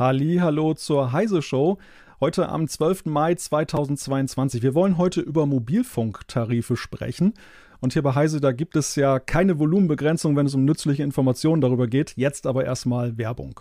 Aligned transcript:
Halli, 0.00 0.38
hallo 0.40 0.72
zur 0.72 1.12
Heise 1.12 1.42
Show. 1.42 1.76
Heute 2.20 2.48
am 2.48 2.66
12. 2.66 3.04
Mai 3.04 3.34
2022. 3.34 4.62
Wir 4.62 4.74
wollen 4.74 4.96
heute 4.96 5.20
über 5.20 5.44
Mobilfunktarife 5.44 6.74
sprechen. 6.78 7.34
Und 7.80 7.92
hier 7.92 8.00
bei 8.00 8.14
Heise, 8.14 8.40
da 8.40 8.52
gibt 8.52 8.76
es 8.76 8.96
ja 8.96 9.18
keine 9.18 9.58
Volumenbegrenzung, 9.58 10.36
wenn 10.36 10.46
es 10.46 10.54
um 10.54 10.64
nützliche 10.64 11.02
Informationen 11.02 11.60
darüber 11.60 11.86
geht. 11.86 12.14
Jetzt 12.16 12.46
aber 12.46 12.64
erstmal 12.64 13.18
Werbung. 13.18 13.60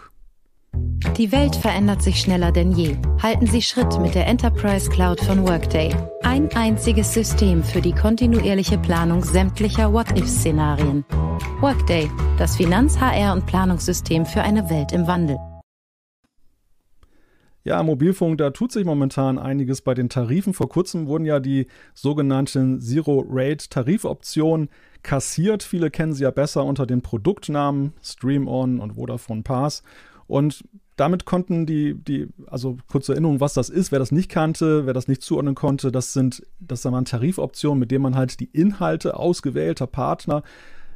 Die 1.18 1.32
Welt 1.32 1.56
verändert 1.56 2.02
sich 2.02 2.20
schneller 2.20 2.52
denn 2.52 2.74
je. 2.74 2.98
Halten 3.22 3.48
Sie 3.48 3.62
Schritt 3.62 4.00
mit 4.02 4.16
der 4.16 4.28
Enterprise 4.28 4.90
Cloud 4.90 5.22
von 5.22 5.48
Workday. 5.48 5.96
Ein 6.24 6.52
einziges 6.54 7.14
System 7.14 7.64
für 7.64 7.80
die 7.80 7.94
kontinuierliche 7.94 8.78
Planung 8.78 9.24
sämtlicher 9.24 9.94
What-If-Szenarien. 9.94 11.06
Workday, 11.62 12.10
das 12.38 12.58
Finanz-, 12.58 13.00
HR- 13.00 13.34
und 13.34 13.46
Planungssystem 13.46 14.26
für 14.26 14.42
eine 14.42 14.70
Welt 14.70 14.92
im 14.92 15.08
Wandel. 15.08 15.38
Ja, 17.64 17.82
Mobilfunk, 17.82 18.38
da 18.38 18.50
tut 18.50 18.72
sich 18.72 18.84
momentan 18.84 19.38
einiges 19.38 19.82
bei 19.82 19.94
den 19.94 20.10
Tarifen. 20.10 20.54
Vor 20.54 20.68
kurzem 20.68 21.08
wurden 21.08 21.26
ja 21.26 21.40
die 21.40 21.68
sogenannten 21.94 22.82
Zero-Rate-Tarifoptionen 22.82 24.70
kassiert. 25.04 25.64
Viele 25.64 25.92
kennen 25.92 26.14
sie 26.14 26.24
ja 26.24 26.32
besser 26.32 26.66
unter 26.66 26.86
den 26.86 27.02
Produktnamen 27.02 27.94
Stream 28.02 28.48
On 28.48 28.80
und 28.80 28.96
Vodafone 28.96 29.44
Pass. 29.44 29.84
Und 30.28 30.64
damit 31.00 31.26
konnten 31.26 31.66
die, 31.66 31.94
die, 31.96 32.28
also 32.48 32.78
kurze 32.88 33.14
Erinnerung, 33.14 33.40
was 33.40 33.54
das 33.54 33.70
ist, 33.70 33.92
wer 33.92 34.00
das 34.00 34.12
nicht 34.12 34.30
kannte, 34.30 34.86
wer 34.86 34.94
das 34.94 35.08
nicht 35.08 35.22
zuordnen 35.22 35.56
konnte, 35.56 35.92
das 35.92 36.14
sind, 36.14 36.44
das 36.60 36.84
waren 36.86 37.06
Tarifoptionen, 37.06 37.80
mit 37.80 37.92
denen 37.92 38.04
man 38.04 38.16
halt 38.16 38.40
die 38.40 38.50
Inhalte 38.52 39.16
ausgewählter 39.16 39.88
Partner 39.88 40.44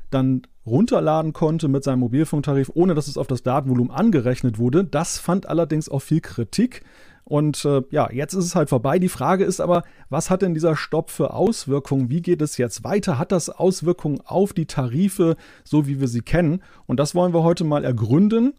dann 0.09 0.43
runterladen 0.65 1.33
konnte 1.33 1.67
mit 1.67 1.83
seinem 1.83 1.99
Mobilfunktarif, 1.99 2.69
ohne 2.73 2.95
dass 2.95 3.07
es 3.07 3.17
auf 3.17 3.27
das 3.27 3.43
Datenvolumen 3.43 3.91
angerechnet 3.91 4.57
wurde. 4.57 4.83
Das 4.83 5.17
fand 5.17 5.47
allerdings 5.47 5.89
auch 5.89 6.01
viel 6.01 6.21
Kritik. 6.21 6.83
Und 7.25 7.63
äh, 7.65 7.81
ja, 7.89 8.11
jetzt 8.11 8.33
ist 8.33 8.45
es 8.45 8.55
halt 8.55 8.69
vorbei. 8.69 8.99
Die 8.99 9.09
Frage 9.09 9.45
ist 9.45 9.61
aber, 9.61 9.83
was 10.09 10.29
hat 10.29 10.41
denn 10.41 10.53
dieser 10.53 10.75
Stopp 10.75 11.09
für 11.09 11.33
Auswirkungen? 11.33 12.09
Wie 12.09 12.21
geht 12.21 12.41
es 12.41 12.57
jetzt 12.57 12.83
weiter? 12.83 13.17
Hat 13.17 13.31
das 13.31 13.49
Auswirkungen 13.49 14.19
auf 14.25 14.53
die 14.53 14.65
Tarife, 14.65 15.35
so 15.63 15.87
wie 15.87 15.99
wir 15.99 16.07
sie 16.07 16.21
kennen? 16.21 16.61
Und 16.85 16.99
das 16.99 17.15
wollen 17.15 17.33
wir 17.33 17.43
heute 17.43 17.63
mal 17.63 17.85
ergründen 17.85 18.53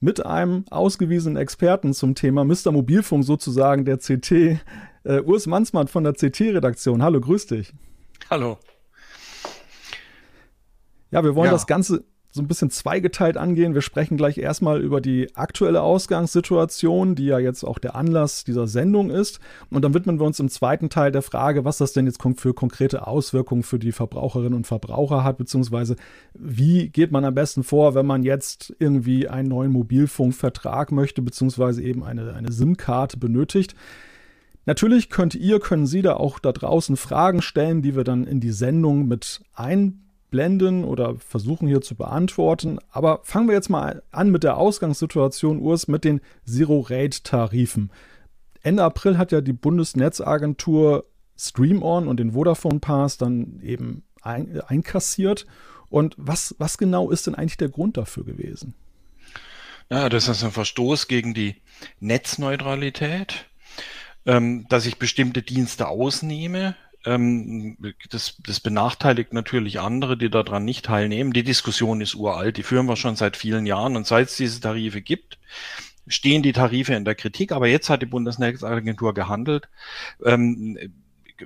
mit 0.00 0.24
einem 0.24 0.64
ausgewiesenen 0.70 1.36
Experten 1.36 1.92
zum 1.92 2.14
Thema 2.14 2.44
Mr. 2.44 2.70
Mobilfunk 2.72 3.24
sozusagen 3.24 3.84
der 3.84 3.98
CT, 3.98 4.60
äh, 5.04 5.20
Urs 5.24 5.46
Mansmann 5.46 5.88
von 5.88 6.04
der 6.04 6.12
CT-Redaktion. 6.12 7.02
Hallo, 7.02 7.20
grüß 7.20 7.46
dich. 7.46 7.72
Hallo. 8.30 8.58
Ja, 11.10 11.24
wir 11.24 11.34
wollen 11.34 11.46
ja. 11.46 11.52
das 11.52 11.66
Ganze 11.66 12.04
so 12.38 12.42
ein 12.42 12.48
bisschen 12.48 12.70
zweigeteilt 12.70 13.36
angehen. 13.36 13.74
Wir 13.74 13.82
sprechen 13.82 14.16
gleich 14.16 14.38
erstmal 14.38 14.80
über 14.80 15.00
die 15.00 15.36
aktuelle 15.36 15.82
Ausgangssituation, 15.82 17.16
die 17.16 17.26
ja 17.26 17.38
jetzt 17.38 17.64
auch 17.64 17.78
der 17.78 17.96
Anlass 17.96 18.44
dieser 18.44 18.66
Sendung 18.68 19.10
ist. 19.10 19.40
Und 19.70 19.84
dann 19.84 19.92
widmen 19.92 20.18
wir 20.20 20.26
uns 20.26 20.40
im 20.40 20.48
zweiten 20.48 20.88
Teil 20.88 21.12
der 21.12 21.22
Frage, 21.22 21.64
was 21.64 21.78
das 21.78 21.92
denn 21.92 22.06
jetzt 22.06 22.22
für 22.36 22.54
konkrete 22.54 23.06
Auswirkungen 23.06 23.64
für 23.64 23.78
die 23.78 23.92
Verbraucherinnen 23.92 24.54
und 24.54 24.66
Verbraucher 24.66 25.24
hat, 25.24 25.36
beziehungsweise 25.36 25.96
wie 26.32 26.88
geht 26.88 27.10
man 27.10 27.24
am 27.24 27.34
besten 27.34 27.64
vor, 27.64 27.94
wenn 27.94 28.06
man 28.06 28.22
jetzt 28.22 28.74
irgendwie 28.78 29.28
einen 29.28 29.48
neuen 29.48 29.72
Mobilfunkvertrag 29.72 30.92
möchte, 30.92 31.20
beziehungsweise 31.20 31.82
eben 31.82 32.04
eine, 32.04 32.34
eine 32.34 32.52
SIM-Karte 32.52 33.18
benötigt. 33.18 33.74
Natürlich 34.64 35.10
könnt 35.10 35.34
ihr, 35.34 35.58
können 35.58 35.86
Sie 35.86 36.02
da 36.02 36.14
auch 36.14 36.38
da 36.38 36.52
draußen 36.52 36.96
Fragen 36.96 37.42
stellen, 37.42 37.82
die 37.82 37.96
wir 37.96 38.04
dann 38.04 38.24
in 38.24 38.38
die 38.38 38.52
Sendung 38.52 39.08
mit 39.08 39.40
einbauen 39.54 40.07
blenden 40.30 40.84
oder 40.84 41.16
versuchen 41.16 41.68
hier 41.68 41.80
zu 41.80 41.94
beantworten. 41.94 42.78
Aber 42.90 43.20
fangen 43.22 43.48
wir 43.48 43.54
jetzt 43.54 43.70
mal 43.70 44.02
an 44.10 44.30
mit 44.30 44.44
der 44.44 44.56
Ausgangssituation, 44.56 45.60
Urs, 45.60 45.88
mit 45.88 46.04
den 46.04 46.20
Zero-Rate-Tarifen. 46.44 47.90
Ende 48.62 48.82
April 48.82 49.18
hat 49.18 49.32
ja 49.32 49.40
die 49.40 49.52
Bundesnetzagentur 49.52 51.04
StreamOn 51.38 52.08
und 52.08 52.18
den 52.18 52.32
Vodafone 52.32 52.80
Pass 52.80 53.16
dann 53.16 53.60
eben 53.62 54.02
ein, 54.22 54.60
einkassiert. 54.62 55.46
Und 55.88 56.14
was, 56.18 56.54
was 56.58 56.78
genau 56.78 57.10
ist 57.10 57.26
denn 57.26 57.34
eigentlich 57.34 57.56
der 57.56 57.68
Grund 57.68 57.96
dafür 57.96 58.24
gewesen? 58.24 58.74
Ja, 59.90 60.08
das 60.08 60.28
ist 60.28 60.44
ein 60.44 60.50
Verstoß 60.50 61.08
gegen 61.08 61.32
die 61.32 61.56
Netzneutralität, 62.00 63.46
ähm, 64.26 64.66
dass 64.68 64.84
ich 64.84 64.98
bestimmte 64.98 65.40
Dienste 65.42 65.88
ausnehme, 65.88 66.76
das, 67.04 68.36
das 68.44 68.60
benachteiligt 68.60 69.32
natürlich 69.32 69.80
andere, 69.80 70.16
die 70.16 70.30
daran 70.30 70.64
nicht 70.64 70.84
teilnehmen. 70.84 71.32
Die 71.32 71.44
Diskussion 71.44 72.00
ist 72.00 72.14
uralt, 72.14 72.56
die 72.56 72.62
führen 72.62 72.86
wir 72.86 72.96
schon 72.96 73.16
seit 73.16 73.36
vielen 73.36 73.66
Jahren 73.66 73.96
und 73.96 74.06
seit 74.06 74.28
es 74.28 74.36
diese 74.36 74.60
Tarife 74.60 75.00
gibt, 75.00 75.38
stehen 76.06 76.42
die 76.42 76.52
Tarife 76.52 76.94
in 76.94 77.04
der 77.04 77.14
Kritik. 77.14 77.52
Aber 77.52 77.68
jetzt 77.68 77.88
hat 77.88 78.02
die 78.02 78.06
Bundesnetzagentur 78.06 79.14
gehandelt. 79.14 79.68
Ähm, 80.24 80.76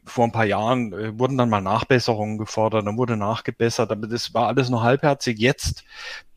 vor 0.04 0.24
ein 0.24 0.32
paar 0.32 0.46
Jahren 0.46 0.92
äh, 0.92 1.18
wurden 1.18 1.36
dann 1.36 1.50
mal 1.50 1.60
Nachbesserungen 1.60 2.38
gefordert, 2.38 2.86
dann 2.86 2.96
wurde 2.96 3.16
nachgebessert, 3.16 3.90
aber 3.90 4.06
das 4.06 4.32
war 4.32 4.48
alles 4.48 4.70
nur 4.70 4.82
halbherzig. 4.82 5.38
Jetzt 5.38 5.84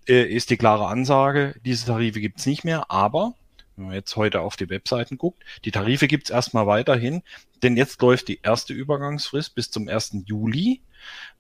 äh, 0.08 0.24
ist 0.24 0.50
die 0.50 0.58
klare 0.58 0.88
Ansage, 0.88 1.56
diese 1.64 1.86
Tarife 1.86 2.20
gibt's 2.20 2.46
nicht 2.46 2.66
mehr, 2.66 2.92
aber 2.92 3.34
wenn 3.76 3.86
man 3.86 3.94
jetzt 3.94 4.16
heute 4.16 4.42
auf 4.42 4.56
die 4.56 4.70
Webseiten 4.70 5.18
guckt, 5.18 5.44
die 5.66 5.72
Tarife 5.72 6.08
gibt's 6.08 6.30
erstmal 6.30 6.68
weiterhin, 6.68 7.24
denn 7.64 7.78
jetzt 7.78 8.02
läuft 8.02 8.28
die 8.28 8.40
erste 8.42 8.74
Übergangsfrist 8.74 9.56
bis 9.56 9.72
zum 9.72 9.88
1. 9.88 10.18
Juli. 10.26 10.82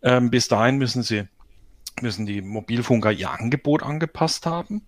Ähm, 0.01 0.29
bis 0.29 0.47
dahin 0.47 0.77
müssen 0.77 1.03
sie 1.03 1.27
müssen 2.01 2.25
die 2.25 2.41
Mobilfunker 2.41 3.11
ihr 3.11 3.31
Angebot 3.31 3.83
angepasst 3.83 4.45
haben. 4.45 4.81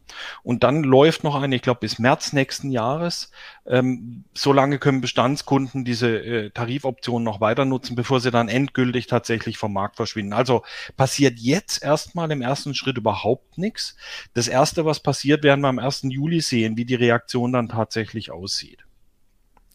Und 0.43 0.63
dann 0.63 0.83
läuft 0.83 1.23
noch 1.23 1.35
eine, 1.35 1.55
ich 1.55 1.61
glaube, 1.61 1.79
bis 1.81 1.99
März 1.99 2.33
nächsten 2.33 2.69
Jahres. 2.69 3.31
Ähm, 3.65 4.25
so 4.33 4.53
lange 4.53 4.79
können 4.79 5.01
Bestandskunden 5.01 5.85
diese 5.85 6.09
äh, 6.09 6.49
Tarifoptionen 6.49 7.23
noch 7.23 7.39
weiter 7.39 7.65
nutzen, 7.65 7.95
bevor 7.95 8.19
sie 8.19 8.31
dann 8.31 8.49
endgültig 8.49 9.07
tatsächlich 9.07 9.57
vom 9.57 9.73
Markt 9.73 9.95
verschwinden. 9.95 10.33
Also 10.33 10.63
passiert 10.95 11.39
jetzt 11.39 11.83
erstmal 11.83 12.31
im 12.31 12.41
ersten 12.41 12.75
Schritt 12.75 12.97
überhaupt 12.97 13.57
nichts. 13.57 13.95
Das 14.33 14.47
erste, 14.47 14.85
was 14.85 14.99
passiert, 14.99 15.43
werden 15.43 15.61
wir 15.61 15.69
am 15.69 15.79
1. 15.79 16.03
Juli 16.03 16.41
sehen, 16.41 16.77
wie 16.77 16.85
die 16.85 16.95
Reaktion 16.95 17.53
dann 17.53 17.69
tatsächlich 17.69 18.31
aussieht. 18.31 18.83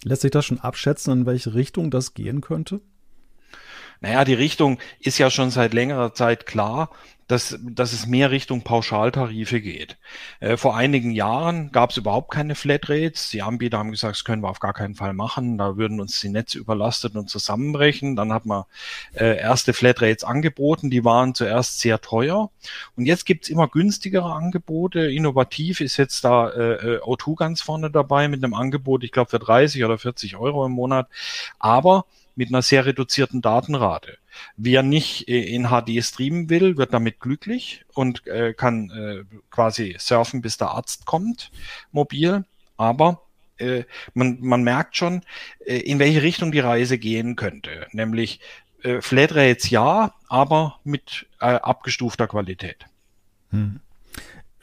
Lässt 0.05 0.23
sich 0.23 0.31
das 0.33 0.45
schon 0.45 0.59
abschätzen, 0.59 1.13
in 1.13 1.27
welche 1.27 1.55
Richtung 1.55 1.91
das 1.91 2.15
gehen 2.15 2.41
könnte? 2.41 2.81
Naja, 4.03 4.25
die 4.25 4.35
Richtung 4.35 4.79
ist 5.01 5.19
ja 5.19 5.31
schon 5.31 5.51
seit 5.51 5.73
längerer 5.73 6.13
Zeit 6.13 6.45
klar 6.45 6.91
dass, 7.33 7.59
dass 7.63 7.95
es 7.95 8.07
mehr 8.07 8.31
Richtung 8.31 8.61
Pauschaltarife 8.61 9.63
geht. 9.63 9.97
Äh, 10.41 10.59
vor 10.59 10.77
einigen 10.77 11.13
Jahren 11.13 11.73
gab 11.73 11.91
es 11.91 11.97
überhaupt 11.97 12.31
keine 12.31 12.55
Flatrates. 12.55 13.31
Die 13.31 13.41
Anbieter 13.41 13.79
haben 13.79 13.91
gesagt, 13.91 14.17
das 14.17 14.25
können 14.25 14.43
wir 14.43 14.51
auf 14.51 14.61
gar 14.61 14.75
keinen 14.75 14.95
Fall 14.95 15.15
machen. 15.15 15.57
Da 15.57 15.79
würden 15.79 15.99
uns 15.99 16.21
die 16.21 16.29
Netze 16.29 16.59
überlastet 16.59 17.15
und 17.15 17.31
zusammenbrechen. 17.31 18.17
Dann 18.17 18.35
hat 18.35 18.45
man 18.45 18.65
äh, 19.15 19.39
erste 19.39 19.73
Flatrates 19.73 20.25
angeboten. 20.25 20.91
Die 20.91 21.05
waren 21.05 21.35
zuerst 21.35 21.81
sehr 21.81 22.03
teuer. 22.03 22.51
Und 22.97 23.07
jetzt 23.07 23.25
gibt's 23.25 23.49
immer 23.49 23.67
günstigere 23.67 24.31
Angebote. 24.31 25.11
Innovativ 25.11 25.81
ist 25.81 25.97
jetzt 25.97 26.25
da 26.25 26.51
äh, 26.51 26.97
äh 26.97 27.01
O2 27.01 27.37
ganz 27.37 27.63
vorne 27.63 27.91
dabei 27.91 28.29
mit 28.29 28.45
einem 28.45 28.53
Angebot, 28.53 29.05
ich 29.05 29.13
glaube, 29.13 29.31
für 29.31 29.39
30 29.39 29.85
oder 29.85 29.97
40 29.97 30.37
Euro 30.37 30.67
im 30.67 30.73
Monat. 30.73 31.09
Aber 31.59 32.05
mit 32.35 32.49
einer 32.49 32.63
sehr 32.63 32.87
reduzierten 32.87 33.43
Datenrate. 33.43 34.19
Wer 34.57 34.83
nicht 34.83 35.29
äh, 35.29 35.43
in 35.43 35.69
HD 35.69 36.03
streamen 36.05 36.49
will, 36.49 36.77
wird 36.77 36.95
damit 36.95 37.21
glücklich 37.21 37.85
und 37.95 38.27
äh, 38.27 38.55
kann 38.55 38.91
äh, 38.91 39.25
quasi 39.51 39.97
surfen, 39.99 40.43
bis 40.43 40.57
der 40.57 40.71
Arzt 40.71 41.07
kommt, 41.07 41.51
mobil. 41.91 42.45
Aber 42.77 43.23
äh, 43.59 43.85
man, 44.15 44.39
man 44.41 44.63
merkt 44.63 44.97
schon, 44.97 45.23
äh, 45.65 45.77
in 45.79 45.99
welche 45.99 46.23
Richtung 46.23 46.53
die 46.53 46.61
Reise 46.61 46.99
gehen 46.99 47.37
könnte. 47.37 47.87
Nämlich 47.93 48.41
äh, 48.83 49.01
Flatrates 49.01 49.71
ja, 49.71 50.15
aber 50.29 50.81
mit 50.85 51.27
abgestufter 51.39 52.27
Qualität. 52.27 52.87
Hm. 53.51 53.81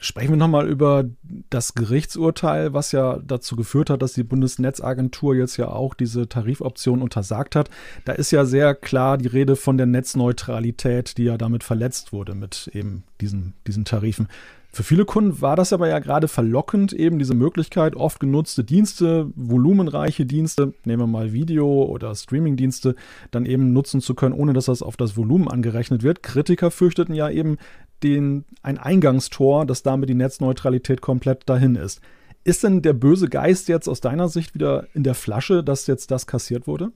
Sprechen 0.02 0.30
wir 0.30 0.38
nochmal 0.38 0.66
über 0.66 1.04
das 1.50 1.74
Gerichtsurteil, 1.74 2.72
was 2.72 2.90
ja 2.90 3.18
dazu 3.18 3.54
geführt 3.54 3.90
hat, 3.90 4.00
dass 4.00 4.14
die 4.14 4.22
Bundesnetzagentur 4.22 5.36
jetzt 5.36 5.58
ja 5.58 5.68
auch 5.68 5.92
diese 5.92 6.26
Tarifoption 6.26 7.02
untersagt 7.02 7.54
hat. 7.54 7.68
Da 8.06 8.12
ist 8.12 8.30
ja 8.30 8.46
sehr 8.46 8.74
klar 8.74 9.18
die 9.18 9.28
Rede 9.28 9.56
von 9.56 9.76
der 9.76 9.84
Netzneutralität, 9.84 11.18
die 11.18 11.24
ja 11.24 11.36
damit 11.36 11.64
verletzt 11.64 12.14
wurde 12.14 12.34
mit 12.34 12.70
eben 12.72 13.04
diesen, 13.20 13.52
diesen 13.66 13.84
Tarifen. 13.84 14.28
Für 14.72 14.84
viele 14.84 15.04
Kunden 15.04 15.42
war 15.42 15.56
das 15.56 15.72
aber 15.72 15.88
ja 15.88 15.98
gerade 15.98 16.28
verlockend, 16.28 16.92
eben 16.92 17.18
diese 17.18 17.34
Möglichkeit, 17.34 17.96
oft 17.96 18.20
genutzte 18.20 18.62
Dienste, 18.62 19.26
volumenreiche 19.34 20.24
Dienste, 20.24 20.72
nehmen 20.84 21.02
wir 21.02 21.06
mal 21.08 21.32
Video- 21.32 21.84
oder 21.84 22.14
Streamingdienste, 22.14 22.94
dann 23.32 23.46
eben 23.46 23.72
nutzen 23.72 24.00
zu 24.00 24.14
können, 24.14 24.34
ohne 24.34 24.52
dass 24.52 24.66
das 24.66 24.80
auf 24.80 24.96
das 24.96 25.16
Volumen 25.16 25.48
angerechnet 25.48 26.04
wird. 26.04 26.22
Kritiker 26.22 26.70
fürchteten 26.70 27.14
ja 27.14 27.28
eben 27.28 27.58
den, 28.02 28.44
ein 28.62 28.78
Eingangstor, 28.78 29.66
dass 29.66 29.82
damit 29.82 30.08
die 30.08 30.14
Netzneutralität 30.14 31.00
komplett 31.00 31.48
dahin 31.48 31.76
ist. 31.76 32.00
Ist 32.42 32.64
denn 32.64 32.82
der 32.82 32.94
böse 32.94 33.28
Geist 33.28 33.68
jetzt 33.68 33.88
aus 33.88 34.00
deiner 34.00 34.28
Sicht 34.28 34.54
wieder 34.54 34.86
in 34.94 35.02
der 35.02 35.14
Flasche, 35.14 35.62
dass 35.62 35.86
jetzt 35.86 36.10
das 36.10 36.26
kassiert 36.26 36.66
wurde? 36.66 36.92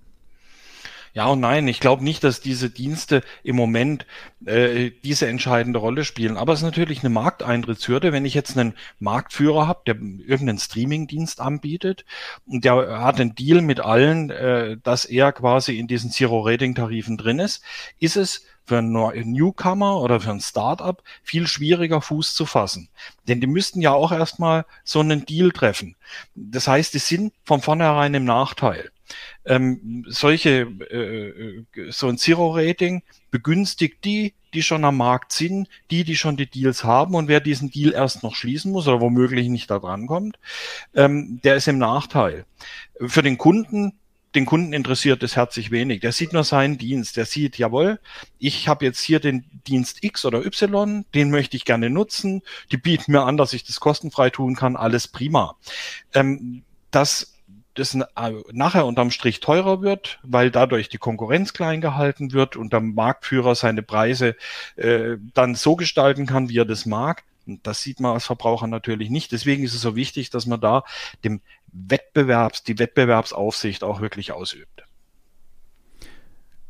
Ja 1.14 1.26
und 1.26 1.38
nein, 1.38 1.68
ich 1.68 1.78
glaube 1.78 2.02
nicht, 2.02 2.24
dass 2.24 2.40
diese 2.40 2.70
Dienste 2.70 3.22
im 3.44 3.54
Moment 3.54 4.04
äh, 4.46 4.90
diese 5.04 5.28
entscheidende 5.28 5.78
Rolle 5.78 6.04
spielen. 6.04 6.36
Aber 6.36 6.52
es 6.52 6.58
ist 6.58 6.64
natürlich 6.64 7.04
eine 7.04 7.10
Markteintrittshürde, 7.10 8.10
wenn 8.10 8.24
ich 8.24 8.34
jetzt 8.34 8.58
einen 8.58 8.74
Marktführer 8.98 9.68
habe, 9.68 9.82
der 9.86 9.94
irgendeinen 9.94 10.58
Streamingdienst 10.58 11.40
anbietet 11.40 12.04
und 12.46 12.64
der 12.64 13.00
hat 13.00 13.20
einen 13.20 13.36
Deal 13.36 13.62
mit 13.62 13.78
allen, 13.78 14.30
äh, 14.30 14.76
dass 14.82 15.04
er 15.04 15.30
quasi 15.30 15.78
in 15.78 15.86
diesen 15.86 16.10
Zero-Rating-Tarifen 16.10 17.16
drin 17.16 17.38
ist, 17.38 17.62
ist 18.00 18.16
es 18.16 18.44
für 18.66 18.78
einen 18.78 19.32
Newcomer 19.32 20.00
oder 20.00 20.20
für 20.20 20.30
ein 20.30 20.40
Startup 20.40 21.02
viel 21.22 21.46
schwieriger 21.46 22.00
Fuß 22.00 22.34
zu 22.34 22.46
fassen. 22.46 22.88
Denn 23.28 23.40
die 23.40 23.46
müssten 23.46 23.80
ja 23.80 23.92
auch 23.92 24.12
erstmal 24.12 24.64
so 24.84 25.00
einen 25.00 25.26
Deal 25.26 25.50
treffen. 25.50 25.96
Das 26.34 26.68
heißt, 26.68 26.94
die 26.94 26.98
sind 26.98 27.32
von 27.44 27.60
vornherein 27.60 28.14
im 28.14 28.24
Nachteil 28.24 28.90
ähm, 29.44 30.04
solche, 30.08 30.62
äh, 30.62 31.90
so 31.90 32.08
ein 32.08 32.18
Zero-Rating 32.18 33.02
begünstigt 33.30 34.04
die, 34.04 34.34
die 34.54 34.62
schon 34.62 34.84
am 34.84 34.96
Markt 34.96 35.32
sind, 35.32 35.68
die, 35.90 36.04
die 36.04 36.16
schon 36.16 36.36
die 36.36 36.48
Deals 36.48 36.84
haben 36.84 37.14
und 37.14 37.28
wer 37.28 37.40
diesen 37.40 37.70
Deal 37.70 37.92
erst 37.92 38.22
noch 38.22 38.34
schließen 38.34 38.72
muss 38.72 38.86
oder 38.86 39.00
womöglich 39.00 39.48
nicht 39.48 39.70
da 39.70 39.78
dran 39.78 40.06
kommt, 40.06 40.38
ähm, 40.94 41.40
der 41.42 41.56
ist 41.56 41.68
im 41.68 41.78
Nachteil. 41.78 42.46
Für 43.00 43.22
den 43.22 43.36
Kunden 43.36 43.92
den 44.34 44.46
Kunden 44.46 44.72
interessiert 44.72 45.22
es 45.22 45.36
herzlich 45.36 45.70
wenig. 45.70 46.00
Der 46.00 46.12
sieht 46.12 46.32
nur 46.32 46.44
seinen 46.44 46.78
Dienst. 46.78 47.16
Der 47.16 47.24
sieht, 47.24 47.56
jawohl, 47.58 48.00
ich 48.38 48.68
habe 48.68 48.84
jetzt 48.84 49.00
hier 49.00 49.20
den 49.20 49.44
Dienst 49.66 50.02
X 50.02 50.24
oder 50.24 50.44
Y, 50.44 51.04
den 51.14 51.30
möchte 51.30 51.56
ich 51.56 51.64
gerne 51.64 51.90
nutzen. 51.90 52.42
Die 52.72 52.76
bieten 52.76 53.12
mir 53.12 53.22
an, 53.22 53.36
dass 53.36 53.52
ich 53.52 53.64
das 53.64 53.80
kostenfrei 53.80 54.30
tun 54.30 54.56
kann. 54.56 54.76
Alles 54.76 55.08
prima. 55.08 55.56
Ähm, 56.14 56.62
das 56.90 57.34
das 57.74 57.94
äh, 57.94 58.04
nachher 58.52 58.86
unterm 58.86 59.10
Strich 59.10 59.40
teurer 59.40 59.82
wird, 59.82 60.20
weil 60.22 60.50
dadurch 60.50 60.88
die 60.88 60.98
Konkurrenz 60.98 61.52
klein 61.52 61.80
gehalten 61.80 62.32
wird 62.32 62.56
und 62.56 62.72
der 62.72 62.80
Marktführer 62.80 63.54
seine 63.54 63.82
Preise 63.82 64.36
äh, 64.76 65.16
dann 65.34 65.54
so 65.54 65.76
gestalten 65.76 66.26
kann, 66.26 66.48
wie 66.48 66.58
er 66.58 66.64
das 66.64 66.86
mag. 66.86 67.24
Das 67.46 67.82
sieht 67.82 68.00
man 68.00 68.14
als 68.14 68.24
Verbraucher 68.24 68.68
natürlich 68.68 69.10
nicht. 69.10 69.32
Deswegen 69.32 69.64
ist 69.64 69.74
es 69.74 69.82
so 69.82 69.96
wichtig, 69.96 70.30
dass 70.30 70.46
man 70.46 70.60
da 70.60 70.84
dem 71.24 71.40
Wettbewerbs, 71.74 72.62
die 72.62 72.78
Wettbewerbsaufsicht 72.78 73.82
auch 73.84 74.00
wirklich 74.00 74.32
ausübt. 74.32 74.84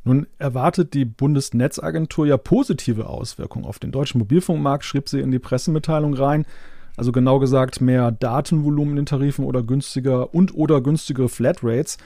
Nun 0.02 0.26
erwartet 0.38 0.92
die 0.92 1.04
Bundesnetzagentur 1.04 2.26
ja 2.26 2.36
positive 2.36 3.08
Auswirkungen 3.08 3.64
auf 3.64 3.78
den 3.78 3.92
deutschen 3.92 4.18
Mobilfunkmarkt, 4.18 4.84
schrieb 4.84 5.08
sie 5.08 5.20
in 5.20 5.30
die 5.30 5.38
Pressemitteilung 5.38 6.14
rein. 6.14 6.46
Also 6.96 7.10
genau 7.10 7.38
gesagt 7.38 7.80
mehr 7.80 8.12
Datenvolumen 8.12 8.92
in 8.92 8.96
den 8.96 9.06
Tarifen 9.06 9.44
oder 9.44 9.62
günstiger 9.62 10.34
und 10.34 10.54
oder 10.54 10.80
günstigere 10.80 11.28
Flatrates. 11.28 11.96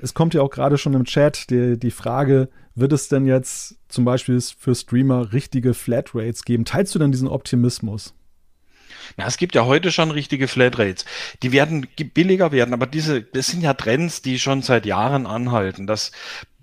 Es 0.00 0.14
kommt 0.14 0.34
ja 0.34 0.42
auch 0.42 0.50
gerade 0.50 0.78
schon 0.78 0.94
im 0.94 1.04
Chat 1.04 1.50
die, 1.50 1.78
die 1.78 1.90
Frage, 1.90 2.48
wird 2.74 2.92
es 2.92 3.08
denn 3.08 3.26
jetzt 3.26 3.76
zum 3.88 4.04
Beispiel 4.04 4.40
für 4.40 4.74
Streamer 4.74 5.32
richtige 5.32 5.74
Flatrates 5.74 6.44
geben? 6.44 6.64
Teilst 6.64 6.94
du 6.94 6.98
denn 6.98 7.12
diesen 7.12 7.28
Optimismus? 7.28 8.14
Na, 9.16 9.26
es 9.26 9.36
gibt 9.36 9.54
ja 9.54 9.64
heute 9.64 9.92
schon 9.92 10.10
richtige 10.10 10.48
Flatrates. 10.48 11.04
Die 11.42 11.52
werden 11.52 11.86
billiger 12.14 12.52
werden, 12.52 12.74
aber 12.74 12.86
diese, 12.86 13.22
das 13.22 13.48
sind 13.48 13.62
ja 13.62 13.74
Trends, 13.74 14.22
die 14.22 14.38
schon 14.38 14.62
seit 14.62 14.86
Jahren 14.86 15.26
anhalten, 15.26 15.86
dass 15.86 16.12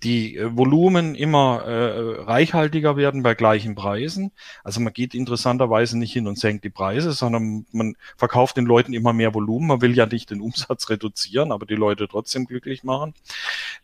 die 0.04 0.38
äh, 0.38 0.56
Volumen 0.56 1.16
immer 1.16 1.64
äh, 1.64 2.22
reichhaltiger 2.22 2.96
werden 2.98 3.24
bei 3.24 3.36
gleichen 3.36 3.76
Preisen. 3.76 4.32
Also 4.64 4.80
man 4.80 4.94
geht 4.94 5.14
interessanterweise 5.14 5.98
nicht 5.98 6.14
hin 6.14 6.28
und 6.28 6.40
senkt 6.40 6.64
die 6.64 6.70
Preise, 6.70 7.12
sondern 7.12 7.66
man 7.72 7.96
verkauft 8.18 8.58
den 8.58 8.66
Leuten 8.66 8.94
immer 8.94 9.14
mehr 9.14 9.34
Volumen. 9.34 9.68
Man 9.68 9.82
will 9.82 9.96
ja 9.96 10.06
nicht 10.06 10.30
den 10.32 10.42
Umsatz 10.42 10.90
reduzieren, 10.90 11.52
aber 11.52 11.66
die 11.66 11.76
Leute 11.76 12.08
trotzdem 12.08 12.46
glücklich 12.46 12.84
machen. 12.84 13.14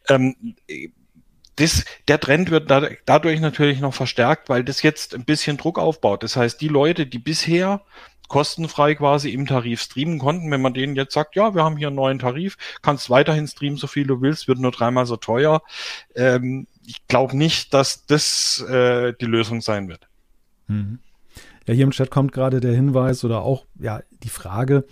Ähm, 0.09 0.55
das, 1.57 1.85
der 2.07 2.19
Trend 2.19 2.51
wird 2.51 2.69
da, 2.69 2.89
dadurch 3.05 3.39
natürlich 3.39 3.79
noch 3.79 3.93
verstärkt, 3.93 4.49
weil 4.49 4.63
das 4.63 4.81
jetzt 4.81 5.15
ein 5.15 5.23
bisschen 5.23 5.55
Druck 5.57 5.79
aufbaut. 5.79 6.23
Das 6.23 6.35
heißt, 6.35 6.59
die 6.59 6.67
Leute, 6.67 7.07
die 7.07 7.19
bisher 7.19 7.81
kostenfrei 8.27 8.95
quasi 8.95 9.29
im 9.29 9.45
Tarif 9.45 9.81
streamen 9.81 10.19
konnten. 10.19 10.51
Wenn 10.51 10.61
man 10.61 10.73
denen 10.73 10.95
jetzt 10.95 11.13
sagt, 11.13 11.35
ja, 11.35 11.55
wir 11.55 11.63
haben 11.63 11.77
hier 11.77 11.87
einen 11.87 11.95
neuen 11.95 12.19
Tarif, 12.19 12.57
kannst 12.81 13.09
weiterhin 13.09 13.47
streamen, 13.47 13.77
so 13.77 13.87
viel 13.87 14.07
du 14.07 14.21
willst, 14.21 14.47
wird 14.47 14.59
nur 14.59 14.71
dreimal 14.71 15.05
so 15.05 15.17
teuer. 15.17 15.61
Ähm, 16.15 16.67
ich 16.85 17.07
glaube 17.07 17.37
nicht, 17.37 17.73
dass 17.73 18.05
das 18.05 18.61
äh, 18.69 19.13
die 19.19 19.25
Lösung 19.25 19.61
sein 19.61 19.87
wird. 19.87 20.07
Mhm. 20.67 20.99
Ja, 21.67 21.73
hier 21.73 21.83
im 21.83 21.91
Chat 21.91 22.11
kommt 22.11 22.31
gerade 22.31 22.59
der 22.59 22.73
Hinweis 22.73 23.23
oder 23.23 23.41
auch 23.41 23.65
ja 23.79 24.01
die 24.23 24.29
Frage, 24.29 24.85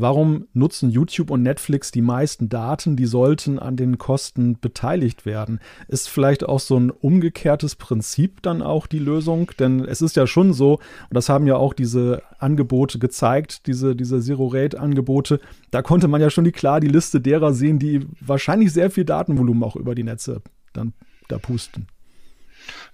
Warum 0.00 0.46
nutzen 0.52 0.90
YouTube 0.90 1.28
und 1.28 1.42
Netflix 1.42 1.90
die 1.90 2.02
meisten 2.02 2.48
Daten, 2.48 2.94
die 2.94 3.04
sollten 3.04 3.58
an 3.58 3.74
den 3.74 3.98
Kosten 3.98 4.56
beteiligt 4.60 5.26
werden? 5.26 5.58
Ist 5.88 6.08
vielleicht 6.08 6.48
auch 6.48 6.60
so 6.60 6.78
ein 6.78 6.92
umgekehrtes 6.92 7.74
Prinzip 7.74 8.40
dann 8.42 8.62
auch 8.62 8.86
die 8.86 9.00
Lösung? 9.00 9.50
Denn 9.58 9.84
es 9.84 10.00
ist 10.00 10.14
ja 10.14 10.28
schon 10.28 10.52
so, 10.52 10.74
und 10.74 11.14
das 11.14 11.28
haben 11.28 11.48
ja 11.48 11.56
auch 11.56 11.74
diese 11.74 12.22
Angebote 12.38 13.00
gezeigt, 13.00 13.66
diese, 13.66 13.96
diese 13.96 14.20
Zero-Rate-Angebote, 14.20 15.40
da 15.72 15.82
konnte 15.82 16.06
man 16.06 16.20
ja 16.20 16.30
schon 16.30 16.44
die, 16.44 16.52
klar 16.52 16.78
die 16.78 16.86
Liste 16.86 17.20
derer 17.20 17.52
sehen, 17.52 17.80
die 17.80 18.06
wahrscheinlich 18.20 18.72
sehr 18.72 18.92
viel 18.92 19.04
Datenvolumen 19.04 19.64
auch 19.64 19.74
über 19.74 19.96
die 19.96 20.04
Netze 20.04 20.42
dann 20.74 20.92
da 21.26 21.38
pusten. 21.38 21.88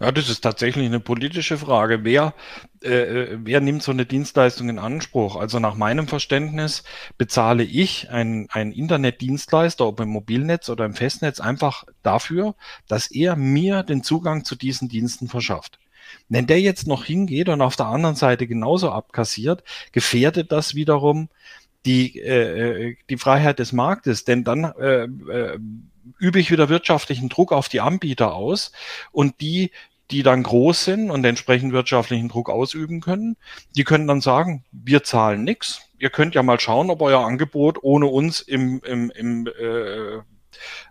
Ja, 0.00 0.12
das 0.12 0.29
ist 0.29 0.41
tatsächlich 0.41 0.87
eine 0.87 1.00
politische 1.00 1.59
Frage. 1.59 2.05
Wer, 2.05 2.35
äh, 2.82 2.88
äh, 2.88 3.38
wer 3.43 3.61
nimmt 3.61 3.82
so 3.82 3.93
eine 3.93 4.06
Dienstleistung 4.06 4.69
in 4.69 4.79
Anspruch? 4.79 5.37
Also 5.37 5.59
nach 5.61 5.75
meinem 5.75 6.09
Verständnis 6.09 6.85
bezahle 7.19 7.65
ich 7.65 8.11
einen, 8.11 8.49
einen 8.50 8.73
Internetdienstleister, 8.73 9.87
ob 9.87 10.00
im 10.00 10.09
Mobilnetz 10.11 10.69
oder 10.69 10.85
im 10.85 10.94
Festnetz, 10.94 11.41
einfach 11.41 11.85
dafür, 12.03 12.55
dass 12.88 13.11
er 13.11 13.37
mir 13.37 13.82
den 13.82 14.03
Zugang 14.03 14.44
zu 14.44 14.56
diesen 14.56 14.88
Diensten 14.88 15.29
verschafft. 15.29 15.79
Wenn 16.29 16.47
der 16.47 16.61
jetzt 16.61 16.87
noch 16.87 17.05
hingeht 17.05 17.49
und 17.49 17.61
auf 17.61 17.77
der 17.77 17.87
anderen 17.87 18.17
Seite 18.17 18.47
genauso 18.47 18.91
abkassiert, 18.91 19.65
gefährdet 19.93 20.53
das 20.53 20.75
wiederum 20.75 21.29
die, 21.87 22.19
äh, 22.19 22.91
äh 22.91 22.97
die 23.11 23.17
Freiheit 23.19 23.59
des 23.59 23.73
Marktes, 23.73 24.25
denn 24.25 24.44
dann 24.44 24.65
äh, 24.65 25.05
äh, 25.05 25.59
übe 26.19 26.39
ich 26.39 26.51
wieder 26.51 26.69
wirtschaftlichen 26.69 27.29
Druck 27.29 27.53
auf 27.53 27.69
die 27.69 27.81
Anbieter 27.81 28.35
aus 28.35 28.73
und 29.12 29.41
die, 29.41 29.71
die 30.11 30.23
dann 30.23 30.43
groß 30.43 30.85
sind 30.85 31.11
und 31.11 31.25
entsprechend 31.25 31.73
wirtschaftlichen 31.73 32.29
Druck 32.29 32.51
ausüben 32.51 33.01
können, 33.01 33.37
die 33.77 33.85
können 33.85 34.06
dann 34.06 34.21
sagen, 34.21 34.65
wir 34.73 35.03
zahlen 35.03 35.45
nichts. 35.45 35.83
Ihr 35.99 36.11
könnt 36.11 36.35
ja 36.35 36.43
mal 36.43 36.61
schauen, 36.61 36.91
ob 36.91 37.01
euer 37.01 37.25
Angebot 37.25 37.79
ohne 37.83 38.06
uns 38.06 38.41
im, 38.41 38.81
im, 38.85 39.11
im 39.11 39.46
äh, 39.46 40.20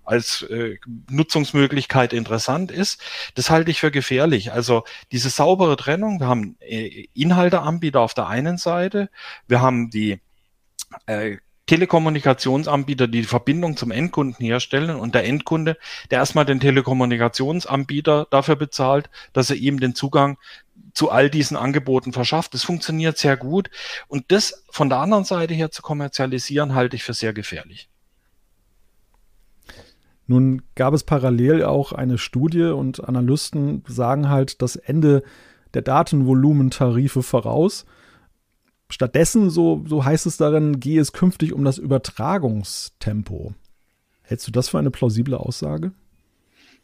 als 0.04 0.42
äh, 0.44 0.78
Nutzungsmöglichkeit 1.10 2.14
interessant 2.14 2.72
ist. 2.72 3.02
Das 3.36 3.50
halte 3.50 3.72
ich 3.72 3.80
für 3.80 3.92
gefährlich. 3.92 4.52
Also 4.52 4.84
diese 5.12 5.30
saubere 5.30 5.78
Trennung, 5.78 6.20
wir 6.20 6.28
haben 6.28 6.58
äh, 6.60 7.08
Inhalteanbieter 7.14 8.02
auf 8.02 8.14
der 8.14 8.28
einen 8.28 8.58
Seite, 8.58 9.10
wir 9.48 9.62
haben 9.62 9.90
die 9.90 10.20
äh, 11.06 11.38
Telekommunikationsanbieter, 11.74 13.08
die 13.08 13.22
die 13.22 13.28
Verbindung 13.28 13.76
zum 13.78 13.90
Endkunden 13.90 14.46
herstellen 14.46 14.96
und 14.96 15.16
der 15.16 15.26
Endkunde, 15.26 15.76
der 16.12 16.20
erstmal 16.20 16.46
den 16.46 16.60
Telekommunikationsanbieter 16.60 18.28
dafür 18.30 18.56
bezahlt, 18.56 19.10
dass 19.34 19.50
er 19.50 19.56
ihm 19.56 19.80
den 19.80 19.96
Zugang 19.96 20.38
zu 20.94 21.10
all 21.10 21.32
diesen 21.32 21.58
Angeboten 21.58 22.14
verschafft. 22.14 22.54
Das 22.54 22.62
funktioniert 22.64 23.18
sehr 23.18 23.38
gut. 23.38 23.72
Und 24.08 24.26
das 24.32 24.64
von 24.70 24.88
der 24.88 25.00
anderen 25.00 25.24
Seite 25.24 25.56
her 25.56 25.72
zu 25.72 25.82
kommerzialisieren, 25.82 26.76
halte 26.76 26.96
ich 26.96 27.04
für 27.04 27.16
sehr 27.16 27.34
gefährlich. 27.34 27.90
Nun 30.28 30.62
gab 30.76 30.94
es 30.94 31.04
parallel 31.04 31.64
auch 31.64 31.92
eine 31.92 32.20
Studie 32.20 32.66
und 32.66 33.04
Analysten 33.04 33.84
sagen 33.88 34.30
halt 34.30 34.62
das 34.62 34.76
Ende 34.76 35.24
der 35.74 35.82
Datenvolumentarife 35.82 37.24
voraus. 37.24 37.88
Stattdessen, 38.94 39.50
so, 39.50 39.84
so 39.88 40.06
heißt 40.06 40.28
es 40.28 40.38
darin, 40.38 40.80
gehe 40.80 41.02
es 41.02 41.14
künftig 41.14 41.52
um 41.54 41.66
das 41.66 41.80
Übertragungstempo. 41.80 43.56
Hältst 44.22 44.48
du 44.48 44.52
das 44.52 44.70
für 44.70 44.78
eine 44.78 44.92
plausible 44.92 45.40
Aussage? 45.40 45.92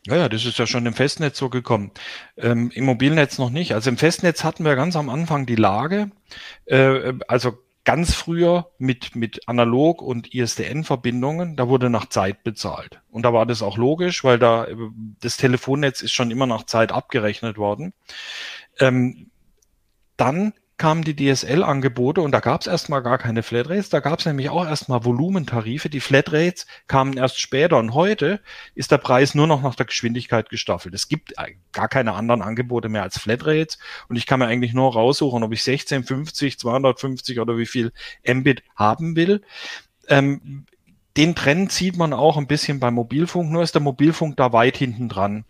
Ja, 0.07 0.15
ja, 0.15 0.29
das 0.29 0.45
ist 0.45 0.57
ja 0.57 0.65
schon 0.65 0.85
im 0.85 0.93
Festnetz 0.93 1.37
so 1.37 1.49
gekommen. 1.49 1.91
Ähm, 2.35 2.71
Im 2.73 2.85
Mobilnetz 2.85 3.37
noch 3.37 3.51
nicht. 3.51 3.73
Also 3.73 3.89
im 3.89 3.97
Festnetz 3.97 4.43
hatten 4.43 4.65
wir 4.65 4.75
ganz 4.75 4.95
am 4.95 5.09
Anfang 5.09 5.45
die 5.45 5.55
Lage, 5.55 6.09
äh, 6.65 7.13
also 7.27 7.59
ganz 7.83 8.15
früher 8.15 8.71
mit, 8.79 9.15
mit 9.15 9.47
Analog- 9.47 10.01
und 10.01 10.33
ISDN-Verbindungen, 10.33 11.55
da 11.55 11.67
wurde 11.67 11.89
nach 11.89 12.07
Zeit 12.07 12.43
bezahlt. 12.43 13.01
Und 13.11 13.23
da 13.23 13.33
war 13.33 13.45
das 13.45 13.61
auch 13.61 13.77
logisch, 13.77 14.23
weil 14.23 14.39
da 14.39 14.67
das 15.21 15.37
Telefonnetz 15.37 16.01
ist 16.01 16.13
schon 16.13 16.31
immer 16.31 16.47
nach 16.47 16.65
Zeit 16.65 16.91
abgerechnet 16.91 17.57
worden. 17.57 17.93
Ähm, 18.79 19.29
dann 20.17 20.53
kamen 20.79 21.03
die 21.03 21.15
DSL-Angebote 21.15 22.21
und 22.21 22.31
da 22.31 22.39
gab 22.39 22.61
es 22.61 22.67
erstmal 22.67 23.03
gar 23.03 23.19
keine 23.19 23.43
Flatrates, 23.43 23.89
da 23.89 23.99
gab 23.99 24.19
es 24.19 24.25
nämlich 24.25 24.49
auch 24.49 24.65
erstmal 24.65 25.05
Volumentarife. 25.05 25.89
Die 25.89 25.99
Flatrates 25.99 26.65
kamen 26.87 27.17
erst 27.17 27.39
später 27.39 27.77
und 27.77 27.93
heute 27.93 28.39
ist 28.73 28.91
der 28.91 28.97
Preis 28.97 29.35
nur 29.35 29.45
noch 29.45 29.61
nach 29.61 29.75
der 29.75 29.85
Geschwindigkeit 29.85 30.49
gestaffelt. 30.49 30.95
Es 30.95 31.09
gibt 31.09 31.33
gar 31.73 31.89
keine 31.89 32.13
anderen 32.13 32.41
Angebote 32.41 32.89
mehr 32.89 33.03
als 33.03 33.19
Flatrates 33.19 33.77
und 34.07 34.15
ich 34.15 34.25
kann 34.25 34.39
mir 34.39 34.47
eigentlich 34.47 34.73
nur 34.73 34.91
raussuchen, 34.93 35.43
ob 35.43 35.51
ich 35.51 35.63
16, 35.63 36.05
50, 36.05 36.57
250 36.57 37.39
oder 37.39 37.57
wie 37.57 37.67
viel 37.67 37.91
Mbit 38.25 38.63
haben 38.75 39.15
will. 39.15 39.41
Ähm, 40.07 40.65
den 41.17 41.35
Trend 41.35 41.73
sieht 41.73 41.97
man 41.97 42.13
auch 42.13 42.37
ein 42.37 42.47
bisschen 42.47 42.79
beim 42.79 42.93
Mobilfunk, 42.93 43.51
nur 43.51 43.63
ist 43.63 43.75
der 43.75 43.81
Mobilfunk 43.81 44.37
da 44.37 44.53
weit 44.53 44.77
hinten 44.77 45.09
dran. 45.09 45.43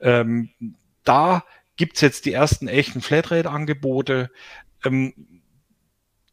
Ähm, 0.00 0.48
da 1.04 1.44
gibt's 1.76 2.00
jetzt 2.00 2.24
die 2.24 2.32
ersten 2.32 2.68
echten 2.68 3.00
Flatrate-Angebote. 3.00 4.30
Ähm, 4.84 5.14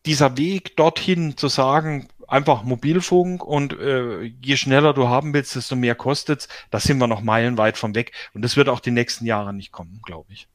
dieser 0.06 0.38
Weg 0.38 0.76
dorthin 0.78 1.38
zu 1.38 1.48
sagen, 1.48 2.08
einfach 2.28 2.64
Mobilfunk 2.64 3.44
und 3.44 3.74
äh, 3.74 4.22
je 4.22 4.56
schneller 4.56 4.94
du 4.94 5.08
haben 5.08 5.34
willst, 5.34 5.56
desto 5.56 5.76
mehr 5.76 5.96
kostet's, 5.96 6.48
da 6.70 6.80
sind 6.80 7.00
wir 7.00 7.08
noch 7.08 7.22
meilenweit 7.22 7.78
von 7.78 7.96
weg. 7.96 8.12
Und 8.34 8.44
das 8.44 8.56
wird 8.56 8.70
auch 8.70 8.80
die 8.80 8.92
nächsten 8.92 9.26
Jahre 9.26 9.54
nicht 9.54 9.72
kommen, 9.72 10.02
glaube 10.04 10.32
ich. 10.34 10.48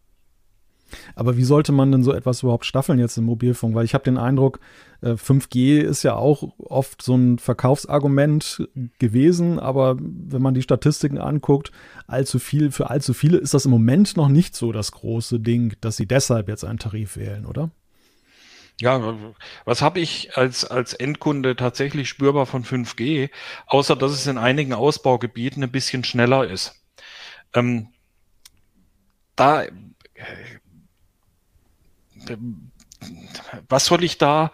Aber 1.15 1.37
wie 1.37 1.45
sollte 1.45 1.73
man 1.73 1.93
denn 1.93 2.03
so 2.03 2.13
etwas 2.13 2.43
überhaupt 2.43 2.67
staffeln 2.67 2.99
jetzt 2.99 3.17
im 3.17 3.25
Mobilfunk? 3.25 3.75
Weil 3.75 3.85
ich 3.85 3.95
habe 3.95 4.05
den 4.05 4.19
Eindruck, 4.19 4.61
5G 5.03 5.57
äh, 5.57 5.83
ist 5.83 6.03
ja 6.03 6.15
auch 6.15 6.55
oft 6.59 7.03
so 7.03 7.15
ein 7.15 7.39
Verkaufsargument 7.39 8.69
gewesen, 8.99 9.59
aber 9.59 9.97
wenn 9.99 10.43
man 10.43 10.55
die 10.55 10.63
Statistiken 10.63 11.19
anguckt, 11.19 11.73
allzu 12.07 12.39
viel, 12.39 12.71
für 12.71 12.91
allzu 12.91 13.13
viele 13.13 13.39
ist 13.39 13.55
das 13.55 13.67
im 13.67 13.71
Moment 13.71 14.17
noch 14.17 14.29
nicht 14.29 14.57
so 14.57 14.73
das 14.73 14.93
große 14.93 15.41
Ding, 15.41 15.77
dass 15.81 15.97
sie 15.97 16.07
deshalb 16.07 16.49
jetzt 16.49 16.65
einen 16.65 16.79
Tarif 16.79 17.17
wählen, 17.17 17.45
oder? 17.45 17.71
Ja, 18.81 19.17
was 19.65 19.83
habe 19.83 20.01
ich 20.01 20.37
als, 20.37 20.65
als 20.65 20.95
Endkunde 20.95 21.55
tatsächlich 21.55 22.09
spürbar 22.09 22.47
von 22.47 22.65
5G, 22.65 23.31
außer 23.67 23.95
dass 23.95 24.13
es 24.13 24.27
in 24.27 24.37
einigen 24.37 24.73
Ausbaugebieten 24.73 25.63
ein 25.63 25.71
bisschen 25.71 26.03
schneller 26.03 26.49
ist. 26.49 26.83
Ähm, 27.55 27.89
da 29.37 29.65
was 33.69 33.87
soll 33.87 34.05
ich 34.05 34.19
da, 34.19 34.53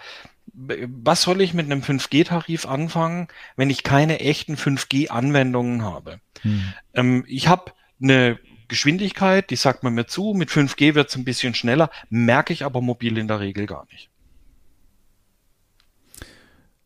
was 0.52 1.22
soll 1.22 1.40
ich 1.40 1.54
mit 1.54 1.66
einem 1.66 1.82
5G-Tarif 1.82 2.66
anfangen, 2.66 3.28
wenn 3.56 3.70
ich 3.70 3.82
keine 3.82 4.20
echten 4.20 4.56
5G-Anwendungen 4.56 5.82
habe? 5.82 6.20
Hm. 6.42 6.72
Ähm, 6.94 7.24
ich 7.26 7.48
habe 7.48 7.72
eine 8.02 8.38
Geschwindigkeit, 8.68 9.50
die 9.50 9.56
sagt 9.56 9.82
man 9.82 9.94
mir 9.94 10.06
zu, 10.06 10.34
mit 10.34 10.50
5G 10.50 10.94
wird 10.94 11.08
es 11.08 11.16
ein 11.16 11.24
bisschen 11.24 11.54
schneller, 11.54 11.90
merke 12.08 12.52
ich 12.52 12.64
aber 12.64 12.80
mobil 12.80 13.18
in 13.18 13.28
der 13.28 13.40
Regel 13.40 13.66
gar 13.66 13.86
nicht. 13.90 14.10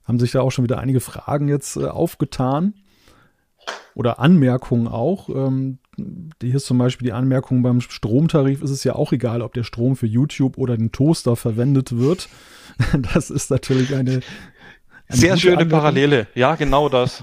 Haben 0.04 0.18
sich 0.18 0.32
da 0.32 0.40
auch 0.40 0.50
schon 0.50 0.64
wieder 0.64 0.78
einige 0.78 1.00
Fragen 1.00 1.48
jetzt 1.48 1.76
äh, 1.76 1.86
aufgetan 1.86 2.74
oder 3.94 4.18
Anmerkungen 4.18 4.88
auch. 4.88 5.28
Ähm, 5.28 5.78
hier 5.96 6.54
ist 6.54 6.66
zum 6.66 6.78
Beispiel 6.78 7.06
die 7.06 7.12
Anmerkung, 7.12 7.62
beim 7.62 7.80
Stromtarif 7.80 8.62
ist 8.62 8.70
es 8.70 8.84
ja 8.84 8.94
auch 8.94 9.12
egal, 9.12 9.42
ob 9.42 9.54
der 9.54 9.64
Strom 9.64 9.96
für 9.96 10.06
YouTube 10.06 10.58
oder 10.58 10.76
den 10.76 10.92
Toaster 10.92 11.36
verwendet 11.36 11.96
wird. 11.96 12.28
Das 13.14 13.30
ist 13.30 13.50
natürlich 13.50 13.94
eine, 13.94 14.10
eine 14.10 14.22
sehr 15.08 15.36
schöne 15.36 15.58
Anmerkung. 15.58 15.78
Parallele. 15.78 16.26
Ja, 16.34 16.56
genau 16.56 16.88
das. 16.88 17.22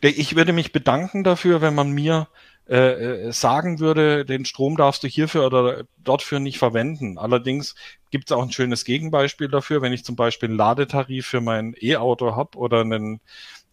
Ich 0.00 0.34
würde 0.34 0.52
mich 0.52 0.72
bedanken 0.72 1.22
dafür, 1.22 1.60
wenn 1.60 1.74
man 1.74 1.92
mir 1.92 2.26
äh, 2.68 3.26
äh, 3.26 3.32
sagen 3.32 3.80
würde, 3.80 4.24
den 4.24 4.44
Strom 4.44 4.76
darfst 4.76 5.02
du 5.02 5.08
hierfür 5.08 5.46
oder 5.46 5.84
dortfür 5.98 6.38
nicht 6.38 6.58
verwenden. 6.58 7.18
Allerdings 7.18 7.74
gibt 8.10 8.30
es 8.30 8.36
auch 8.36 8.42
ein 8.42 8.52
schönes 8.52 8.84
Gegenbeispiel 8.84 9.48
dafür, 9.48 9.82
wenn 9.82 9.92
ich 9.92 10.04
zum 10.04 10.16
Beispiel 10.16 10.48
einen 10.48 10.58
Ladetarif 10.58 11.26
für 11.26 11.40
mein 11.40 11.74
E-Auto 11.80 12.36
habe 12.36 12.56
oder 12.56 12.80
einen 12.82 13.20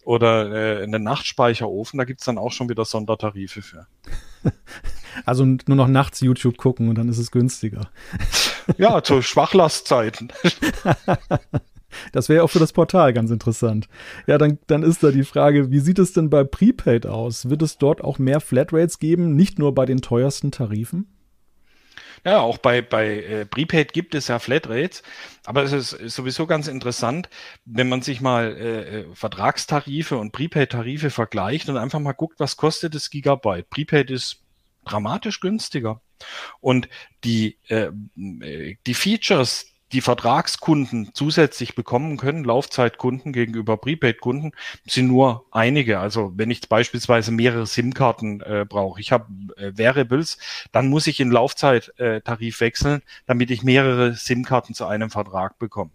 oder 0.05 0.79
äh, 0.79 0.83
einen 0.83 1.03
Nachtspeicherofen, 1.03 1.97
da 1.97 2.05
gibt's 2.05 2.25
dann 2.25 2.37
auch 2.37 2.51
schon 2.51 2.69
wieder 2.69 2.85
Sondertarife 2.85 3.61
für. 3.61 3.87
Also 5.25 5.43
nur 5.43 5.75
noch 5.75 5.87
nachts 5.87 6.21
YouTube 6.21 6.57
gucken 6.57 6.87
und 6.87 6.97
dann 6.97 7.09
ist 7.09 7.17
es 7.17 7.31
günstiger. 7.31 7.89
Ja, 8.77 9.01
zu 9.01 9.21
Schwachlastzeiten. 9.21 10.31
Das 12.11 12.29
wäre 12.29 12.43
auch 12.43 12.51
für 12.51 12.59
das 12.59 12.71
Portal 12.71 13.13
ganz 13.13 13.31
interessant. 13.31 13.89
Ja, 14.27 14.37
dann, 14.37 14.59
dann 14.67 14.83
ist 14.83 15.03
da 15.03 15.09
die 15.09 15.23
Frage, 15.23 15.71
wie 15.71 15.79
sieht 15.79 15.97
es 15.97 16.13
denn 16.13 16.29
bei 16.29 16.43
Prepaid 16.43 17.07
aus? 17.07 17.49
Wird 17.49 17.63
es 17.63 17.79
dort 17.79 18.03
auch 18.03 18.19
mehr 18.19 18.41
Flatrates 18.41 18.99
geben, 18.99 19.35
nicht 19.35 19.57
nur 19.57 19.73
bei 19.73 19.87
den 19.87 20.01
teuersten 20.01 20.51
Tarifen? 20.51 21.07
Ja, 22.25 22.39
auch 22.39 22.57
bei, 22.57 22.81
bei 22.81 23.21
äh, 23.21 23.45
Prepaid 23.45 23.93
gibt 23.93 24.15
es 24.15 24.27
ja 24.27 24.39
Flatrates, 24.39 25.03
aber 25.45 25.63
es 25.63 25.71
ist, 25.71 26.15
sowieso 26.15 26.47
ganz 26.47 26.67
interessant, 26.67 27.29
wenn 27.65 27.89
man 27.89 28.01
sich 28.01 28.21
mal 28.21 28.55
äh, 28.57 28.99
äh, 28.99 29.05
Vertragstarife 29.13 30.17
und 30.17 30.31
Prepaid-Tarife 30.31 31.09
vergleicht 31.09 31.69
und 31.69 31.77
einfach 31.77 31.99
mal 31.99 32.13
guckt, 32.13 32.39
was 32.39 32.57
kostet 32.57 32.95
das 32.95 33.09
Gigabyte. 33.09 33.69
Prepaid 33.69 34.11
ist 34.11 34.43
dramatisch 34.85 35.39
günstiger. 35.39 36.01
Und 36.59 36.89
die, 37.23 37.57
äh, 37.67 37.91
die 38.15 38.93
Features, 38.93 39.65
die 39.91 40.01
Vertragskunden 40.01 41.11
zusätzlich 41.13 41.75
bekommen 41.75 42.17
können, 42.17 42.43
Laufzeitkunden 42.43 43.33
gegenüber 43.33 43.77
Prepaid-Kunden, 43.77 44.51
sind 44.85 45.07
nur 45.07 45.45
einige. 45.51 45.99
Also 45.99 46.33
wenn 46.35 46.51
ich 46.51 46.67
beispielsweise 46.69 47.31
mehrere 47.31 47.65
SIM-Karten 47.65 48.41
äh, 48.41 48.65
brauche, 48.67 49.01
ich 49.01 49.11
habe 49.11 49.25
äh, 49.57 49.77
Variables, 49.77 50.37
dann 50.71 50.89
muss 50.89 51.07
ich 51.07 51.19
in 51.19 51.31
Laufzeittarif 51.31 52.61
wechseln, 52.61 53.01
damit 53.25 53.51
ich 53.51 53.63
mehrere 53.63 54.13
SIM-Karten 54.15 54.73
zu 54.73 54.85
einem 54.85 55.09
Vertrag 55.09 55.57
bekomme. 55.57 55.91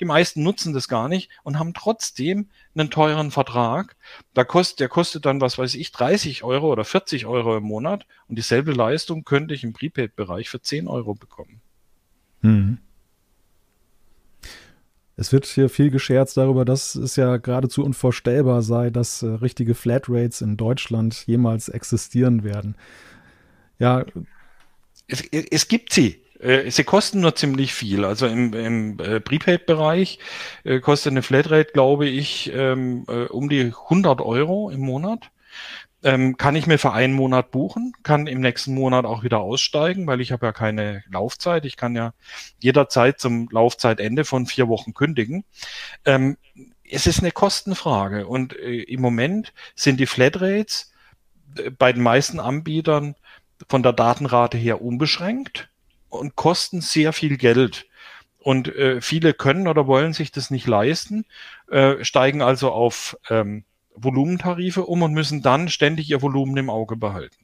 Die 0.00 0.04
meisten 0.04 0.42
nutzen 0.42 0.72
das 0.72 0.88
gar 0.88 1.08
nicht 1.08 1.30
und 1.42 1.58
haben 1.58 1.74
trotzdem 1.74 2.48
einen 2.74 2.90
teuren 2.90 3.30
Vertrag. 3.30 3.96
Da 4.34 4.44
kostet, 4.44 4.80
der 4.80 4.88
kostet 4.88 5.26
dann, 5.26 5.40
was 5.40 5.58
weiß 5.58 5.74
ich, 5.74 5.92
30 5.92 6.44
Euro 6.44 6.70
oder 6.70 6.84
40 6.84 7.26
Euro 7.26 7.56
im 7.56 7.64
Monat 7.64 8.06
und 8.28 8.36
dieselbe 8.36 8.72
Leistung 8.72 9.24
könnte 9.24 9.54
ich 9.54 9.64
im 9.64 9.72
Prepaid-Bereich 9.72 10.48
für 10.48 10.60
10 10.60 10.88
Euro 10.88 11.14
bekommen. 11.14 11.60
Mhm. 12.42 12.78
Es 15.16 15.32
wird 15.32 15.46
hier 15.46 15.70
viel 15.70 15.90
gescherzt 15.90 16.36
darüber, 16.36 16.64
dass 16.64 16.94
es 16.94 17.16
ja 17.16 17.38
geradezu 17.38 17.82
unvorstellbar 17.82 18.62
sei, 18.62 18.90
dass 18.90 19.22
äh, 19.22 19.26
richtige 19.26 19.74
Flatrates 19.74 20.42
in 20.42 20.56
Deutschland 20.56 21.26
jemals 21.26 21.68
existieren 21.68 22.44
werden. 22.44 22.76
Ja. 23.78 24.04
Es, 25.08 25.22
es 25.30 25.68
gibt 25.68 25.92
sie. 25.92 26.20
Äh, 26.38 26.70
sie 26.70 26.84
kosten 26.84 27.20
nur 27.20 27.34
ziemlich 27.34 27.72
viel. 27.72 28.04
Also 28.04 28.26
im, 28.26 28.52
im 28.52 28.98
äh, 29.00 29.20
Prepaid-Bereich 29.20 30.18
äh, 30.64 30.80
kostet 30.80 31.12
eine 31.12 31.22
Flatrate, 31.22 31.72
glaube 31.72 32.06
ich, 32.06 32.52
ähm, 32.54 33.04
äh, 33.08 33.24
um 33.24 33.48
die 33.48 33.60
100 33.60 34.20
Euro 34.20 34.68
im 34.70 34.80
Monat 34.80 35.30
ähm, 36.06 36.36
kann 36.36 36.54
ich 36.54 36.68
mir 36.68 36.78
für 36.78 36.92
einen 36.92 37.14
Monat 37.14 37.50
buchen, 37.50 37.92
kann 38.04 38.28
im 38.28 38.40
nächsten 38.40 38.72
Monat 38.74 39.04
auch 39.04 39.24
wieder 39.24 39.40
aussteigen, 39.40 40.06
weil 40.06 40.20
ich 40.20 40.30
habe 40.30 40.46
ja 40.46 40.52
keine 40.52 41.02
Laufzeit. 41.10 41.64
Ich 41.64 41.76
kann 41.76 41.96
ja 41.96 42.14
jederzeit 42.60 43.18
zum 43.18 43.48
Laufzeitende 43.50 44.24
von 44.24 44.46
vier 44.46 44.68
Wochen 44.68 44.94
kündigen. 44.94 45.44
Ähm, 46.04 46.36
es 46.88 47.08
ist 47.08 47.18
eine 47.18 47.32
Kostenfrage 47.32 48.28
und 48.28 48.56
äh, 48.56 48.82
im 48.82 49.00
Moment 49.00 49.52
sind 49.74 49.98
die 49.98 50.06
Flatrates 50.06 50.92
äh, 51.58 51.70
bei 51.70 51.92
den 51.92 52.04
meisten 52.04 52.38
Anbietern 52.38 53.16
von 53.68 53.82
der 53.82 53.92
Datenrate 53.92 54.56
her 54.56 54.80
unbeschränkt 54.80 55.70
und 56.08 56.36
kosten 56.36 56.82
sehr 56.82 57.12
viel 57.12 57.36
Geld. 57.36 57.88
Und 58.38 58.68
äh, 58.68 59.00
viele 59.00 59.34
können 59.34 59.66
oder 59.66 59.88
wollen 59.88 60.12
sich 60.12 60.30
das 60.30 60.52
nicht 60.52 60.68
leisten, 60.68 61.24
äh, 61.68 62.04
steigen 62.04 62.42
also 62.42 62.70
auf 62.70 63.16
ähm, 63.28 63.64
Volumentarife 63.96 64.84
um 64.84 65.02
und 65.02 65.12
müssen 65.12 65.42
dann 65.42 65.68
ständig 65.68 66.10
ihr 66.10 66.22
Volumen 66.22 66.56
im 66.56 66.70
Auge 66.70 66.96
behalten. 66.96 67.36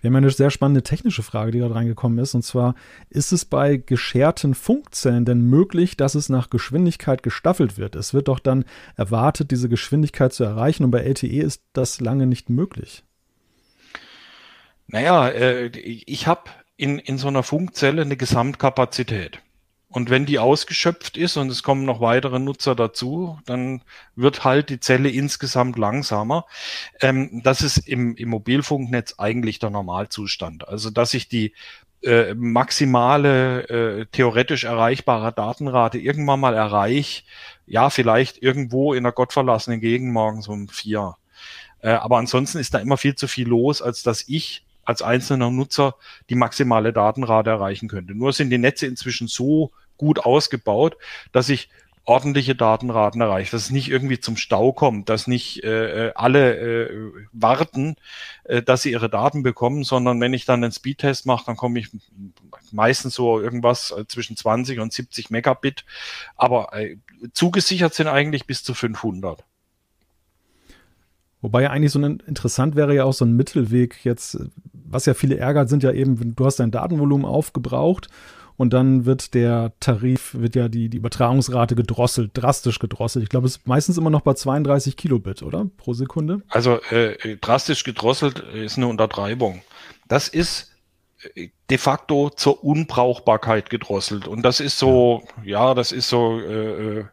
Wir 0.00 0.08
haben 0.08 0.16
eine 0.16 0.30
sehr 0.30 0.50
spannende 0.50 0.82
technische 0.82 1.22
Frage, 1.22 1.52
die 1.52 1.58
gerade 1.58 1.74
reingekommen 1.74 2.18
ist. 2.18 2.34
Und 2.34 2.42
zwar, 2.42 2.74
ist 3.08 3.32
es 3.32 3.44
bei 3.44 3.76
gescherten 3.76 4.54
Funkzellen 4.54 5.24
denn 5.24 5.42
möglich, 5.42 5.96
dass 5.96 6.14
es 6.14 6.28
nach 6.28 6.50
Geschwindigkeit 6.50 7.22
gestaffelt 7.22 7.78
wird? 7.78 7.94
Es 7.96 8.14
wird 8.14 8.28
doch 8.28 8.40
dann 8.40 8.64
erwartet, 8.96 9.50
diese 9.50 9.68
Geschwindigkeit 9.68 10.32
zu 10.32 10.44
erreichen. 10.44 10.84
Und 10.84 10.90
bei 10.90 11.00
LTE 11.00 11.40
ist 11.40 11.62
das 11.72 12.00
lange 12.00 12.26
nicht 12.26 12.50
möglich. 12.50 13.04
Naja, 14.88 15.28
äh, 15.28 15.66
ich 15.66 16.26
habe 16.26 16.50
in, 16.76 16.98
in 16.98 17.18
so 17.18 17.28
einer 17.28 17.42
Funkzelle 17.42 18.02
eine 18.02 18.16
Gesamtkapazität. 18.16 19.40
Und 19.90 20.08
wenn 20.08 20.24
die 20.24 20.38
ausgeschöpft 20.38 21.16
ist 21.16 21.36
und 21.36 21.50
es 21.50 21.64
kommen 21.64 21.84
noch 21.84 22.00
weitere 22.00 22.38
Nutzer 22.38 22.76
dazu, 22.76 23.38
dann 23.44 23.82
wird 24.14 24.44
halt 24.44 24.70
die 24.70 24.78
Zelle 24.78 25.10
insgesamt 25.10 25.76
langsamer. 25.78 26.46
Ähm, 27.00 27.42
das 27.42 27.62
ist 27.62 27.78
im, 27.88 28.14
im 28.14 28.28
Mobilfunknetz 28.28 29.16
eigentlich 29.18 29.58
der 29.58 29.70
Normalzustand. 29.70 30.68
Also 30.68 30.90
dass 30.90 31.12
ich 31.12 31.28
die 31.28 31.54
äh, 32.02 32.34
maximale 32.34 33.68
äh, 33.68 34.06
theoretisch 34.12 34.62
erreichbare 34.62 35.32
Datenrate 35.32 35.98
irgendwann 35.98 36.40
mal 36.40 36.54
erreiche, 36.54 37.24
ja, 37.66 37.90
vielleicht 37.90 38.40
irgendwo 38.42 38.94
in 38.94 39.04
einer 39.04 39.12
gottverlassenen 39.12 39.80
Gegend 39.80 40.12
morgens 40.12 40.46
um 40.46 40.68
vier. 40.68 41.16
Äh, 41.80 41.90
aber 41.90 42.18
ansonsten 42.18 42.58
ist 42.58 42.74
da 42.74 42.78
immer 42.78 42.96
viel 42.96 43.16
zu 43.16 43.26
viel 43.26 43.48
los, 43.48 43.82
als 43.82 44.02
dass 44.04 44.24
ich 44.28 44.64
als 44.84 45.02
einzelner 45.02 45.50
Nutzer 45.50 45.94
die 46.28 46.34
maximale 46.34 46.92
Datenrate 46.92 47.50
erreichen 47.50 47.88
könnte. 47.88 48.14
Nur 48.14 48.32
sind 48.32 48.50
die 48.50 48.58
Netze 48.58 48.86
inzwischen 48.86 49.28
so 49.28 49.70
gut 49.96 50.20
ausgebaut, 50.20 50.96
dass 51.32 51.48
ich 51.48 51.68
ordentliche 52.04 52.54
Datenraten 52.56 53.20
erreicht, 53.20 53.52
dass 53.52 53.64
es 53.64 53.70
nicht 53.70 53.88
irgendwie 53.88 54.18
zum 54.18 54.36
Stau 54.36 54.72
kommt, 54.72 55.08
dass 55.08 55.26
nicht 55.26 55.62
äh, 55.62 56.08
äh, 56.08 56.12
alle 56.14 56.56
äh, 56.88 57.12
warten, 57.32 57.96
äh, 58.44 58.62
dass 58.62 58.82
sie 58.82 58.90
ihre 58.90 59.10
Daten 59.10 59.42
bekommen, 59.42 59.84
sondern 59.84 60.20
wenn 60.20 60.34
ich 60.34 60.44
dann 60.44 60.64
einen 60.64 60.72
Speedtest 60.72 61.26
mache, 61.26 61.44
dann 61.46 61.56
komme 61.56 61.78
ich 61.78 61.88
meistens 62.72 63.14
so 63.14 63.40
irgendwas 63.40 63.92
äh, 63.92 64.06
zwischen 64.08 64.36
20 64.36 64.80
und 64.80 64.92
70 64.92 65.30
Megabit, 65.30 65.84
aber 66.36 66.72
äh, 66.72 66.96
zugesichert 67.32 67.94
sind 67.94 68.08
eigentlich 68.08 68.46
bis 68.46 68.64
zu 68.64 68.74
500. 68.74 69.44
Wobei 71.42 71.62
ja 71.62 71.70
eigentlich 71.70 71.92
so 71.92 71.98
ein, 71.98 72.22
interessant 72.26 72.76
wäre 72.76 72.94
ja 72.94 73.04
auch 73.04 73.14
so 73.14 73.24
ein 73.24 73.32
Mittelweg 73.32 74.04
jetzt, 74.04 74.38
was 74.72 75.06
ja 75.06 75.14
viele 75.14 75.38
ärgert, 75.38 75.68
sind 75.68 75.82
ja 75.82 75.92
eben, 75.92 76.34
du 76.36 76.44
hast 76.44 76.56
dein 76.60 76.70
Datenvolumen 76.70 77.24
aufgebraucht 77.24 78.08
und 78.60 78.74
dann 78.74 79.06
wird 79.06 79.32
der 79.32 79.72
Tarif, 79.80 80.34
wird 80.34 80.54
ja 80.54 80.68
die, 80.68 80.90
die 80.90 80.98
Übertragungsrate 80.98 81.74
gedrosselt, 81.74 82.32
drastisch 82.34 82.78
gedrosselt. 82.78 83.22
Ich 83.22 83.30
glaube, 83.30 83.46
es 83.46 83.56
ist 83.56 83.66
meistens 83.66 83.96
immer 83.96 84.10
noch 84.10 84.20
bei 84.20 84.34
32 84.34 84.98
Kilobit, 84.98 85.42
oder? 85.42 85.66
Pro 85.78 85.94
Sekunde? 85.94 86.42
Also 86.50 86.78
äh, 86.90 87.38
drastisch 87.38 87.84
gedrosselt 87.84 88.40
ist 88.40 88.76
eine 88.76 88.88
Untertreibung. 88.88 89.62
Das 90.08 90.28
ist 90.28 90.72
äh, 91.34 91.48
de 91.70 91.78
facto 91.78 92.28
zur 92.28 92.62
Unbrauchbarkeit 92.62 93.70
gedrosselt. 93.70 94.28
Und 94.28 94.42
das 94.42 94.60
ist 94.60 94.76
so, 94.76 95.22
ja, 95.42 95.68
ja 95.68 95.74
das 95.74 95.90
ist 95.90 96.10
so 96.10 96.38
äh, 96.38 96.98
äh 96.98 97.04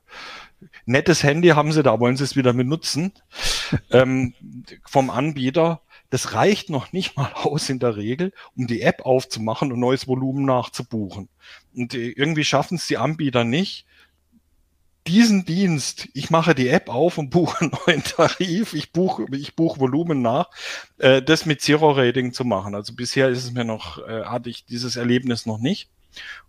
nettes 0.87 1.23
Handy 1.23 1.49
haben 1.49 1.71
sie 1.71 1.83
da, 1.83 1.99
wollen 1.99 2.17
sie 2.17 2.23
es 2.23 2.35
wieder 2.35 2.53
benutzen. 2.53 3.13
ähm, 3.91 4.33
vom 4.85 5.09
Anbieter 5.09 5.81
das 6.09 6.33
reicht 6.33 6.69
noch 6.69 6.93
nicht 6.93 7.17
mal 7.17 7.31
aus 7.33 7.69
in 7.69 7.79
der 7.79 7.97
Regel, 7.97 8.33
um 8.55 8.67
die 8.67 8.81
App 8.81 9.05
aufzumachen 9.05 9.71
und 9.71 9.79
neues 9.79 10.07
Volumen 10.07 10.45
nachzubuchen. 10.45 11.29
Und 11.75 11.93
äh, 11.93 12.09
irgendwie 12.09 12.43
schaffen 12.43 12.75
es 12.75 12.87
die 12.87 12.97
Anbieter 12.97 13.43
nicht, 13.43 13.85
diesen 15.05 15.45
Dienst, 15.45 16.09
ich 16.13 16.29
mache 16.31 16.53
die 16.53 16.67
App 16.67 16.89
auf 16.89 17.17
und 17.17 17.29
buche 17.29 17.61
einen 17.61 17.71
neuen 17.87 18.03
Tarif, 18.03 18.73
ich 18.73 18.91
buche 18.91 19.25
ich 19.31 19.55
buche 19.55 19.79
Volumen 19.79 20.21
nach, 20.21 20.49
äh, 20.97 21.21
das 21.21 21.45
mit 21.45 21.61
Zero 21.61 21.91
Rating 21.91 22.33
zu 22.33 22.43
machen. 22.43 22.75
Also 22.75 22.93
bisher 22.93 23.29
ist 23.29 23.43
es 23.43 23.51
mir 23.51 23.63
noch, 23.63 24.05
äh, 24.05 24.23
hatte 24.25 24.49
ich 24.49 24.65
dieses 24.65 24.97
Erlebnis 24.97 25.45
noch 25.45 25.59
nicht. 25.59 25.89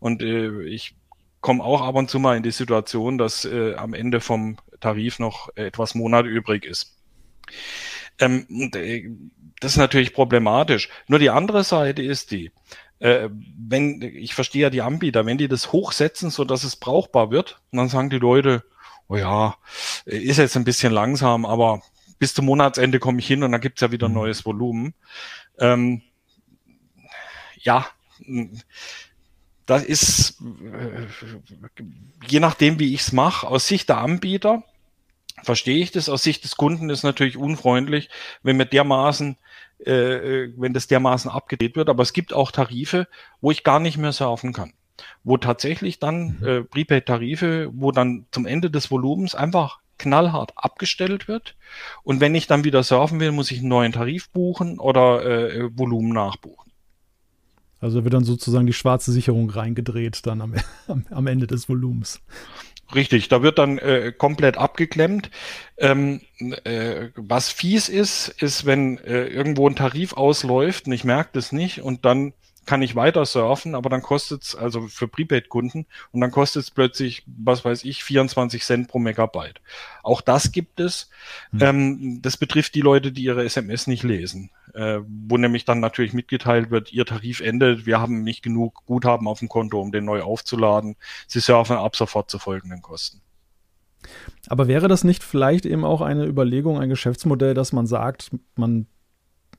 Und 0.01 0.23
äh, 0.23 0.63
ich 0.63 0.95
komme 1.41 1.63
auch 1.63 1.83
ab 1.83 1.95
und 1.95 2.11
zu 2.11 2.19
mal 2.19 2.37
in 2.37 2.43
die 2.43 2.51
Situation, 2.51 3.19
dass 3.19 3.45
äh, 3.45 3.75
am 3.75 3.95
Ende 3.95 4.21
vom 4.21 4.59
Tarif 4.81 5.19
noch 5.19 5.49
etwas 5.57 5.95
Monat 5.95 6.27
übrig 6.27 6.65
ist. 6.65 6.97
Ähm, 8.19 8.47
äh, 8.75 9.09
das 9.61 9.73
ist 9.73 9.79
natürlich 9.79 10.13
problematisch. 10.13 10.89
Nur 11.07 11.19
die 11.19 11.31
andere 11.31 11.65
Seite 11.65 12.03
ist 12.03 12.31
die, 12.31 12.51
äh, 13.01 13.29
wenn, 13.31 14.03
ich 14.03 14.35
verstehe 14.35 14.63
ja 14.63 14.71
die 14.71 14.83
Anbieter, 14.83 15.27
wenn 15.27 15.39
die 15.39 15.49
das 15.49 15.73
hochsetzen, 15.73 16.31
so 16.31 16.45
dass 16.45 16.65
es 16.65 16.77
brauchbar 16.77 17.31
wird, 17.31 17.61
dann 17.73 17.89
sagen 17.89 18.11
die 18.11 18.19
Leute, 18.19 18.65
oh 19.09 19.17
ja, 19.17 19.57
ist 20.05 20.39
jetzt 20.39 20.57
ein 20.57 20.65
bisschen 20.65 20.93
langsam, 20.93 21.45
aber 21.45 21.83
bis 22.19 22.35
zum 22.35 22.47
Monatsende 22.47 22.99
komme 22.99 23.21
ich 23.21 23.27
hin 23.27 23.43
und 23.43 23.53
dann 23.53 23.61
gibt's 23.61 23.81
ja 23.81 23.91
wieder 23.91 24.09
mhm. 24.09 24.15
neues 24.15 24.45
Volumen. 24.45 24.95
Ähm, 25.59 26.03
ja, 27.57 27.87
das 29.69 29.85
ist 29.85 30.41
äh, 30.41 31.07
je 32.27 32.41
nachdem, 32.41 32.79
wie 32.79 32.95
ich's 32.95 33.13
mache, 33.13 33.47
aus 33.47 33.69
Sicht 33.69 33.91
der 33.91 33.99
Anbieter 33.99 34.65
verstehe 35.43 35.83
ich 35.83 35.93
das. 35.93 36.09
Aus 36.09 36.23
Sicht 36.23 36.43
des 36.45 36.57
Kunden 36.57 36.89
ist 36.89 37.03
natürlich 37.03 37.37
unfreundlich, 37.37 38.09
wenn 38.43 38.57
mir 38.57 38.65
dermaßen, 38.65 39.37
äh, 39.85 39.93
äh, 39.93 40.55
wenn 40.57 40.73
das 40.73 40.87
dermaßen 40.87 41.31
abgedreht 41.31 41.77
wird. 41.77 41.91
Aber 41.91 42.03
es 42.03 42.15
gibt 42.15 42.33
auch 42.33 42.51
Tarife, 42.51 43.09
wo 43.43 43.51
ich 43.51 43.63
gar 43.63 43.79
nicht 43.79 43.99
mehr 43.99 44.13
surfen 44.13 44.55
kann. 44.55 44.73
Wo 45.23 45.37
tatsächlich 45.37 45.99
dann 45.99 46.43
äh, 46.43 46.63
Prepaid-Tarife, 46.63 47.71
wo 47.75 47.93
dann 47.93 48.25
zum 48.31 48.47
Ende 48.47 48.71
des 48.71 48.91
Volumens 48.91 49.35
einfach 49.35 49.81
knallhart 49.99 50.53
abgestellt 50.57 51.29
wird. 51.29 51.57
Und 52.05 52.21
wenn 52.21 52.35
ich 52.35 52.47
dann 52.47 52.65
wieder 52.65 52.83
surfen 52.83 53.21
will, 53.21 53.33
muss 53.33 53.51
ich 53.51 53.59
einen 53.59 53.69
neuen 53.69 53.93
Tarif 53.93 54.31
buchen 54.31 54.79
oder 54.79 55.25
äh, 55.25 55.69
Volumen 55.77 56.15
nachbuchen. 56.15 56.68
Also 57.81 58.05
wird 58.05 58.15
dann 58.15 58.25
sozusagen 58.25 58.67
die 58.67 58.73
schwarze 58.73 59.13
Sicherung 59.13 59.51
reingedreht 59.51 60.27
dann 60.27 60.41
am, 60.43 60.55
am 61.11 61.27
Ende 61.27 61.47
des 61.47 61.69
Volumens. 61.69 62.21
Richtig, 62.95 63.29
da 63.29 63.43
wird 63.43 63.59
dann 63.59 63.77
äh, 63.79 64.13
komplett 64.17 64.57
abgeklemmt. 64.57 65.31
Ähm, 65.77 66.23
äh, 66.65 67.09
was 67.17 67.51
fies 67.51 67.91
ist, 67.91 68.29
ist, 68.29 68.65
wenn 68.65 68.97
äh, 68.99 69.27
irgendwo 69.27 69.69
ein 69.69 69.77
Tarif 69.77 70.15
ausläuft 70.15 70.87
und 70.87 70.93
ich 70.93 71.05
merke 71.05 71.31
das 71.35 71.53
nicht 71.53 71.83
und 71.83 72.07
dann 72.07 72.33
kann 72.65 72.83
ich 72.83 72.95
weiter 72.95 73.25
surfen, 73.25 73.75
aber 73.75 73.89
dann 73.89 74.03
kostet 74.03 74.43
es, 74.43 74.55
also 74.55 74.89
für 74.89 75.09
Prepaid-Kunden, 75.09 75.87
und 76.13 76.21
dann 76.21 76.31
kostet 76.31 76.65
es 76.65 76.71
plötzlich, 76.71 77.25
was 77.27 77.65
weiß 77.65 77.83
ich, 77.85 78.05
24 78.05 78.63
Cent 78.63 78.89
pro 78.89 78.99
Megabyte. 78.99 79.63
Auch 80.03 80.21
das 80.21 80.53
gibt 80.53 80.79
es. 80.79 81.09
Mhm. 81.51 81.61
Ähm, 81.63 82.19
das 82.21 82.37
betrifft 82.37 82.75
die 82.75 82.83
Leute, 82.83 83.11
die 83.11 83.23
ihre 83.23 83.43
SMS 83.43 83.87
nicht 83.87 84.03
lesen, 84.03 84.51
äh, 84.79 85.01
wo 85.09 85.37
nämlich 85.37 85.65
dann 85.65 85.81
natürlich 85.81 86.13
mitgeteilt 86.13 86.71
wird, 86.71 86.93
ihr 86.93 87.05
Tarif 87.05 87.41
endet, 87.41 87.85
wir 87.85 88.01
haben 88.01 88.23
nicht 88.23 88.43
genug 88.43 88.85
Guthaben 88.87 89.27
auf 89.27 89.41
dem 89.41 89.49
Konto, 89.49 89.81
um 89.81 89.91
den 89.91 90.05
neu 90.05 90.23
aufzuladen. 90.23 90.95
Sie 91.27 91.41
surfen 91.41 91.77
ab 91.77 91.97
sofort 91.97 92.31
zu 92.31 92.39
folgenden 92.39 92.81
Kosten. 92.81 93.21
Aber 94.47 94.69
wäre 94.69 94.87
das 94.87 95.03
nicht 95.03 95.25
vielleicht 95.25 95.67
eben 95.67 95.85
auch 95.85 96.01
eine 96.01 96.27
Überlegung, 96.27 96.79
ein 96.79 96.89
Geschäftsmodell, 96.89 97.55
dass 97.55 97.73
man 97.73 97.89
sagt, 97.89 98.31
man 98.55 98.87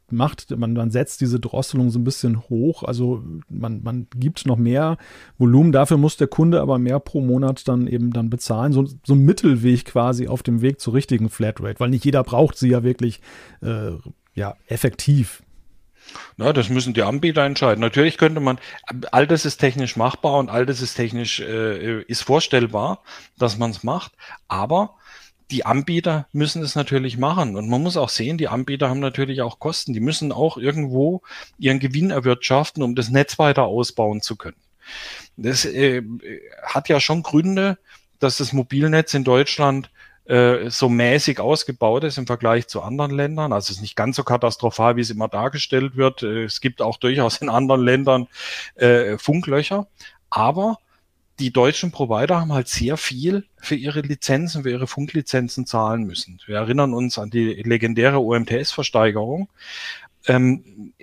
macht, 0.10 0.58
man, 0.58 0.74
man 0.74 0.90
setzt 0.90 1.20
diese 1.20 1.40
Drosselung 1.40 1.90
so 1.90 2.00
ein 2.00 2.06
bisschen 2.06 2.50
hoch, 2.50 2.84
also 2.84 3.22
man, 3.50 3.84
man 3.84 4.08
gibt 4.16 4.46
noch 4.46 4.58
mehr 4.58 4.98
Volumen, 5.38 5.74
dafür 5.74 5.98
muss 5.98 6.18
der 6.18 6.28
Kunde 6.28 6.62
aber 6.62 6.80
mehr 6.80 7.00
pro 7.00 7.22
Monat 7.22 7.68
dann 7.68 7.88
eben 7.88 8.12
dann 8.12 8.30
bezahlen, 8.30 8.72
so, 8.72 8.86
so 8.86 9.14
ein 9.14 9.26
Mittelweg 9.26 9.86
quasi 9.86 10.28
auf 10.28 10.44
dem 10.44 10.62
Weg 10.62 10.80
zur 10.80 10.94
richtigen 10.94 11.30
Flatrate, 11.30 11.80
weil 11.80 11.90
nicht 11.90 12.06
jeder 12.06 12.24
braucht 12.24 12.58
sie 12.58 12.70
ja 12.70 12.84
wirklich 12.84 13.20
äh, 13.62 13.92
ja, 14.34 14.56
effektiv. 14.68 15.44
Na, 16.38 16.54
das 16.54 16.70
müssen 16.70 16.94
die 16.94 17.04
Anbieter 17.04 17.44
entscheiden. 17.44 17.82
Natürlich 17.82 18.18
könnte 18.18 18.40
man, 18.40 18.60
all 19.12 19.28
das 19.28 19.46
ist 19.46 19.58
technisch 19.58 19.96
machbar 19.96 20.38
und 20.38 20.50
all 20.50 20.66
das 20.66 20.82
ist 20.82 20.96
technisch, 20.96 21.40
äh, 21.40 22.02
ist 22.04 22.24
vorstellbar, 22.24 23.04
dass 23.38 23.58
man 23.58 23.72
es 23.72 23.84
macht, 23.84 24.14
aber 24.48 24.96
die 25.52 25.66
Anbieter 25.66 26.28
müssen 26.32 26.62
es 26.62 26.76
natürlich 26.76 27.18
machen. 27.18 27.56
Und 27.56 27.70
man 27.70 27.82
muss 27.82 27.98
auch 27.98 28.10
sehen, 28.10 28.38
die 28.38 28.48
Anbieter 28.48 28.90
haben 28.90 29.00
natürlich 29.00 29.42
auch 29.42 29.60
Kosten. 29.60 29.94
Die 29.94 30.00
müssen 30.00 30.32
auch 30.32 30.58
irgendwo 30.58 31.22
ihren 31.58 31.80
Gewinn 31.80 32.12
erwirtschaften, 32.12 32.84
um 32.84 32.96
das 32.96 33.10
Netz 33.10 33.40
weiter 33.40 33.64
ausbauen 33.64 34.22
zu 34.22 34.36
können. 34.36 34.58
Das 35.38 35.66
äh, 35.66 36.04
hat 36.64 36.90
ja 36.90 37.00
schon 37.00 37.24
Gründe, 37.24 37.78
dass 38.20 38.38
das 38.38 38.54
Mobilnetz 38.54 39.14
in 39.14 39.24
Deutschland 39.24 39.90
äh, 40.30 40.70
so 40.70 40.90
mäßig 40.90 41.40
ausgebaut 41.40 42.04
ist 42.04 42.20
im 42.20 42.28
Vergleich 42.28 42.68
zu 42.68 42.84
anderen 42.84 43.12
Ländern. 43.12 43.52
Also 43.52 43.72
es 43.72 43.78
ist 43.78 43.82
nicht 43.82 43.96
ganz 43.96 44.16
so 44.16 44.24
katastrophal, 44.24 44.96
wie 44.96 45.02
es 45.02 45.10
immer 45.10 45.28
dargestellt 45.28 45.96
wird. 45.96 46.22
Äh, 46.22 46.44
es 46.44 46.62
gibt 46.62 46.84
auch 46.84 46.98
durchaus 46.98 47.38
in 47.38 47.50
anderen 47.50 47.84
Ländern 47.84 48.28
äh, 48.76 49.18
Funklöcher. 49.18 49.88
Aber 50.30 50.78
die 51.40 51.52
deutschen 51.52 51.92
Provider 51.92 52.40
haben 52.40 52.54
halt 52.54 52.68
sehr 52.68 52.96
viel 52.96 53.46
für 53.58 53.74
ihre 53.74 54.02
Lizenzen, 54.02 54.62
für 54.62 54.70
ihre 54.70 54.86
Funklizenzen 54.86 55.66
zahlen 55.66 56.04
müssen. 56.04 56.40
Wir 56.46 56.58
erinnern 56.58 56.94
uns 56.94 57.18
an 57.18 57.32
die 57.32 57.64
legendäre 57.64 58.20
OMTS-Versteigerung. 58.22 59.50
Ähm, 60.28 60.94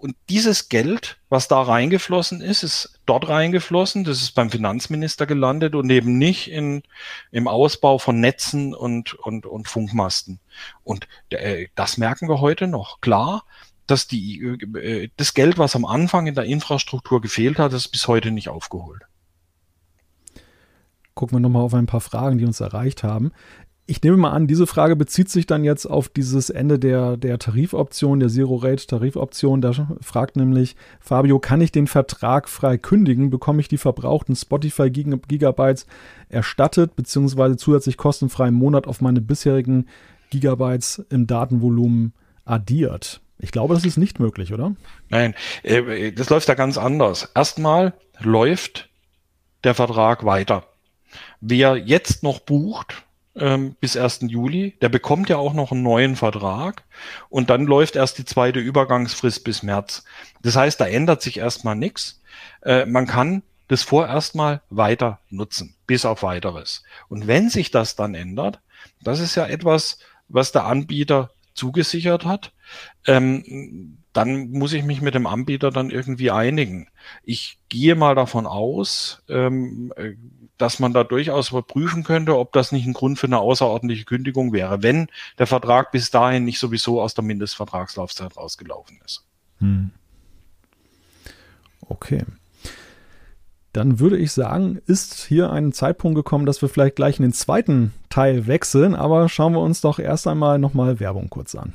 und 0.00 0.16
dieses 0.28 0.68
Geld, 0.68 1.18
was 1.28 1.46
da 1.46 1.60
reingeflossen 1.60 2.40
ist, 2.40 2.62
ist 2.62 3.00
dort 3.04 3.28
reingeflossen. 3.28 4.04
Das 4.04 4.22
ist 4.22 4.34
beim 4.34 4.50
Finanzminister 4.50 5.26
gelandet 5.26 5.74
und 5.74 5.90
eben 5.90 6.16
nicht 6.16 6.50
in, 6.50 6.82
im 7.30 7.46
Ausbau 7.46 7.98
von 7.98 8.18
Netzen 8.18 8.74
und, 8.74 9.14
und, 9.14 9.44
und 9.44 9.68
Funkmasten. 9.68 10.40
Und 10.84 11.06
äh, 11.28 11.68
das 11.74 11.98
merken 11.98 12.28
wir 12.28 12.40
heute 12.40 12.66
noch. 12.66 13.00
Klar, 13.00 13.44
dass 13.86 14.06
die, 14.06 14.40
äh, 14.42 15.10
das 15.16 15.34
Geld, 15.34 15.58
was 15.58 15.76
am 15.76 15.84
Anfang 15.84 16.26
in 16.26 16.34
der 16.34 16.44
Infrastruktur 16.44 17.20
gefehlt 17.20 17.58
hat, 17.58 17.74
ist 17.74 17.88
bis 17.88 18.08
heute 18.08 18.30
nicht 18.30 18.48
aufgeholt 18.48 19.02
gucken 21.20 21.36
wir 21.36 21.40
nochmal 21.40 21.62
auf 21.62 21.74
ein 21.74 21.84
paar 21.84 22.00
Fragen, 22.00 22.38
die 22.38 22.46
uns 22.46 22.60
erreicht 22.60 23.02
haben. 23.02 23.32
Ich 23.90 24.04
nehme 24.04 24.16
mal 24.16 24.30
an, 24.30 24.46
diese 24.46 24.68
Frage 24.68 24.94
bezieht 24.94 25.28
sich 25.30 25.46
dann 25.46 25.64
jetzt 25.64 25.84
auf 25.84 26.08
dieses 26.08 26.48
Ende 26.48 26.78
der, 26.78 27.16
der 27.16 27.40
Tarifoption, 27.40 28.20
der 28.20 28.28
Zero-Rate-Tarifoption. 28.28 29.60
Da 29.60 29.72
fragt 30.00 30.36
nämlich 30.36 30.76
Fabio, 31.00 31.40
kann 31.40 31.60
ich 31.60 31.72
den 31.72 31.88
Vertrag 31.88 32.48
frei 32.48 32.78
kündigen? 32.78 33.30
Bekomme 33.30 33.60
ich 33.60 33.66
die 33.66 33.78
verbrauchten 33.78 34.36
Spotify-Gigabytes 34.36 35.88
erstattet, 36.28 36.94
beziehungsweise 36.94 37.56
zusätzlich 37.56 37.96
kostenfrei 37.96 38.46
im 38.46 38.54
Monat 38.54 38.86
auf 38.86 39.00
meine 39.00 39.20
bisherigen 39.20 39.88
Gigabytes 40.30 41.04
im 41.10 41.26
Datenvolumen 41.26 42.12
addiert? 42.44 43.20
Ich 43.40 43.50
glaube, 43.50 43.74
das 43.74 43.84
ist 43.84 43.96
nicht 43.96 44.20
möglich, 44.20 44.52
oder? 44.52 44.76
Nein, 45.08 45.34
äh, 45.64 46.12
das 46.12 46.30
läuft 46.30 46.48
da 46.48 46.54
ganz 46.54 46.78
anders. 46.78 47.32
Erstmal 47.34 47.94
läuft 48.20 48.88
der 49.64 49.74
Vertrag 49.74 50.24
weiter. 50.24 50.68
Wer 51.40 51.76
jetzt 51.76 52.22
noch 52.22 52.38
bucht, 52.38 53.04
ähm, 53.36 53.76
bis 53.80 53.96
1. 53.96 54.20
Juli. 54.22 54.76
Der 54.80 54.88
bekommt 54.88 55.28
ja 55.28 55.36
auch 55.36 55.52
noch 55.52 55.72
einen 55.72 55.82
neuen 55.82 56.16
Vertrag 56.16 56.84
und 57.28 57.50
dann 57.50 57.66
läuft 57.66 57.96
erst 57.96 58.18
die 58.18 58.24
zweite 58.24 58.60
Übergangsfrist 58.60 59.44
bis 59.44 59.62
März. 59.62 60.04
Das 60.42 60.56
heißt, 60.56 60.80
da 60.80 60.86
ändert 60.86 61.22
sich 61.22 61.38
erstmal 61.38 61.76
nichts. 61.76 62.20
Äh, 62.62 62.86
man 62.86 63.06
kann 63.06 63.42
das 63.68 63.82
vorerst 63.82 64.34
mal 64.34 64.62
weiter 64.68 65.20
nutzen, 65.30 65.76
bis 65.86 66.04
auf 66.04 66.22
weiteres. 66.22 66.82
Und 67.08 67.26
wenn 67.26 67.50
sich 67.50 67.70
das 67.70 67.94
dann 67.94 68.14
ändert, 68.14 68.60
das 69.00 69.20
ist 69.20 69.36
ja 69.36 69.46
etwas, 69.46 69.98
was 70.28 70.52
der 70.52 70.64
Anbieter 70.64 71.30
zugesichert 71.54 72.24
hat, 72.24 72.52
ähm, 73.06 73.99
dann 74.20 74.50
muss 74.50 74.74
ich 74.74 74.84
mich 74.84 75.00
mit 75.00 75.14
dem 75.14 75.26
Anbieter 75.26 75.70
dann 75.70 75.90
irgendwie 75.90 76.30
einigen. 76.30 76.88
Ich 77.24 77.58
gehe 77.70 77.94
mal 77.94 78.14
davon 78.14 78.46
aus, 78.46 79.22
ähm, 79.28 79.92
äh, 79.96 80.12
dass 80.58 80.78
man 80.78 80.92
da 80.92 81.04
durchaus 81.04 81.50
überprüfen 81.50 82.04
könnte, 82.04 82.36
ob 82.36 82.52
das 82.52 82.70
nicht 82.70 82.86
ein 82.86 82.92
Grund 82.92 83.18
für 83.18 83.28
eine 83.28 83.38
außerordentliche 83.38 84.04
Kündigung 84.04 84.52
wäre, 84.52 84.82
wenn 84.82 85.08
der 85.38 85.46
Vertrag 85.46 85.90
bis 85.90 86.10
dahin 86.10 86.44
nicht 86.44 86.58
sowieso 86.58 87.00
aus 87.00 87.14
der 87.14 87.24
Mindestvertragslaufzeit 87.24 88.36
rausgelaufen 88.36 89.00
ist. 89.06 89.24
Hm. 89.58 89.90
Okay. 91.88 92.24
Dann 93.72 94.00
würde 94.00 94.18
ich 94.18 94.32
sagen, 94.32 94.82
ist 94.86 95.24
hier 95.24 95.50
ein 95.50 95.72
Zeitpunkt 95.72 96.16
gekommen, 96.16 96.44
dass 96.44 96.60
wir 96.60 96.68
vielleicht 96.68 96.96
gleich 96.96 97.18
in 97.18 97.22
den 97.22 97.32
zweiten 97.32 97.94
Teil 98.10 98.46
wechseln, 98.46 98.94
aber 98.94 99.30
schauen 99.30 99.54
wir 99.54 99.60
uns 99.60 99.80
doch 99.80 99.98
erst 99.98 100.26
einmal 100.26 100.58
nochmal 100.58 101.00
Werbung 101.00 101.30
kurz 101.30 101.54
an. 101.54 101.72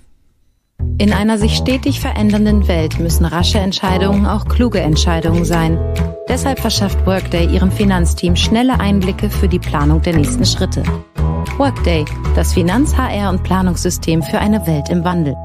In 0.97 1.13
einer 1.13 1.37
sich 1.37 1.55
stetig 1.55 1.99
verändernden 1.99 2.67
Welt 2.67 2.99
müssen 2.99 3.25
rasche 3.25 3.59
Entscheidungen 3.59 4.25
auch 4.25 4.45
kluge 4.45 4.79
Entscheidungen 4.79 5.45
sein. 5.45 5.77
Deshalb 6.29 6.59
verschafft 6.59 7.05
Workday 7.05 7.45
ihrem 7.45 7.71
Finanzteam 7.71 8.35
schnelle 8.35 8.79
Einblicke 8.79 9.29
für 9.29 9.47
die 9.47 9.59
Planung 9.59 10.01
der 10.01 10.15
nächsten 10.15 10.45
Schritte. 10.45 10.83
Workday, 11.57 12.05
das 12.35 12.53
Finanz-, 12.53 12.95
HR- 12.97 13.29
und 13.29 13.43
Planungssystem 13.43 14.23
für 14.23 14.39
eine 14.39 14.65
Welt 14.67 14.89
im 14.89 15.03
Wandel. 15.03 15.35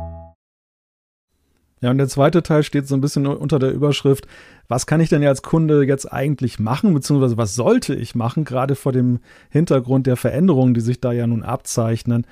Ja, 1.81 1.91
und 1.91 1.99
der 1.99 2.09
zweite 2.09 2.43
Teil 2.43 2.63
steht 2.63 2.87
so 2.87 2.95
ein 2.95 3.01
bisschen 3.01 3.27
unter 3.27 3.59
der 3.59 3.73
Überschrift, 3.73 4.27
was 4.69 4.87
kann 4.87 5.01
ich 5.01 5.09
denn 5.09 5.25
als 5.25 5.43
Kunde 5.43 5.83
jetzt 5.85 6.13
eigentlich 6.13 6.59
machen, 6.59 6.93
beziehungsweise 6.93 7.39
was 7.39 7.55
sollte 7.55 7.95
ich 7.95 8.15
machen, 8.15 8.45
gerade 8.45 8.75
vor 8.75 8.93
dem 8.93 9.21
Hintergrund 9.49 10.07
der 10.07 10.17
Veränderungen, 10.17 10.75
die 10.75 10.81
sich 10.81 11.01
da 11.01 11.13
ja 11.13 11.27
nun 11.27 11.43
abzeichnen. 11.43 12.27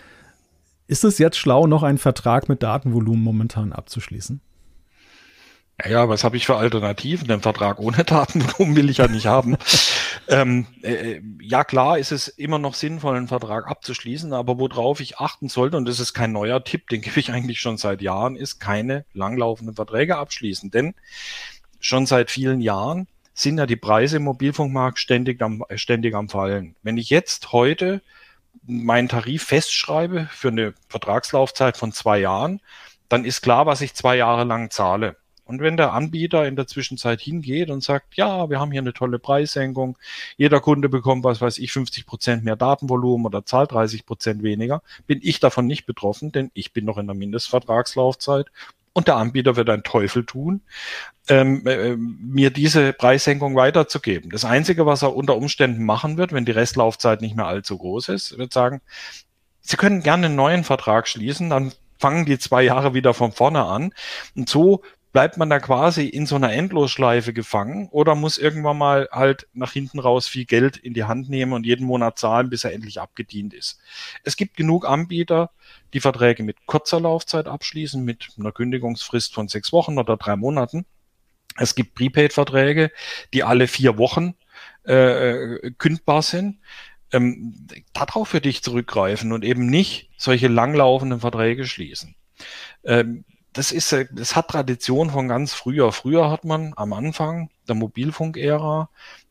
Ist 0.88 1.04
es 1.04 1.18
jetzt 1.18 1.36
schlau, 1.36 1.66
noch 1.66 1.82
einen 1.82 1.98
Vertrag 1.98 2.48
mit 2.48 2.62
Datenvolumen 2.62 3.22
momentan 3.22 3.74
abzuschließen? 3.74 4.40
Ja, 5.86 6.08
was 6.08 6.24
habe 6.24 6.38
ich 6.38 6.46
für 6.46 6.56
Alternativen? 6.56 7.28
Den 7.28 7.42
Vertrag 7.42 7.78
ohne 7.78 8.04
Datenvolumen 8.04 8.74
will 8.74 8.88
ich 8.88 8.96
ja 8.96 9.06
nicht 9.06 9.26
haben. 9.26 9.58
ähm, 10.28 10.66
äh, 10.82 11.20
ja, 11.42 11.62
klar 11.62 11.98
ist 11.98 12.10
es 12.10 12.28
immer 12.28 12.58
noch 12.58 12.72
sinnvoll, 12.72 13.16
einen 13.16 13.28
Vertrag 13.28 13.68
abzuschließen, 13.68 14.32
aber 14.32 14.58
worauf 14.58 15.00
ich 15.00 15.18
achten 15.18 15.50
sollte, 15.50 15.76
und 15.76 15.86
das 15.86 16.00
ist 16.00 16.14
kein 16.14 16.32
neuer 16.32 16.64
Tipp, 16.64 16.88
den 16.88 17.02
gebe 17.02 17.20
ich 17.20 17.30
eigentlich 17.30 17.60
schon 17.60 17.76
seit 17.76 18.00
Jahren, 18.00 18.34
ist 18.34 18.58
keine 18.58 19.04
langlaufenden 19.12 19.76
Verträge 19.76 20.16
abschließen. 20.16 20.70
Denn 20.70 20.94
schon 21.80 22.06
seit 22.06 22.30
vielen 22.30 22.62
Jahren 22.62 23.08
sind 23.34 23.58
ja 23.58 23.66
die 23.66 23.76
Preise 23.76 24.16
im 24.16 24.24
Mobilfunkmarkt 24.24 24.98
ständig 24.98 25.42
am, 25.42 25.62
ständig 25.74 26.14
am 26.14 26.30
Fallen. 26.30 26.76
Wenn 26.82 26.96
ich 26.96 27.10
jetzt 27.10 27.52
heute 27.52 28.00
meinen 28.68 29.08
Tarif 29.08 29.44
festschreibe 29.44 30.28
für 30.30 30.48
eine 30.48 30.74
Vertragslaufzeit 30.88 31.76
von 31.76 31.92
zwei 31.92 32.20
Jahren, 32.20 32.60
dann 33.08 33.24
ist 33.24 33.40
klar, 33.42 33.66
was 33.66 33.80
ich 33.80 33.94
zwei 33.94 34.16
Jahre 34.16 34.44
lang 34.44 34.70
zahle. 34.70 35.16
Und 35.48 35.62
wenn 35.62 35.78
der 35.78 35.94
Anbieter 35.94 36.46
in 36.46 36.56
der 36.56 36.66
Zwischenzeit 36.66 37.22
hingeht 37.22 37.70
und 37.70 37.82
sagt, 37.82 38.16
ja, 38.16 38.50
wir 38.50 38.60
haben 38.60 38.70
hier 38.70 38.82
eine 38.82 38.92
tolle 38.92 39.18
Preissenkung, 39.18 39.96
jeder 40.36 40.60
Kunde 40.60 40.90
bekommt, 40.90 41.24
was 41.24 41.40
weiß 41.40 41.56
ich, 41.56 41.72
50 41.72 42.04
Prozent 42.04 42.44
mehr 42.44 42.54
Datenvolumen 42.54 43.24
oder 43.24 43.46
zahlt 43.46 43.72
30 43.72 44.04
Prozent 44.04 44.42
weniger, 44.42 44.82
bin 45.06 45.20
ich 45.22 45.40
davon 45.40 45.66
nicht 45.66 45.86
betroffen, 45.86 46.32
denn 46.32 46.50
ich 46.52 46.74
bin 46.74 46.84
noch 46.84 46.98
in 46.98 47.06
der 47.06 47.16
Mindestvertragslaufzeit 47.16 48.48
und 48.98 49.08
der 49.08 49.16
Anbieter 49.16 49.56
wird 49.56 49.70
einen 49.70 49.82
Teufel 49.82 50.26
tun, 50.26 50.60
ähm, 51.28 51.66
äh, 51.66 51.96
mir 51.96 52.50
diese 52.50 52.92
Preissenkung 52.92 53.54
weiterzugeben. 53.54 54.30
Das 54.30 54.44
Einzige, 54.44 54.86
was 54.86 55.02
er 55.02 55.14
unter 55.14 55.36
Umständen 55.36 55.84
machen 55.84 56.18
wird, 56.18 56.32
wenn 56.32 56.44
die 56.44 56.52
Restlaufzeit 56.52 57.20
nicht 57.20 57.36
mehr 57.36 57.46
allzu 57.46 57.78
groß 57.78 58.10
ist, 58.10 58.36
wird 58.38 58.52
sagen, 58.52 58.80
Sie 59.60 59.76
können 59.76 60.02
gerne 60.02 60.26
einen 60.26 60.36
neuen 60.36 60.64
Vertrag 60.64 61.08
schließen, 61.08 61.50
dann 61.50 61.72
fangen 61.98 62.24
die 62.24 62.38
zwei 62.38 62.62
Jahre 62.62 62.94
wieder 62.94 63.12
von 63.12 63.32
vorne 63.32 63.64
an. 63.64 63.92
Und 64.34 64.48
so 64.48 64.82
bleibt 65.12 65.36
man 65.36 65.48
da 65.48 65.58
quasi 65.58 66.06
in 66.06 66.26
so 66.26 66.36
einer 66.36 66.52
Endlosschleife 66.52 67.32
gefangen 67.32 67.88
oder 67.90 68.14
muss 68.14 68.38
irgendwann 68.38 68.78
mal 68.78 69.08
halt 69.10 69.48
nach 69.52 69.72
hinten 69.72 69.98
raus 69.98 70.28
viel 70.28 70.44
Geld 70.44 70.76
in 70.76 70.94
die 70.94 71.04
Hand 71.04 71.28
nehmen 71.30 71.52
und 71.52 71.64
jeden 71.64 71.86
Monat 71.86 72.18
zahlen, 72.18 72.50
bis 72.50 72.64
er 72.64 72.72
endlich 72.72 73.00
abgedient 73.00 73.54
ist. 73.54 73.80
Es 74.22 74.36
gibt 74.36 74.56
genug 74.56 74.86
Anbieter, 74.86 75.50
die 75.94 76.00
Verträge 76.00 76.42
mit 76.42 76.66
kurzer 76.66 77.00
Laufzeit 77.00 77.48
abschließen, 77.48 78.04
mit 78.04 78.28
einer 78.38 78.52
Kündigungsfrist 78.52 79.34
von 79.34 79.48
sechs 79.48 79.72
Wochen 79.72 79.98
oder 79.98 80.16
drei 80.16 80.36
Monaten. 80.36 80.84
Es 81.56 81.74
gibt 81.74 81.94
Prepaid-Verträge, 81.94 82.90
die 83.32 83.42
alle 83.42 83.66
vier 83.66 83.98
Wochen 83.98 84.34
äh, 84.84 85.70
kündbar 85.78 86.22
sind. 86.22 86.58
Ähm, 87.12 87.66
darauf 87.94 88.34
würde 88.34 88.48
ich 88.48 88.62
zurückgreifen 88.62 89.32
und 89.32 89.44
eben 89.44 89.66
nicht 89.66 90.10
solche 90.18 90.48
langlaufenden 90.48 91.20
Verträge 91.20 91.64
schließen. 91.64 92.14
Ähm, 92.84 93.24
das 93.52 93.72
ist, 93.72 93.94
das 94.12 94.36
hat 94.36 94.48
Tradition 94.48 95.10
von 95.10 95.28
ganz 95.28 95.54
früher. 95.54 95.92
Früher 95.92 96.30
hat 96.30 96.44
man 96.44 96.72
am 96.76 96.92
Anfang 96.92 97.50
der 97.66 97.74
Mobilfunkära 97.74 98.88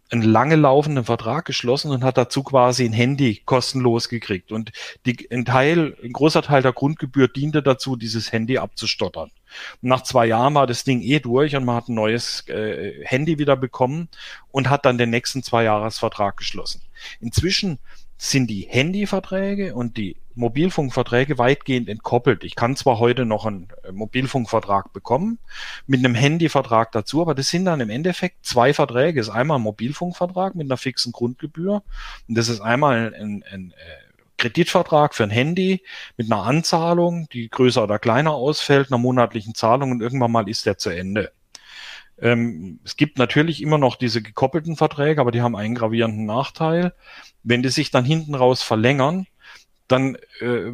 einen 0.10 0.22
lange 0.22 0.56
laufenden 0.56 1.04
Vertrag 1.04 1.46
geschlossen 1.46 1.92
und 1.92 2.04
hat 2.04 2.18
dazu 2.18 2.44
quasi 2.44 2.86
ein 2.86 2.94
Handy 2.94 3.42
kostenlos 3.46 4.08
gekriegt. 4.08 4.52
Und 4.52 4.72
die, 5.06 5.28
ein 5.32 5.44
Teil, 5.44 5.98
ein 6.02 6.14
großer 6.14 6.42
Teil 6.42 6.62
der 6.62 6.72
Grundgebühr 6.72 7.28
diente 7.28 7.62
dazu, 7.62 7.96
dieses 7.96 8.32
Handy 8.32 8.58
abzustottern. 8.58 9.32
Und 9.82 9.90
nach 9.90 10.04
zwei 10.04 10.28
Jahren 10.28 10.56
war 10.56 10.68
das 10.68 10.84
Ding 10.84 11.02
eh 11.02 11.20
durch 11.20 11.56
und 11.56 11.66
man 11.66 11.76
hat 11.76 11.90
ein 11.90 11.96
neues 11.96 12.48
äh, 12.48 13.04
Handy 13.04 13.38
wieder 13.38 13.58
bekommen 13.58 14.08
und 14.52 14.70
hat 14.70 14.86
dann 14.86 14.98
den 14.98 15.10
nächsten 15.10 15.44
zwei 15.44 15.64
Jahresvertrag 15.64 16.38
geschlossen. 16.38 16.82
Inzwischen 17.20 17.80
sind 18.18 18.48
die 18.50 18.68
Handyverträge 18.70 19.76
und 19.76 19.98
die 19.98 20.16
Mobilfunkverträge 20.38 21.38
weitgehend 21.38 21.90
entkoppelt. 21.90 22.44
Ich 22.44 22.56
kann 22.56 22.76
zwar 22.76 23.00
heute 23.00 23.26
noch 23.26 23.46
einen 23.46 23.68
äh, 23.84 23.92
Mobilfunkvertrag 23.92 24.94
bekommen, 24.94 25.40
mit 25.86 26.00
einem 26.00 26.16
Handyvertrag 26.16 26.92
dazu, 26.92 27.22
aber 27.22 27.36
das 27.36 27.50
sind 27.50 27.66
dann 27.66 27.82
im 27.82 27.90
Endeffekt 27.90 28.46
zwei 28.46 28.74
Verträge. 28.74 29.20
Das 29.20 29.28
ist 29.28 29.34
einmal 29.34 29.60
ein 29.60 29.64
Mobilfunkvertrag 29.64 30.56
mit 30.56 30.68
einer 30.68 30.78
fixen 30.78 31.12
Grundgebühr 31.12 31.84
und 32.28 32.38
das 32.38 32.50
ist 32.50 32.62
einmal 32.62 33.14
ein, 33.14 33.14
ein, 33.14 33.44
ein 33.52 33.72
äh, 33.72 34.08
Kreditvertrag 34.38 35.16
für 35.16 35.24
ein 35.24 35.32
Handy 35.32 35.82
mit 36.16 36.32
einer 36.32 36.44
Anzahlung, 36.44 37.28
die 37.34 37.50
größer 37.50 37.84
oder 37.84 37.98
kleiner 37.98 38.34
ausfällt, 38.34 38.92
einer 38.92 39.00
monatlichen 39.00 39.56
Zahlung 39.56 39.92
und 39.92 40.02
irgendwann 40.02 40.32
mal 40.32 40.48
ist 40.48 40.66
der 40.66 40.78
zu 40.78 40.92
Ende. 40.92 41.32
Ähm, 42.20 42.80
es 42.84 42.98
gibt 42.98 43.18
natürlich 43.18 43.62
immer 43.62 43.78
noch 43.78 43.96
diese 43.96 44.22
gekoppelten 44.22 44.76
Verträge, 44.76 45.22
aber 45.22 45.32
die 45.32 45.42
haben 45.42 45.56
einen 45.56 45.76
gravierenden 45.76 46.26
Nachteil. 46.26 46.94
Wenn 47.44 47.64
die 47.64 47.70
sich 47.70 47.92
dann 47.92 48.06
hinten 48.06 48.36
raus 48.36 48.62
verlängern, 48.64 49.28
dann 49.88 50.18
äh, 50.40 50.72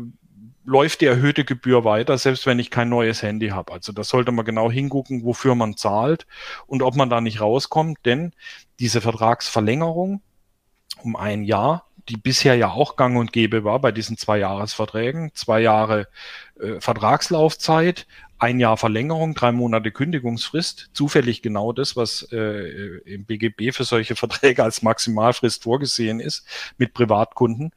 läuft 0.66 1.02
die 1.02 1.06
erhöhte 1.06 1.44
Gebühr 1.44 1.84
weiter, 1.84 2.18
selbst 2.18 2.46
wenn 2.46 2.60
ich 2.60 2.72
kein 2.72 2.90
neues 2.90 3.22
Handy 3.22 3.50
habe. 3.50 3.74
Also 3.74 3.92
da 3.92 4.04
sollte 4.04 4.32
man 4.32 4.46
genau 4.46 4.72
hingucken, 4.72 5.24
wofür 5.24 5.56
man 5.56 5.76
zahlt 5.76 6.26
und 6.68 6.82
ob 6.82 6.96
man 6.96 7.10
da 7.10 7.22
nicht 7.22 7.42
rauskommt, 7.42 8.00
denn 8.06 8.34
diese 8.80 9.02
Vertragsverlängerung 9.02 10.22
um 11.02 11.16
ein 11.16 11.44
Jahr, 11.44 11.88
die 12.10 12.18
bisher 12.18 12.56
ja 12.56 12.72
auch 12.72 12.96
gang 12.96 13.18
und 13.18 13.34
gäbe 13.34 13.64
war 13.64 13.80
bei 13.80 13.92
diesen 13.92 14.18
zwei 14.18 14.38
Jahresverträgen, 14.38 15.32
zwei 15.34 15.62
Jahre 15.62 16.08
äh, 16.60 16.80
Vertragslaufzeit, 16.80 18.08
ein 18.40 18.60
Jahr 18.60 18.76
Verlängerung, 18.76 19.36
drei 19.36 19.54
Monate 19.54 19.92
Kündigungsfrist, 19.92 20.90
zufällig 20.94 21.42
genau 21.42 21.72
das, 21.72 21.96
was 21.96 22.28
äh, 22.32 22.98
im 23.06 23.26
BGB 23.26 23.72
für 23.74 23.86
solche 23.86 24.16
Verträge 24.18 24.64
als 24.64 24.82
Maximalfrist 24.82 25.64
vorgesehen 25.64 26.20
ist 26.20 26.46
mit 26.78 26.94
Privatkunden. 26.94 27.72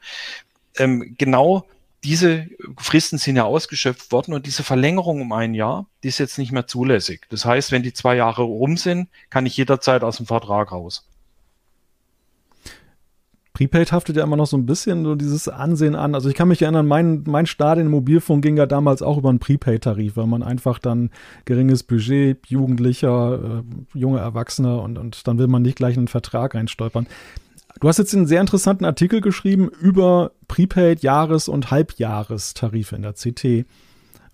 Ähm, 0.79 1.15
genau 1.19 1.67
diese 2.05 2.47
Fristen 2.79 3.19
sind 3.19 3.37
ja 3.37 3.45
ausgeschöpft 3.45 4.13
worden 4.13 4.33
und 4.33 4.47
diese 4.47 4.63
Verlängerung 4.63 5.21
um 5.21 5.33
ein 5.33 5.55
Jahr, 5.55 5.87
die 6.03 6.09
ist 6.09 6.19
jetzt 6.19 6.39
nicht 6.39 6.53
mehr 6.53 6.67
zulässig. 6.67 7.27
Das 7.31 7.45
heißt, 7.45 7.73
wenn 7.73 7.83
die 7.83 7.93
zwei 7.93 8.17
Jahre 8.17 8.43
rum 8.43 8.77
sind, 8.77 9.09
kann 9.29 9.45
ich 9.45 9.57
jederzeit 9.57 10.05
aus 10.05 10.19
dem 10.19 10.27
Vertrag 10.27 10.71
raus. 10.71 11.09
Prepaid 13.55 13.91
haftet 13.91 14.17
ja 14.17 14.23
immer 14.23 14.37
noch 14.37 14.47
so 14.47 14.59
ein 14.59 14.67
bisschen 14.67 15.03
so 15.03 15.15
dieses 15.15 15.49
Ansehen 15.49 15.95
an. 15.95 16.15
Also 16.15 16.29
ich 16.29 16.35
kann 16.35 16.47
mich 16.47 16.61
erinnern, 16.61 16.87
mein, 16.87 17.25
mein 17.27 17.47
Start 17.47 17.79
in 17.79 17.89
Mobilfunk 17.89 18.45
ging 18.45 18.59
ja 18.59 18.67
damals 18.67 19.01
auch 19.01 19.17
über 19.17 19.31
einen 19.31 19.39
Prepaid-Tarif, 19.39 20.19
weil 20.19 20.27
man 20.27 20.43
einfach 20.43 20.79
dann 20.79 21.09
geringes 21.47 21.83
Budget, 21.83 22.47
Jugendlicher, 22.49 23.63
äh, 23.95 23.99
junge 23.99 24.21
Erwachsene 24.21 24.79
und, 24.79 24.99
und 24.99 25.27
dann 25.27 25.39
will 25.39 25.47
man 25.47 25.63
nicht 25.63 25.77
gleich 25.77 25.97
einen 25.97 26.07
Vertrag 26.07 26.55
reinstolpern. 26.55 27.07
Du 27.81 27.89
hast 27.89 27.99
jetzt 27.99 28.15
einen 28.15 28.27
sehr 28.27 28.41
interessanten 28.41 28.85
Artikel 28.85 29.21
geschrieben 29.21 29.69
über 29.69 30.33
Prepaid, 30.49 31.03
Jahres- 31.03 31.49
und 31.49 31.71
Halbjahrestarife 31.71 32.97
in 32.97 33.03
der 33.03 33.13
CT. 33.13 33.67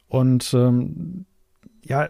Und 0.09 0.55
ähm, 0.55 1.26
ja, 1.85 2.09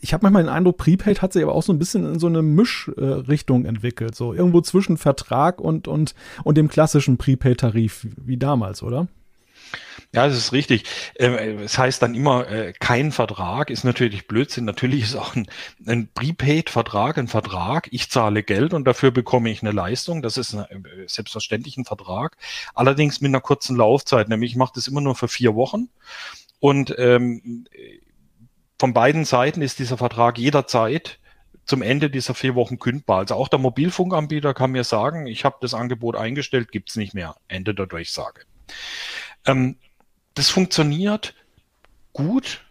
ich 0.00 0.12
habe 0.12 0.22
manchmal 0.24 0.42
den 0.42 0.48
Eindruck, 0.48 0.78
Prepaid 0.78 1.22
hat 1.22 1.32
sich 1.32 1.42
aber 1.42 1.54
auch 1.54 1.62
so 1.62 1.72
ein 1.72 1.78
bisschen 1.78 2.04
in 2.06 2.18
so 2.18 2.26
eine 2.26 2.42
Mischrichtung 2.42 3.64
äh, 3.64 3.68
entwickelt. 3.68 4.14
So 4.14 4.32
irgendwo 4.32 4.60
zwischen 4.62 4.96
Vertrag 4.96 5.60
und, 5.60 5.88
und, 5.88 6.14
und 6.42 6.56
dem 6.56 6.68
klassischen 6.68 7.18
Prepaid-Tarif 7.18 8.06
wie 8.16 8.38
damals, 8.38 8.82
oder? 8.82 9.08
Ja, 10.14 10.26
das 10.26 10.36
ist 10.36 10.52
richtig. 10.52 10.84
Ähm, 11.18 11.58
es 11.60 11.78
heißt 11.78 12.02
dann 12.02 12.14
immer, 12.14 12.48
äh, 12.48 12.72
kein 12.78 13.12
Vertrag 13.12 13.70
ist 13.70 13.84
natürlich 13.84 14.28
Blödsinn. 14.28 14.66
Natürlich 14.66 15.04
ist 15.04 15.16
auch 15.16 15.34
ein, 15.34 15.46
ein 15.86 16.08
Prepaid-Vertrag 16.12 17.16
ein 17.16 17.28
Vertrag. 17.28 17.88
Ich 17.92 18.10
zahle 18.10 18.42
Geld 18.42 18.74
und 18.74 18.84
dafür 18.84 19.10
bekomme 19.10 19.50
ich 19.50 19.62
eine 19.62 19.72
Leistung. 19.72 20.20
Das 20.20 20.36
ist 20.36 20.52
äh, 20.52 20.66
selbstverständlich 21.06 21.78
ein 21.78 21.86
Vertrag. 21.86 22.36
Allerdings 22.74 23.20
mit 23.20 23.30
einer 23.30 23.40
kurzen 23.40 23.76
Laufzeit. 23.76 24.28
Nämlich 24.28 24.52
ich 24.52 24.56
mache 24.56 24.72
das 24.74 24.86
immer 24.86 25.00
nur 25.00 25.14
für 25.14 25.28
vier 25.28 25.54
Wochen. 25.54 25.88
Und 26.60 26.94
ähm, 26.98 27.66
von 28.78 28.92
beiden 28.92 29.24
Seiten 29.24 29.62
ist 29.62 29.78
dieser 29.78 29.96
Vertrag 29.96 30.38
jederzeit 30.38 31.18
zum 31.64 31.82
Ende 31.82 32.10
dieser 32.10 32.34
vier 32.34 32.54
Wochen 32.54 32.78
kündbar. 32.78 33.20
Also 33.20 33.34
auch 33.34 33.48
der 33.48 33.58
Mobilfunkanbieter 33.58 34.54
kann 34.54 34.72
mir 34.72 34.84
sagen, 34.84 35.26
ich 35.26 35.44
habe 35.44 35.56
das 35.60 35.74
Angebot 35.74 36.16
eingestellt, 36.16 36.72
gibt's 36.72 36.96
nicht 36.96 37.14
mehr. 37.14 37.36
Ende 37.48 37.74
der 37.74 37.86
Durchsage. 37.86 38.42
Ähm, 39.46 39.76
das 40.34 40.48
funktioniert 40.48 41.34
gut, 42.12 42.64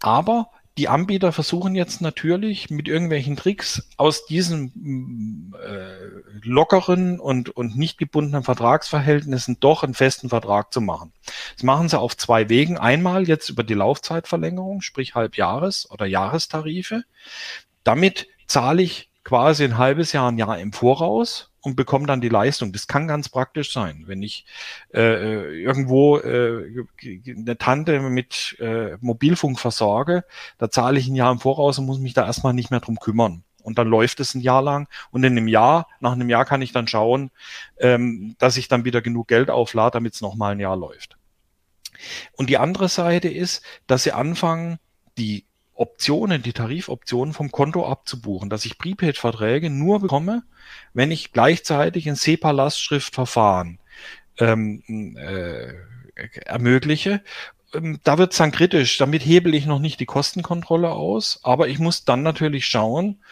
aber 0.00 0.50
die 0.78 0.88
Anbieter 0.88 1.32
versuchen 1.32 1.74
jetzt 1.74 2.00
natürlich 2.00 2.70
mit 2.70 2.88
irgendwelchen 2.88 3.36
Tricks 3.36 3.90
aus 3.98 4.24
diesen 4.24 5.52
äh, 5.62 6.46
lockeren 6.46 7.20
und, 7.20 7.50
und 7.50 7.76
nicht 7.76 7.98
gebundenen 7.98 8.42
Vertragsverhältnissen 8.42 9.58
doch 9.60 9.82
einen 9.82 9.92
festen 9.92 10.30
Vertrag 10.30 10.72
zu 10.72 10.80
machen. 10.80 11.12
Das 11.54 11.62
machen 11.62 11.90
sie 11.90 11.98
auf 11.98 12.16
zwei 12.16 12.48
Wegen. 12.48 12.78
Einmal 12.78 13.28
jetzt 13.28 13.50
über 13.50 13.64
die 13.64 13.74
Laufzeitverlängerung, 13.74 14.80
sprich 14.80 15.14
Halbjahres- 15.14 15.90
oder 15.90 16.06
Jahrestarife. 16.06 17.04
Damit 17.84 18.26
zahle 18.46 18.82
ich 18.82 19.10
quasi 19.24 19.64
ein 19.64 19.78
halbes 19.78 20.12
Jahr, 20.12 20.30
ein 20.30 20.38
Jahr 20.38 20.58
im 20.58 20.72
Voraus 20.72 21.50
und 21.60 21.76
bekomme 21.76 22.06
dann 22.06 22.20
die 22.20 22.28
Leistung. 22.28 22.72
Das 22.72 22.86
kann 22.86 23.06
ganz 23.06 23.28
praktisch 23.28 23.72
sein, 23.72 24.04
wenn 24.06 24.22
ich 24.22 24.44
äh, 24.92 25.00
äh, 25.00 25.62
irgendwo 25.62 26.18
äh, 26.18 26.84
eine 27.26 27.56
Tante 27.56 28.00
mit 28.00 28.56
äh, 28.60 28.96
Mobilfunk 29.00 29.60
versorge, 29.60 30.24
da 30.58 30.70
zahle 30.70 30.98
ich 30.98 31.08
ein 31.08 31.14
Jahr 31.14 31.32
im 31.32 31.38
Voraus 31.38 31.78
und 31.78 31.86
muss 31.86 32.00
mich 32.00 32.14
da 32.14 32.26
erstmal 32.26 32.52
nicht 32.52 32.70
mehr 32.70 32.80
drum 32.80 32.98
kümmern. 32.98 33.44
Und 33.62 33.78
dann 33.78 33.86
läuft 33.86 34.18
es 34.18 34.34
ein 34.34 34.40
Jahr 34.40 34.60
lang. 34.60 34.88
Und 35.12 35.22
in 35.22 35.36
einem 35.36 35.46
Jahr, 35.46 35.86
nach 36.00 36.12
einem 36.12 36.28
Jahr 36.28 36.44
kann 36.44 36.62
ich 36.62 36.72
dann 36.72 36.88
schauen, 36.88 37.30
ähm, 37.78 38.34
dass 38.38 38.56
ich 38.56 38.66
dann 38.66 38.84
wieder 38.84 39.02
genug 39.02 39.28
Geld 39.28 39.50
auflade, 39.50 39.92
damit 39.92 40.14
es 40.14 40.20
nochmal 40.20 40.52
ein 40.52 40.60
Jahr 40.60 40.76
läuft. 40.76 41.16
Und 42.32 42.50
die 42.50 42.58
andere 42.58 42.88
Seite 42.88 43.28
ist, 43.28 43.62
dass 43.86 44.02
sie 44.02 44.10
anfangen, 44.10 44.78
die 45.16 45.44
Optionen, 45.74 46.42
die 46.42 46.52
Tarifoptionen 46.52 47.34
vom 47.34 47.50
Konto 47.50 47.86
abzubuchen, 47.86 48.50
dass 48.50 48.64
ich 48.64 48.78
Prepaid-Verträge 48.78 49.70
nur 49.70 50.00
bekomme, 50.00 50.42
wenn 50.92 51.10
ich 51.10 51.32
gleichzeitig 51.32 52.08
ein 52.08 52.16
SEPA-Lastschriftverfahren 52.16 53.78
ähm, 54.38 55.16
äh, 55.16 55.72
ermögliche. 56.44 57.22
Ähm, 57.74 58.00
da 58.04 58.18
wird 58.18 58.32
es 58.32 58.38
dann 58.38 58.52
kritisch. 58.52 58.98
Damit 58.98 59.24
hebel 59.24 59.54
ich 59.54 59.66
noch 59.66 59.78
nicht 59.78 60.00
die 60.00 60.06
Kostenkontrolle 60.06 60.90
aus, 60.90 61.40
aber 61.42 61.68
ich 61.68 61.78
muss 61.78 62.04
dann 62.04 62.22
natürlich 62.22 62.66
schauen, 62.66 63.22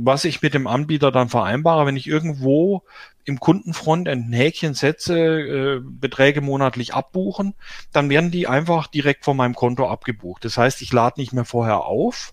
was 0.00 0.24
ich 0.24 0.42
mit 0.42 0.54
dem 0.54 0.68
Anbieter 0.68 1.10
dann 1.10 1.28
vereinbare, 1.28 1.84
wenn 1.84 1.96
ich 1.96 2.06
irgendwo 2.06 2.84
im 3.24 3.40
Kundenfront 3.40 4.08
ein 4.08 4.32
Häkchen 4.32 4.74
setze, 4.74 5.18
äh, 5.18 5.80
Beträge 5.82 6.40
monatlich 6.40 6.94
abbuchen, 6.94 7.54
dann 7.92 8.08
werden 8.08 8.30
die 8.30 8.46
einfach 8.46 8.86
direkt 8.86 9.24
von 9.24 9.36
meinem 9.36 9.54
Konto 9.54 9.88
abgebucht. 9.88 10.44
Das 10.44 10.56
heißt, 10.56 10.82
ich 10.82 10.92
lade 10.92 11.20
nicht 11.20 11.32
mehr 11.32 11.44
vorher 11.44 11.84
auf, 11.84 12.32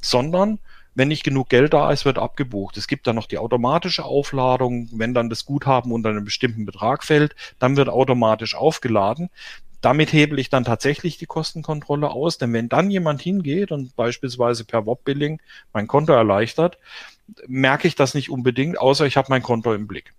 sondern 0.00 0.58
wenn 0.94 1.08
nicht 1.08 1.24
genug 1.24 1.50
Geld 1.50 1.74
da 1.74 1.90
ist, 1.90 2.06
wird 2.06 2.18
abgebucht. 2.18 2.78
Es 2.78 2.88
gibt 2.88 3.06
dann 3.06 3.16
noch 3.16 3.26
die 3.26 3.38
automatische 3.38 4.04
Aufladung. 4.04 4.88
Wenn 4.92 5.12
dann 5.12 5.28
das 5.28 5.44
Guthaben 5.44 5.92
unter 5.92 6.08
einem 6.08 6.24
bestimmten 6.24 6.64
Betrag 6.64 7.04
fällt, 7.04 7.36
dann 7.58 7.76
wird 7.76 7.90
automatisch 7.90 8.54
aufgeladen. 8.54 9.28
Damit 9.84 10.14
hebel 10.14 10.38
ich 10.38 10.48
dann 10.48 10.64
tatsächlich 10.64 11.18
die 11.18 11.26
Kostenkontrolle 11.26 12.08
aus, 12.08 12.38
denn 12.38 12.54
wenn 12.54 12.70
dann 12.70 12.90
jemand 12.90 13.20
hingeht 13.20 13.70
und 13.70 13.94
beispielsweise 13.96 14.64
per 14.64 14.86
Wobbilling 14.86 15.42
mein 15.74 15.86
Konto 15.86 16.14
erleichtert, 16.14 16.78
merke 17.46 17.86
ich 17.86 17.94
das 17.94 18.14
nicht 18.14 18.30
unbedingt, 18.30 18.78
außer 18.78 19.04
ich 19.04 19.18
habe 19.18 19.26
mein 19.28 19.42
Konto 19.42 19.74
im 19.74 19.86
Blick. 19.86 20.14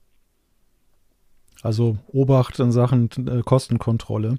Also 1.63 1.97
Obacht 2.09 2.59
in 2.59 2.71
Sachen 2.71 3.09
äh, 3.27 3.41
Kostenkontrolle. 3.41 4.37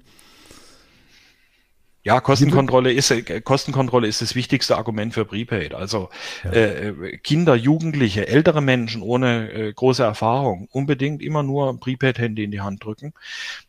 Ja, 2.07 2.21
Kostenkontrolle 2.21 2.93
ist 2.93 3.11
äh, 3.11 3.41
Kostenkontrolle 3.41 4.07
ist 4.07 4.21
das 4.21 4.33
wichtigste 4.33 4.77
Argument 4.77 5.13
für 5.13 5.25
Prepaid. 5.25 5.73
Also 5.73 6.09
ja. 6.45 6.51
äh, 6.53 7.17
Kinder, 7.17 7.53
Jugendliche, 7.53 8.29
ältere 8.29 8.61
Menschen 8.61 9.01
ohne 9.01 9.51
äh, 9.51 9.73
große 9.73 10.03
Erfahrung 10.03 10.69
unbedingt 10.71 11.21
immer 11.21 11.43
nur 11.43 11.69
ein 11.69 11.81
Prepaid-Handy 11.81 12.45
in 12.45 12.51
die 12.51 12.61
Hand 12.61 12.85
drücken. 12.85 13.13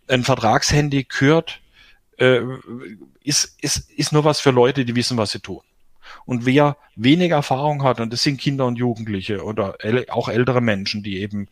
Ein 0.06 0.22
Vertragshandy 0.22 1.08
gehört 1.08 1.60
äh, 2.18 2.42
ist, 3.24 3.56
ist, 3.60 3.90
ist 3.90 4.12
nur 4.12 4.22
was 4.22 4.38
für 4.38 4.52
Leute, 4.52 4.84
die 4.84 4.94
wissen, 4.94 5.16
was 5.16 5.32
sie 5.32 5.40
tun. 5.40 5.62
Und 6.24 6.46
wer 6.46 6.76
wenig 6.96 7.30
Erfahrung 7.30 7.82
hat, 7.82 8.00
und 8.00 8.12
das 8.12 8.22
sind 8.22 8.40
Kinder 8.40 8.66
und 8.66 8.76
Jugendliche 8.76 9.44
oder 9.44 9.76
auch 10.08 10.28
ältere 10.28 10.60
Menschen, 10.60 11.02
die 11.02 11.20
eben 11.20 11.48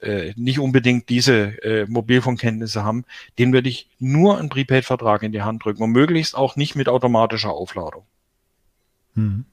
äh, 0.00 0.32
nicht 0.36 0.58
unbedingt 0.58 1.08
diese 1.08 1.62
äh, 1.62 1.86
Mobilfunkkenntnisse 1.86 2.84
haben, 2.84 3.04
den 3.38 3.52
würde 3.52 3.68
ich 3.68 3.88
nur 3.98 4.38
einen 4.38 4.48
Prepaid-Vertrag 4.48 5.22
in 5.22 5.32
die 5.32 5.42
Hand 5.42 5.64
drücken 5.64 5.82
und 5.82 5.92
möglichst 5.92 6.36
auch 6.36 6.56
nicht 6.56 6.76
mit 6.76 6.88
automatischer 6.88 7.50
Aufladung. 7.50 8.04
Hm. 9.14 9.44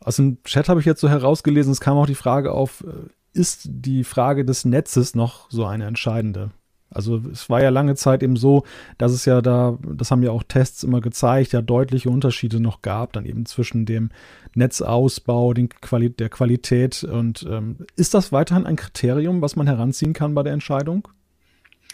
Aus 0.00 0.16
dem 0.16 0.42
Chat 0.44 0.68
habe 0.68 0.80
ich 0.80 0.86
jetzt 0.86 1.00
so 1.00 1.10
herausgelesen, 1.10 1.72
es 1.72 1.80
kam 1.80 1.98
auch 1.98 2.06
die 2.06 2.14
Frage 2.14 2.52
auf, 2.52 2.82
äh, 2.86 3.10
ist 3.32 3.62
die 3.64 4.04
Frage 4.04 4.44
des 4.44 4.64
Netzes 4.64 5.14
noch 5.14 5.50
so 5.50 5.66
eine 5.66 5.86
entscheidende? 5.86 6.50
Also 6.90 7.20
es 7.32 7.48
war 7.48 7.62
ja 7.62 7.68
lange 7.68 7.94
Zeit 7.94 8.22
eben 8.22 8.36
so, 8.36 8.64
dass 8.98 9.12
es 9.12 9.24
ja 9.24 9.40
da, 9.40 9.78
das 9.82 10.10
haben 10.10 10.22
ja 10.22 10.32
auch 10.32 10.42
Tests 10.42 10.82
immer 10.82 11.00
gezeigt, 11.00 11.52
ja 11.52 11.62
deutliche 11.62 12.10
Unterschiede 12.10 12.60
noch 12.60 12.82
gab, 12.82 13.12
dann 13.12 13.26
eben 13.26 13.46
zwischen 13.46 13.86
dem 13.86 14.10
Netzausbau, 14.54 15.54
den 15.54 15.68
Quali 15.68 16.10
der 16.10 16.28
Qualität. 16.28 17.04
Und 17.04 17.46
ähm, 17.48 17.86
ist 17.96 18.14
das 18.14 18.32
weiterhin 18.32 18.66
ein 18.66 18.76
Kriterium, 18.76 19.40
was 19.40 19.54
man 19.54 19.68
heranziehen 19.68 20.12
kann 20.12 20.34
bei 20.34 20.42
der 20.42 20.52
Entscheidung? 20.52 21.06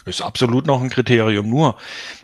Ist 0.07 0.23
absolut 0.23 0.67
noch 0.67 0.81
ein 0.81 0.89
Kriterium. 0.89 1.51
Nur 1.51 1.77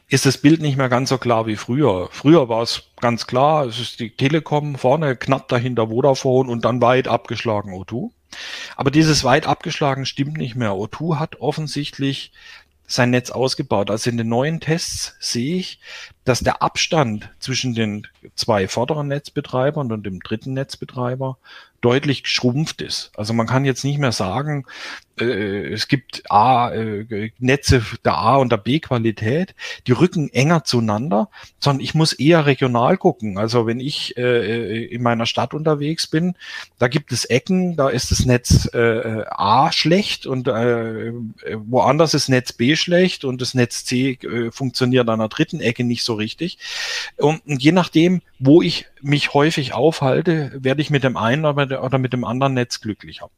ist 0.09 0.25
das 0.25 0.39
Bild 0.39 0.63
nicht 0.63 0.77
mehr 0.77 0.89
ganz 0.89 1.09
so 1.09 1.19
klar 1.19 1.47
wie 1.47 1.57
früher. 1.57 2.09
Früher 2.13 2.49
war 2.49 2.63
es 2.63 2.85
ganz 3.01 3.27
klar, 3.27 3.67
es 3.67 3.81
ist 3.81 3.99
die 3.99 4.17
Telekom 4.17 4.77
vorne, 4.77 5.17
knapp 5.17 5.49
dahinter 5.49 5.89
Vodafone 5.89 6.49
und 6.49 6.65
dann 6.65 6.81
weit 6.81 7.09
abgeschlagen 7.09 7.73
O2. 7.73 8.11
Aber 8.77 8.91
dieses 8.91 9.25
weit 9.25 9.47
abgeschlagen 9.47 10.07
stimmt 10.07 10.37
nicht 10.37 10.55
mehr. 10.55 10.73
O2 10.73 11.19
hat 11.19 11.41
offensichtlich 11.41 12.33
sein 12.87 13.11
Netz 13.11 13.31
ausgebaut. 13.31 13.91
Also 13.91 14.11
in 14.11 14.17
den 14.17 14.29
neuen 14.29 14.61
Tests 14.61 15.17
sehe 15.19 15.57
ich, 15.57 15.81
dass 16.25 16.41
der 16.41 16.63
Abstand 16.63 17.31
zwischen 17.39 17.75
den 17.75 18.07
zwei 18.35 18.69
vorderen 18.69 19.09
Netzbetreibern 19.09 19.93
und 19.93 20.05
dem 20.05 20.21
dritten 20.21 20.53
Netzbetreiber 20.53 21.39
deutlich 21.83 22.23
geschrumpft 22.23 22.81
ist. 22.81 23.13
Also 23.17 23.35
man 23.35 23.47
kann 23.47 23.65
jetzt 23.65 23.85
nicht 23.85 23.99
mehr 23.99 24.13
sagen, 24.13 24.65
äh, 25.21 25.73
es 25.73 25.89
gibt 25.89 26.23
A, 26.31 26.71
äh, 26.71 27.31
Netze 27.39 27.83
der 28.05 28.17
A 28.17 28.37
und 28.37 28.51
der 28.51 28.57
B-Qualität, 28.57 29.55
die 29.87 29.93
rücken 29.93 30.31
enger 30.33 30.65
zueinander, 30.65 31.29
sondern 31.59 31.83
ich 31.83 31.95
muss 31.95 32.13
eher 32.13 32.47
regional 32.47 32.97
gucken. 32.97 33.37
Also 33.37 33.67
wenn 33.67 33.81
ich 33.81 34.17
äh, 34.17 34.85
in 34.85 35.03
meiner 35.03 35.27
Stadt 35.27 35.55
unterwegs 35.55 36.07
bin, 36.07 36.35
da 36.79 36.89
gibt 36.89 37.13
es 37.13 37.25
Ecken, 37.25 37.77
da 37.77 37.89
ist 37.89 38.11
das 38.11 38.25
Netz 38.25 38.71
äh, 38.73 39.25
A 39.29 39.71
schlecht 39.73 40.27
und 40.27 40.49
äh, 40.49 41.13
woanders 41.57 42.15
ist 42.15 42.29
Netz 42.29 42.53
B 42.53 42.77
schlecht 42.77 43.25
und 43.25 43.41
das 43.41 43.55
Netz 43.55 43.85
C 43.85 44.13
äh, 44.23 44.51
funktioniert 44.51 45.09
an 45.09 45.19
der 45.19 45.29
dritten 45.29 45.61
Ecke 45.61 45.85
nicht 45.85 46.05
so 46.05 46.15
richtig. 46.15 46.59
Und 47.17 47.43
je 47.47 47.73
nachdem, 47.73 48.23
wo 48.39 48.63
ich 48.63 48.87
mich 49.03 49.35
häufig 49.35 49.75
aufhalte, 49.75 50.53
werde 50.55 50.81
ich 50.81 50.91
mit 50.91 51.05
dem 51.05 51.17
einen 51.17 51.45
oder 51.45 51.67
mit 51.67 51.72
dem 52.13 52.25
anderen 52.25 52.55
Netz 52.55 52.81
glücklicher. 52.81 53.31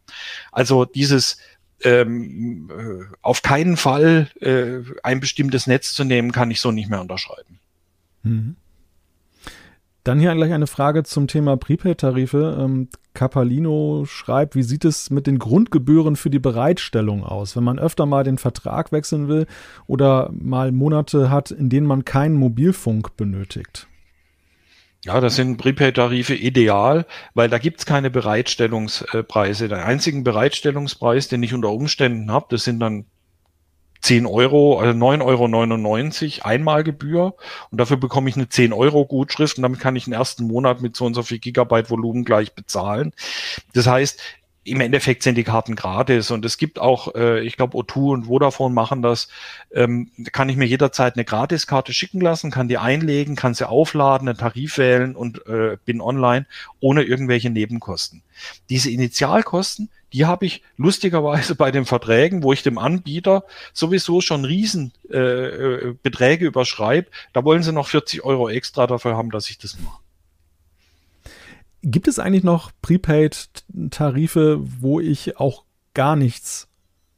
Also 0.52 0.84
dieses 0.84 1.38
ähm, 1.82 2.70
äh, 2.70 3.14
auf 3.22 3.42
keinen 3.42 3.76
Fall 3.76 4.28
äh, 4.40 4.80
ein 5.02 5.20
bestimmtes 5.20 5.66
Netz 5.66 5.92
zu 5.92 6.04
nehmen, 6.04 6.32
kann 6.32 6.50
ich 6.50 6.60
so 6.60 6.70
nicht 6.70 6.88
mehr 6.88 7.00
unterschreiben. 7.00 7.58
Mhm. 8.22 8.56
Dann 10.04 10.20
hier 10.20 10.34
gleich 10.34 10.52
eine 10.52 10.66
Frage 10.66 11.02
zum 11.02 11.28
Thema 11.28 11.56
Prepaid-Tarife. 11.56 12.58
Ähm, 12.60 12.88
Capalino 13.14 14.04
schreibt, 14.06 14.54
wie 14.54 14.62
sieht 14.62 14.84
es 14.84 15.08
mit 15.08 15.26
den 15.26 15.38
Grundgebühren 15.38 16.16
für 16.16 16.30
die 16.30 16.38
Bereitstellung 16.38 17.24
aus, 17.24 17.56
wenn 17.56 17.64
man 17.64 17.78
öfter 17.78 18.04
mal 18.04 18.24
den 18.24 18.36
Vertrag 18.36 18.92
wechseln 18.92 19.28
will 19.28 19.46
oder 19.86 20.30
mal 20.32 20.72
Monate 20.72 21.30
hat, 21.30 21.50
in 21.50 21.70
denen 21.70 21.86
man 21.86 22.04
keinen 22.04 22.34
Mobilfunk 22.34 23.16
benötigt? 23.16 23.86
Ja, 25.04 25.20
das 25.20 25.36
sind 25.36 25.58
Prepaid-Tarife 25.58 26.34
ideal, 26.34 27.04
weil 27.34 27.50
da 27.50 27.58
gibt's 27.58 27.84
keine 27.84 28.10
Bereitstellungspreise. 28.10 29.68
Der 29.68 29.84
einzigen 29.84 30.24
Bereitstellungspreis, 30.24 31.28
den 31.28 31.42
ich 31.42 31.52
unter 31.52 31.70
Umständen 31.70 32.32
habe, 32.32 32.46
das 32.48 32.64
sind 32.64 32.80
dann 32.80 33.04
10 34.00 34.24
Euro, 34.24 34.78
also 34.78 34.98
9,99 34.98 36.38
Euro 36.38 36.48
Einmalgebühr 36.48 37.34
und 37.70 37.78
dafür 37.78 37.98
bekomme 37.98 38.30
ich 38.30 38.36
eine 38.36 38.48
10 38.48 38.72
Euro 38.72 39.04
Gutschrift 39.04 39.58
und 39.58 39.62
damit 39.62 39.78
kann 39.78 39.94
ich 39.94 40.04
den 40.04 40.14
ersten 40.14 40.46
Monat 40.46 40.80
mit 40.80 40.96
so 40.96 41.04
und 41.04 41.12
so 41.12 41.22
viel 41.22 41.38
Gigabyte 41.38 41.90
Volumen 41.90 42.24
gleich 42.24 42.54
bezahlen. 42.54 43.12
Das 43.74 43.86
heißt, 43.86 44.22
im 44.64 44.80
Endeffekt 44.80 45.22
sind 45.22 45.36
die 45.36 45.44
Karten 45.44 45.76
gratis 45.76 46.30
und 46.30 46.44
es 46.44 46.56
gibt 46.56 46.78
auch, 46.78 47.14
äh, 47.14 47.40
ich 47.40 47.56
glaube, 47.56 47.76
O2 47.76 48.12
und 48.12 48.24
Vodafone 48.24 48.74
machen 48.74 49.02
das. 49.02 49.28
Ähm, 49.72 50.10
kann 50.32 50.48
ich 50.48 50.56
mir 50.56 50.64
jederzeit 50.64 51.14
eine 51.14 51.24
Gratiskarte 51.24 51.92
schicken 51.92 52.20
lassen, 52.20 52.50
kann 52.50 52.68
die 52.68 52.78
einlegen, 52.78 53.36
kann 53.36 53.54
sie 53.54 53.68
aufladen, 53.68 54.28
einen 54.28 54.38
Tarif 54.38 54.78
wählen 54.78 55.14
und 55.16 55.46
äh, 55.46 55.76
bin 55.84 56.00
online 56.00 56.46
ohne 56.80 57.02
irgendwelche 57.02 57.50
Nebenkosten. 57.50 58.22
Diese 58.70 58.90
Initialkosten, 58.90 59.90
die 60.14 60.24
habe 60.24 60.46
ich 60.46 60.62
lustigerweise 60.78 61.54
bei 61.56 61.70
den 61.70 61.84
Verträgen, 61.84 62.42
wo 62.42 62.52
ich 62.52 62.62
dem 62.62 62.78
Anbieter 62.78 63.44
sowieso 63.74 64.22
schon 64.22 64.46
Riesenbeträge 64.46 66.44
äh, 66.44 66.46
äh 66.46 66.48
überschreibe. 66.48 67.10
Da 67.34 67.44
wollen 67.44 67.62
sie 67.62 67.72
noch 67.72 67.88
40 67.88 68.24
Euro 68.24 68.48
extra 68.48 68.86
dafür 68.86 69.16
haben, 69.16 69.30
dass 69.30 69.50
ich 69.50 69.58
das 69.58 69.78
mache. 69.78 70.03
Gibt 71.86 72.08
es 72.08 72.18
eigentlich 72.18 72.44
noch 72.44 72.70
Prepaid-Tarife, 72.80 74.60
wo 74.80 75.00
ich 75.00 75.38
auch 75.38 75.64
gar 75.92 76.16
nichts 76.16 76.68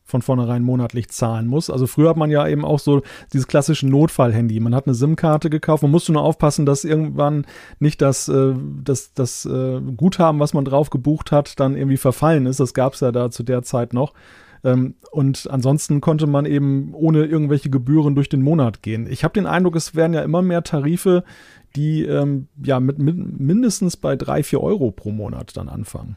von 0.06 0.22
vornherein 0.22 0.62
monatlich 0.62 1.08
zahlen 1.08 1.48
muss. 1.48 1.68
Also 1.68 1.88
früher 1.88 2.10
hat 2.10 2.16
man 2.16 2.30
ja 2.30 2.46
eben 2.46 2.64
auch 2.64 2.78
so 2.78 3.02
dieses 3.32 3.48
klassische 3.48 3.88
Notfall-Handy. 3.88 4.60
Man 4.60 4.74
hat 4.74 4.86
eine 4.86 4.94
SIM-Karte 4.94 5.50
gekauft. 5.50 5.82
Man 5.82 5.90
musste 5.90 6.12
nur 6.12 6.22
aufpassen, 6.22 6.64
dass 6.64 6.84
irgendwann 6.84 7.44
nicht 7.80 8.00
das, 8.00 8.28
äh, 8.28 8.54
das, 8.84 9.14
das 9.14 9.44
äh, 9.46 9.80
Guthaben, 9.96 10.38
was 10.38 10.54
man 10.54 10.64
drauf 10.64 10.90
gebucht 10.90 11.32
hat, 11.32 11.58
dann 11.58 11.74
irgendwie 11.74 11.96
verfallen 11.96 12.46
ist. 12.46 12.60
Das 12.60 12.72
gab 12.72 12.94
es 12.94 13.00
ja 13.00 13.10
da 13.10 13.30
zu 13.32 13.42
der 13.42 13.62
Zeit 13.62 13.92
noch. 13.92 14.14
Ähm, 14.62 14.94
und 15.10 15.48
ansonsten 15.50 16.00
konnte 16.00 16.28
man 16.28 16.46
eben 16.46 16.94
ohne 16.94 17.24
irgendwelche 17.24 17.70
Gebühren 17.70 18.14
durch 18.14 18.28
den 18.28 18.42
Monat 18.42 18.82
gehen. 18.82 19.08
Ich 19.10 19.24
habe 19.24 19.34
den 19.34 19.46
Eindruck, 19.46 19.74
es 19.74 19.96
werden 19.96 20.14
ja 20.14 20.22
immer 20.22 20.42
mehr 20.42 20.62
Tarife, 20.62 21.24
die 21.76 22.02
ähm, 22.04 22.48
ja 22.62 22.80
mit, 22.80 22.98
mit 22.98 23.16
mindestens 23.16 23.96
bei 23.96 24.16
drei, 24.16 24.42
vier 24.42 24.60
Euro 24.62 24.90
pro 24.90 25.10
Monat 25.10 25.56
dann 25.56 25.68
anfangen. 25.68 26.16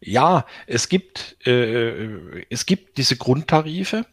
Ja, 0.00 0.46
es 0.66 0.88
gibt, 0.88 1.36
äh, 1.46 2.44
es 2.50 2.66
gibt 2.66 2.98
diese 2.98 3.16
Grundtarife. 3.16 4.04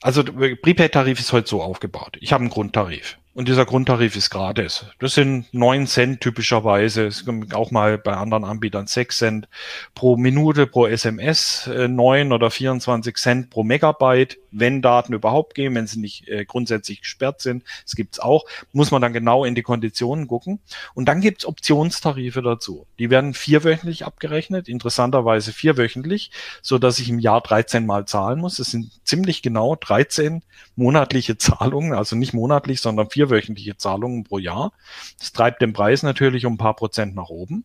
Also 0.00 0.24
Prepaid-Tarif 0.24 1.20
ist 1.20 1.32
heute 1.32 1.48
so 1.48 1.62
aufgebaut. 1.62 2.16
Ich 2.20 2.32
habe 2.32 2.42
einen 2.42 2.50
Grundtarif. 2.50 3.18
Und 3.38 3.46
dieser 3.46 3.66
Grundtarif 3.66 4.16
ist 4.16 4.30
gratis. 4.30 4.84
Das 4.98 5.14
sind 5.14 5.54
neun 5.54 5.86
Cent 5.86 6.20
typischerweise. 6.20 7.06
Es 7.06 7.24
kommt 7.24 7.54
auch 7.54 7.70
mal 7.70 7.96
bei 7.96 8.14
anderen 8.14 8.42
Anbietern 8.42 8.88
sechs 8.88 9.18
Cent 9.18 9.46
pro 9.94 10.16
Minute 10.16 10.66
pro 10.66 10.88
SMS, 10.88 11.68
äh, 11.68 11.86
neun 11.86 12.32
oder 12.32 12.50
24 12.50 13.14
Cent 13.14 13.48
pro 13.48 13.62
Megabyte, 13.62 14.38
wenn 14.50 14.82
Daten 14.82 15.12
überhaupt 15.12 15.54
gehen, 15.54 15.76
wenn 15.76 15.86
sie 15.86 16.00
nicht 16.00 16.26
äh, 16.26 16.46
grundsätzlich 16.46 17.02
gesperrt 17.02 17.40
sind. 17.40 17.62
Das 17.84 17.94
gibt's 17.94 18.18
auch. 18.18 18.44
Muss 18.72 18.90
man 18.90 19.02
dann 19.02 19.12
genau 19.12 19.44
in 19.44 19.54
die 19.54 19.62
Konditionen 19.62 20.26
gucken. 20.26 20.58
Und 20.94 21.04
dann 21.04 21.20
gibt's 21.20 21.46
Optionstarife 21.46 22.42
dazu. 22.42 22.88
Die 22.98 23.08
werden 23.08 23.34
vierwöchentlich 23.34 24.04
abgerechnet, 24.04 24.68
interessanterweise 24.68 25.52
vierwöchentlich, 25.52 26.32
so 26.60 26.78
dass 26.78 26.98
ich 26.98 27.08
im 27.08 27.20
Jahr 27.20 27.40
13 27.40 27.86
Mal 27.86 28.04
zahlen 28.04 28.40
muss. 28.40 28.56
Das 28.56 28.72
sind 28.72 28.90
ziemlich 29.04 29.42
genau 29.42 29.76
13 29.76 30.42
monatliche 30.74 31.38
Zahlungen, 31.38 31.92
also 31.92 32.16
nicht 32.16 32.34
monatlich, 32.34 32.80
sondern 32.80 33.10
vier 33.10 33.27
vierwöchentliche 33.28 33.76
Zahlungen 33.76 34.24
pro 34.24 34.38
Jahr. 34.38 34.72
Das 35.18 35.32
treibt 35.32 35.62
den 35.62 35.72
Preis 35.72 36.02
natürlich 36.02 36.46
um 36.46 36.54
ein 36.54 36.58
paar 36.58 36.76
Prozent 36.76 37.14
nach 37.14 37.28
oben. 37.28 37.64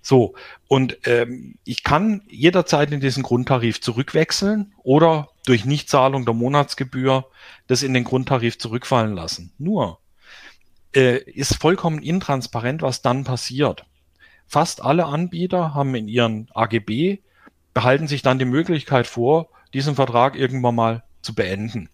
So, 0.00 0.34
und 0.68 0.98
ähm, 1.04 1.56
ich 1.64 1.82
kann 1.82 2.22
jederzeit 2.28 2.92
in 2.92 3.00
diesen 3.00 3.22
Grundtarif 3.22 3.80
zurückwechseln 3.80 4.72
oder 4.82 5.28
durch 5.44 5.64
Nichtzahlung 5.64 6.24
der 6.24 6.34
Monatsgebühr 6.34 7.26
das 7.66 7.82
in 7.82 7.92
den 7.92 8.04
Grundtarif 8.04 8.58
zurückfallen 8.58 9.14
lassen. 9.14 9.52
Nur 9.58 9.98
äh, 10.94 11.18
ist 11.18 11.60
vollkommen 11.60 12.02
intransparent, 12.02 12.82
was 12.82 13.02
dann 13.02 13.24
passiert. 13.24 13.84
Fast 14.46 14.82
alle 14.82 15.06
Anbieter 15.06 15.74
haben 15.74 15.94
in 15.94 16.08
ihren 16.08 16.48
AGB 16.54 17.18
behalten 17.74 18.08
sich 18.08 18.22
dann 18.22 18.38
die 18.38 18.44
Möglichkeit 18.44 19.06
vor, 19.06 19.48
diesen 19.74 19.94
Vertrag 19.94 20.36
irgendwann 20.36 20.74
mal 20.74 21.02
zu 21.22 21.34
beenden. 21.34 21.88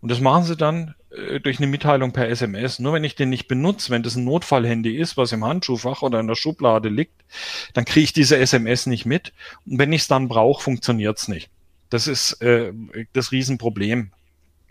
Und 0.00 0.10
das 0.10 0.20
machen 0.20 0.44
sie 0.44 0.56
dann 0.56 0.94
äh, 1.16 1.40
durch 1.40 1.58
eine 1.58 1.66
Mitteilung 1.66 2.12
per 2.12 2.28
SMS. 2.28 2.78
Nur 2.78 2.92
wenn 2.92 3.04
ich 3.04 3.14
den 3.14 3.30
nicht 3.30 3.48
benutze, 3.48 3.90
wenn 3.90 4.02
das 4.02 4.16
ein 4.16 4.24
Notfallhandy 4.24 4.96
ist, 4.96 5.16
was 5.16 5.32
im 5.32 5.44
Handschuhfach 5.44 6.02
oder 6.02 6.20
in 6.20 6.26
der 6.26 6.34
Schublade 6.34 6.88
liegt, 6.88 7.24
dann 7.74 7.84
kriege 7.84 8.04
ich 8.04 8.12
diese 8.12 8.36
SMS 8.36 8.86
nicht 8.86 9.06
mit. 9.06 9.32
Und 9.66 9.78
wenn 9.78 9.92
ich 9.92 10.02
es 10.02 10.08
dann 10.08 10.28
brauche, 10.28 10.62
funktioniert 10.62 11.18
es 11.18 11.28
nicht. 11.28 11.50
Das 11.90 12.06
ist 12.06 12.40
äh, 12.42 12.72
das 13.12 13.32
Riesenproblem. 13.32 14.12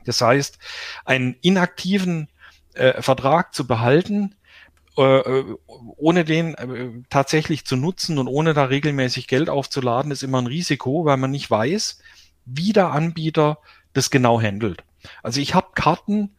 Das 0.05 0.21
heißt, 0.21 0.59
einen 1.05 1.35
inaktiven 1.41 2.29
äh, 2.73 3.01
Vertrag 3.01 3.55
zu 3.55 3.65
behalten, 3.65 4.35
äh, 4.97 5.01
äh 5.01 5.55
ohne 5.97 6.23
den 6.23 7.05
tatsächlich 7.09 7.65
zu 7.65 7.75
nutzen 7.75 8.17
und 8.17 8.27
ohne 8.27 8.53
da 8.53 8.65
regelmäßig 8.65 9.27
Geld 9.27 9.49
aufzuladen, 9.49 10.11
ist 10.11 10.23
immer 10.23 10.41
ein 10.41 10.47
Risiko, 10.47 11.05
weil 11.05 11.17
man 11.17 11.31
nicht 11.31 11.49
weiß, 11.49 11.99
wie 12.45 12.73
der 12.73 12.91
Anbieter 12.91 13.57
das 13.93 14.09
genau 14.09 14.41
handelt. 14.41 14.83
Also 15.23 15.41
ich 15.41 15.53
habe 15.53 15.67
Karten 15.75 16.34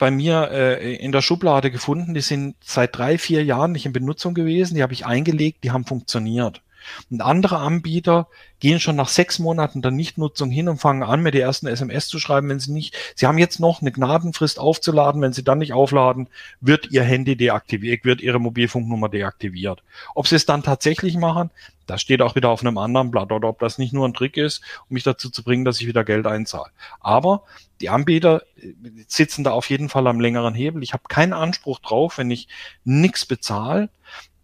bei 0.00 0.10
mir 0.10 0.50
äh, 0.50 0.96
in 0.96 1.12
der 1.12 1.20
Schublade 1.20 1.70
gefunden, 1.70 2.14
die 2.14 2.22
sind 2.22 2.56
seit 2.64 2.96
drei, 2.96 3.18
vier 3.18 3.44
Jahren 3.44 3.72
nicht 3.72 3.86
in 3.86 3.92
Benutzung 3.92 4.34
gewesen, 4.34 4.74
die 4.74 4.82
habe 4.82 4.94
ich 4.94 5.06
eingelegt, 5.06 5.62
die 5.62 5.70
haben 5.70 5.84
funktioniert. 5.84 6.62
Und 7.10 7.20
andere 7.20 7.58
Anbieter 7.58 8.28
gehen 8.60 8.78
schon 8.78 8.96
nach 8.96 9.08
sechs 9.08 9.38
Monaten 9.38 9.82
der 9.82 9.90
Nichtnutzung 9.90 10.50
hin 10.50 10.68
und 10.68 10.78
fangen 10.78 11.02
an, 11.02 11.22
mir 11.22 11.30
die 11.30 11.40
ersten 11.40 11.66
SMS 11.66 12.08
zu 12.08 12.18
schreiben, 12.18 12.48
wenn 12.48 12.60
sie 12.60 12.72
nicht, 12.72 12.94
sie 13.16 13.26
haben 13.26 13.38
jetzt 13.38 13.58
noch 13.58 13.80
eine 13.80 13.90
Gnadenfrist 13.90 14.58
aufzuladen, 14.58 15.22
wenn 15.22 15.32
sie 15.32 15.44
dann 15.44 15.58
nicht 15.58 15.72
aufladen, 15.72 16.28
wird 16.60 16.90
ihr 16.90 17.02
Handy 17.02 17.36
deaktiviert, 17.36 18.04
wird 18.04 18.20
ihre 18.20 18.38
Mobilfunknummer 18.38 19.08
deaktiviert. 19.08 19.82
Ob 20.14 20.28
sie 20.28 20.36
es 20.36 20.46
dann 20.46 20.62
tatsächlich 20.62 21.16
machen, 21.16 21.50
das 21.86 22.00
steht 22.00 22.22
auch 22.22 22.36
wieder 22.36 22.50
auf 22.50 22.60
einem 22.60 22.78
anderen 22.78 23.10
Blatt 23.10 23.32
oder 23.32 23.48
ob 23.48 23.58
das 23.58 23.78
nicht 23.78 23.92
nur 23.92 24.06
ein 24.06 24.14
Trick 24.14 24.36
ist, 24.36 24.62
um 24.88 24.94
mich 24.94 25.02
dazu 25.02 25.28
zu 25.28 25.42
bringen, 25.42 25.64
dass 25.64 25.80
ich 25.80 25.86
wieder 25.88 26.04
Geld 26.04 26.26
einzahle. 26.26 26.70
Aber 27.00 27.44
die 27.80 27.88
Anbieter 27.88 28.42
äh, 28.56 28.74
sitzen 29.08 29.42
da 29.42 29.52
auf 29.52 29.70
jeden 29.70 29.88
Fall 29.88 30.06
am 30.06 30.20
längeren 30.20 30.54
Hebel. 30.54 30.82
Ich 30.82 30.92
habe 30.92 31.04
keinen 31.08 31.32
Anspruch 31.32 31.80
drauf, 31.80 32.18
wenn 32.18 32.30
ich 32.30 32.46
nichts 32.84 33.26
bezahle, 33.26 33.88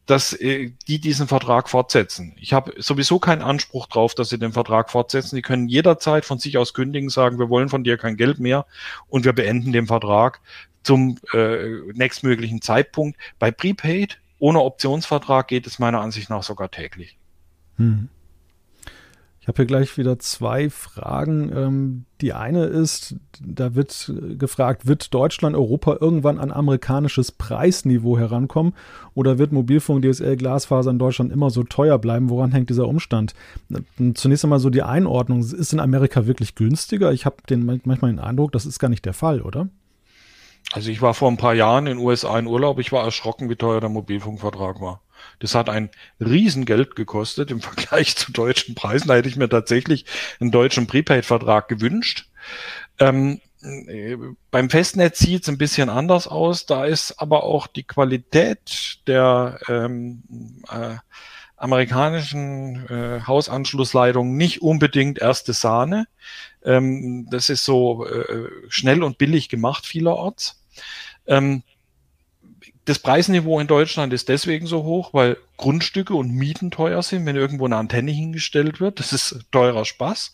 dass 0.06 0.32
äh, 0.32 0.72
die 0.86 1.00
diesen 1.00 1.26
Vertrag 1.26 1.68
fortsetzen. 1.68 2.34
Ich 2.40 2.52
habe 2.52 2.72
sowieso 2.78 3.18
keinen 3.18 3.42
Anspruch 3.42 3.86
drauf, 3.86 4.14
dass 4.14 4.28
sie 4.28 4.38
den 4.38 4.52
Vertrag 4.52 4.90
fortsetzen. 4.90 5.36
Die 5.36 5.42
können 5.42 5.68
jederzeit 5.68 6.24
von 6.24 6.38
sich 6.38 6.58
aus 6.58 6.74
kündigen, 6.74 7.10
sagen, 7.10 7.38
wir 7.38 7.50
wollen 7.50 7.68
von 7.68 7.84
dir 7.84 7.98
kein 7.98 8.16
Geld 8.16 8.38
mehr 8.38 8.66
und 9.08 9.24
wir 9.24 9.32
beenden 9.32 9.72
den 9.72 9.86
Vertrag 9.86 10.40
zum 10.84 11.18
äh, 11.32 11.80
nächstmöglichen 11.92 12.62
Zeitpunkt. 12.62 13.18
Bei 13.40 13.50
Prepaid 13.50 14.18
ohne 14.38 14.60
Optionsvertrag 14.60 15.48
geht 15.48 15.66
es 15.66 15.78
meiner 15.78 16.00
Ansicht 16.00 16.30
nach 16.30 16.42
sogar 16.42 16.70
täglich. 16.70 17.18
Hm. 17.76 18.08
Ich 19.46 19.48
habe 19.48 19.58
hier 19.58 19.66
gleich 19.66 19.96
wieder 19.96 20.18
zwei 20.18 20.70
Fragen. 20.70 21.52
Ähm, 21.56 22.04
die 22.20 22.32
eine 22.32 22.64
ist, 22.64 23.14
da 23.40 23.76
wird 23.76 24.12
gefragt, 24.40 24.88
wird 24.88 25.14
Deutschland, 25.14 25.54
Europa 25.54 25.98
irgendwann 26.00 26.40
an 26.40 26.50
amerikanisches 26.50 27.30
Preisniveau 27.30 28.18
herankommen 28.18 28.74
oder 29.14 29.38
wird 29.38 29.52
Mobilfunk, 29.52 30.02
DSL, 30.04 30.36
Glasfaser 30.36 30.90
in 30.90 30.98
Deutschland 30.98 31.30
immer 31.30 31.50
so 31.50 31.62
teuer 31.62 31.96
bleiben? 32.00 32.28
Woran 32.28 32.50
hängt 32.50 32.70
dieser 32.70 32.88
Umstand? 32.88 33.34
Zunächst 34.14 34.44
einmal 34.44 34.58
so 34.58 34.68
die 34.68 34.82
Einordnung. 34.82 35.38
Ist 35.38 35.72
in 35.72 35.78
Amerika 35.78 36.26
wirklich 36.26 36.56
günstiger? 36.56 37.12
Ich 37.12 37.24
habe 37.24 37.36
den 37.48 37.64
manchmal 37.64 38.10
den 38.10 38.18
Eindruck, 38.18 38.50
das 38.50 38.66
ist 38.66 38.80
gar 38.80 38.88
nicht 38.88 39.04
der 39.04 39.14
Fall, 39.14 39.42
oder? 39.42 39.68
Also 40.72 40.90
ich 40.90 41.00
war 41.02 41.14
vor 41.14 41.30
ein 41.30 41.36
paar 41.36 41.54
Jahren 41.54 41.86
in 41.86 41.98
den 41.98 42.04
USA 42.04 42.36
in 42.36 42.48
Urlaub. 42.48 42.80
Ich 42.80 42.90
war 42.90 43.04
erschrocken, 43.04 43.48
wie 43.48 43.54
teuer 43.54 43.80
der 43.80 43.90
Mobilfunkvertrag 43.90 44.80
war. 44.80 45.02
Das 45.38 45.54
hat 45.54 45.68
ein 45.68 45.90
Riesengeld 46.20 46.96
gekostet 46.96 47.50
im 47.50 47.60
Vergleich 47.62 48.16
zu 48.16 48.32
deutschen 48.32 48.74
Preisen. 48.74 49.08
Da 49.08 49.14
hätte 49.14 49.28
ich 49.28 49.36
mir 49.36 49.48
tatsächlich 49.48 50.06
einen 50.40 50.50
deutschen 50.50 50.86
Prepaid-Vertrag 50.86 51.68
gewünscht. 51.68 52.28
Ähm, 52.98 53.40
äh, 53.62 54.16
beim 54.50 54.70
Festnetz 54.70 55.18
sieht 55.18 55.42
es 55.42 55.48
ein 55.48 55.58
bisschen 55.58 55.88
anders 55.88 56.28
aus. 56.28 56.66
Da 56.66 56.84
ist 56.84 57.20
aber 57.20 57.44
auch 57.44 57.66
die 57.66 57.84
Qualität 57.84 58.98
der 59.06 59.58
ähm, 59.68 60.22
äh, 60.70 60.96
amerikanischen 61.56 62.86
äh, 62.88 63.20
Hausanschlussleitung 63.26 64.36
nicht 64.36 64.62
unbedingt 64.62 65.18
erste 65.18 65.52
Sahne. 65.52 66.06
Ähm, 66.64 67.28
das 67.30 67.48
ist 67.48 67.64
so 67.64 68.06
äh, 68.06 68.48
schnell 68.68 69.02
und 69.02 69.18
billig 69.18 69.48
gemacht 69.48 69.86
vielerorts. 69.86 70.62
Ähm, 71.26 71.62
das 72.86 72.98
Preisniveau 72.98 73.60
in 73.60 73.66
Deutschland 73.66 74.12
ist 74.12 74.28
deswegen 74.28 74.66
so 74.66 74.84
hoch, 74.84 75.12
weil 75.12 75.36
Grundstücke 75.56 76.14
und 76.14 76.32
Mieten 76.32 76.70
teuer 76.70 77.02
sind, 77.02 77.24
wenn 77.26 77.36
irgendwo 77.36 77.64
eine 77.64 77.76
Antenne 77.76 78.10
hingestellt 78.10 78.80
wird. 78.80 79.00
Das 79.00 79.12
ist 79.12 79.46
teurer 79.50 79.84
Spaß. 79.84 80.32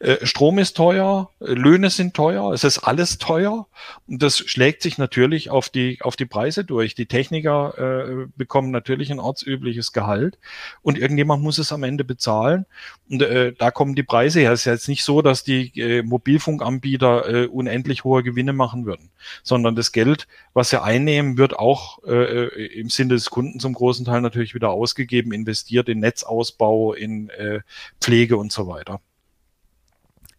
Äh, 0.00 0.24
Strom 0.26 0.58
ist 0.58 0.76
teuer, 0.76 1.30
Löhne 1.40 1.90
sind 1.90 2.14
teuer, 2.14 2.52
es 2.52 2.64
ist 2.64 2.78
alles 2.78 3.18
teuer. 3.18 3.66
Und 4.06 4.22
das 4.22 4.38
schlägt 4.38 4.82
sich 4.82 4.98
natürlich 4.98 5.50
auf 5.50 5.68
die, 5.68 5.98
auf 6.02 6.16
die 6.16 6.26
Preise 6.26 6.64
durch. 6.64 6.94
Die 6.94 7.06
Techniker 7.06 7.74
äh, 7.78 8.26
bekommen 8.36 8.70
natürlich 8.70 9.10
ein 9.10 9.18
ortsübliches 9.18 9.92
Gehalt 9.92 10.38
und 10.82 10.98
irgendjemand 10.98 11.42
muss 11.42 11.58
es 11.58 11.72
am 11.72 11.82
Ende 11.82 12.04
bezahlen. 12.04 12.66
Und 13.08 13.22
äh, 13.22 13.52
da 13.52 13.70
kommen 13.70 13.94
die 13.94 14.02
Preise 14.04 14.40
her. 14.40 14.52
Es 14.52 14.60
ist 14.60 14.66
ja 14.66 14.72
jetzt 14.72 14.88
nicht 14.88 15.02
so, 15.02 15.20
dass 15.20 15.42
die 15.42 15.72
äh, 15.80 16.02
Mobilfunkanbieter 16.02 17.28
äh, 17.28 17.46
unendlich 17.46 18.04
hohe 18.04 18.22
Gewinne 18.22 18.52
machen 18.52 18.86
würden, 18.86 19.10
sondern 19.42 19.74
das 19.74 19.92
Geld, 19.92 20.28
was 20.54 20.70
sie 20.70 20.80
einnehmen, 20.80 21.38
wird 21.38 21.58
auch 21.58 22.04
äh, 22.04 22.46
im 22.66 22.88
Sinne 22.88 23.14
des 23.14 23.30
Kunden 23.30 23.58
zum 23.58 23.72
großen 23.72 24.04
Teil 24.04 24.20
natürlich 24.20 24.54
wieder 24.60 24.70
ausgegeben, 24.70 25.32
investiert 25.32 25.88
in 25.88 26.00
Netzausbau, 26.00 26.92
in 26.92 27.30
äh, 27.30 27.60
Pflege 28.00 28.36
und 28.36 28.52
so 28.52 28.66
weiter. 28.66 29.00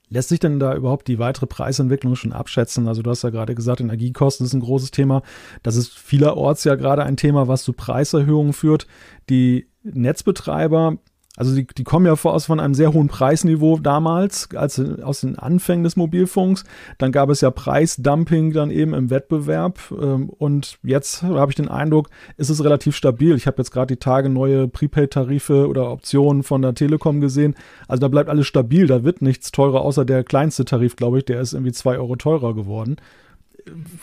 Lässt 0.10 0.30
sich 0.30 0.40
denn 0.40 0.60
da 0.60 0.76
überhaupt 0.76 1.08
die 1.08 1.20
weitere 1.20 1.48
Preisentwicklung 1.48 2.16
schon 2.16 2.34
abschätzen? 2.34 2.88
Also 2.88 3.02
du 3.02 3.10
hast 3.10 3.24
ja 3.24 3.30
gerade 3.30 3.56
gesagt, 3.56 3.80
Energiekosten 3.80 4.46
ist 4.46 4.54
ein 4.54 4.60
großes 4.60 4.92
Thema. 4.92 5.24
Das 5.64 5.78
ist 5.78 5.98
vielerorts 5.98 6.66
ja 6.66 6.76
gerade 6.76 7.04
ein 7.04 7.16
Thema, 7.16 7.48
was 7.48 7.64
zu 7.64 7.72
Preiserhöhungen 7.72 8.52
führt. 8.52 8.88
Die 9.30 9.70
Netzbetreiber 9.84 10.98
also 11.38 11.56
die, 11.56 11.66
die 11.66 11.86
kommen 11.86 12.06
ja 12.06 12.18
voraus 12.18 12.46
von 12.46 12.60
einem 12.60 12.74
sehr 12.74 12.92
hohen 12.92 13.08
Preisniveau 13.08 13.80
damals, 13.80 14.50
als 14.54 14.80
aus 14.80 15.22
den 15.22 15.40
Anfängen 15.40 15.86
des 15.86 15.96
Mobilfunks. 15.96 16.66
Dann 16.98 17.14
gab 17.14 17.30
es 17.30 17.40
ja 17.40 17.50
Preisdumping 17.52 18.52
dann 18.52 18.70
eben 18.70 18.94
im 18.94 19.10
Wettbewerb. 19.10 19.80
Ähm, 19.92 20.30
und 20.30 20.78
jetzt 20.84 21.24
habe 21.24 21.50
ich 21.50 21.56
den 21.56 21.70
Eindruck, 21.70 22.10
ist 22.36 22.50
es 22.50 22.64
relativ 22.64 22.98
stabil. 22.98 23.34
Ich 23.36 23.48
habe 23.48 23.58
jetzt 23.60 23.72
gerade 23.72 23.96
die 23.96 24.00
Tage 24.00 24.28
neue 24.28 24.68
Prepaid-Tarife 24.68 25.70
oder 25.70 25.90
Optionen 25.92 26.44
von 26.44 26.62
der 26.62 26.76
Telekom 26.76 27.22
gesehen. 27.22 27.56
Also 27.88 28.02
da 28.02 28.08
bleibt 28.10 28.30
alles 28.30 28.48
stabil, 28.48 28.88
da 28.88 29.06
wird 29.06 29.22
nichts 29.22 29.52
teurer, 29.52 29.82
außer 29.82 30.04
der 30.04 30.26
kleinste 30.26 30.66
Tarif, 30.66 30.98
glaube 30.98 31.20
ich, 31.20 31.26
der 31.26 31.40
ist 31.40 31.54
irgendwie 31.54 31.72
zwei 31.72 31.98
Euro 31.98 32.18
teurer 32.18 32.54
geworden. 32.54 32.98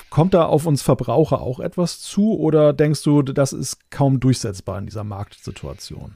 Kommt 0.09 0.33
da 0.33 0.47
auf 0.47 0.65
uns 0.65 0.81
Verbraucher 0.83 1.43
auch 1.43 1.61
etwas 1.61 2.01
zu 2.01 2.39
oder 2.39 2.73
denkst 2.73 3.03
du, 3.03 3.23
das 3.23 3.53
ist 3.53 3.91
kaum 3.91 4.19
durchsetzbar 4.19 4.79
in 4.79 4.87
dieser 4.87 5.05
Marktsituation? 5.05 6.15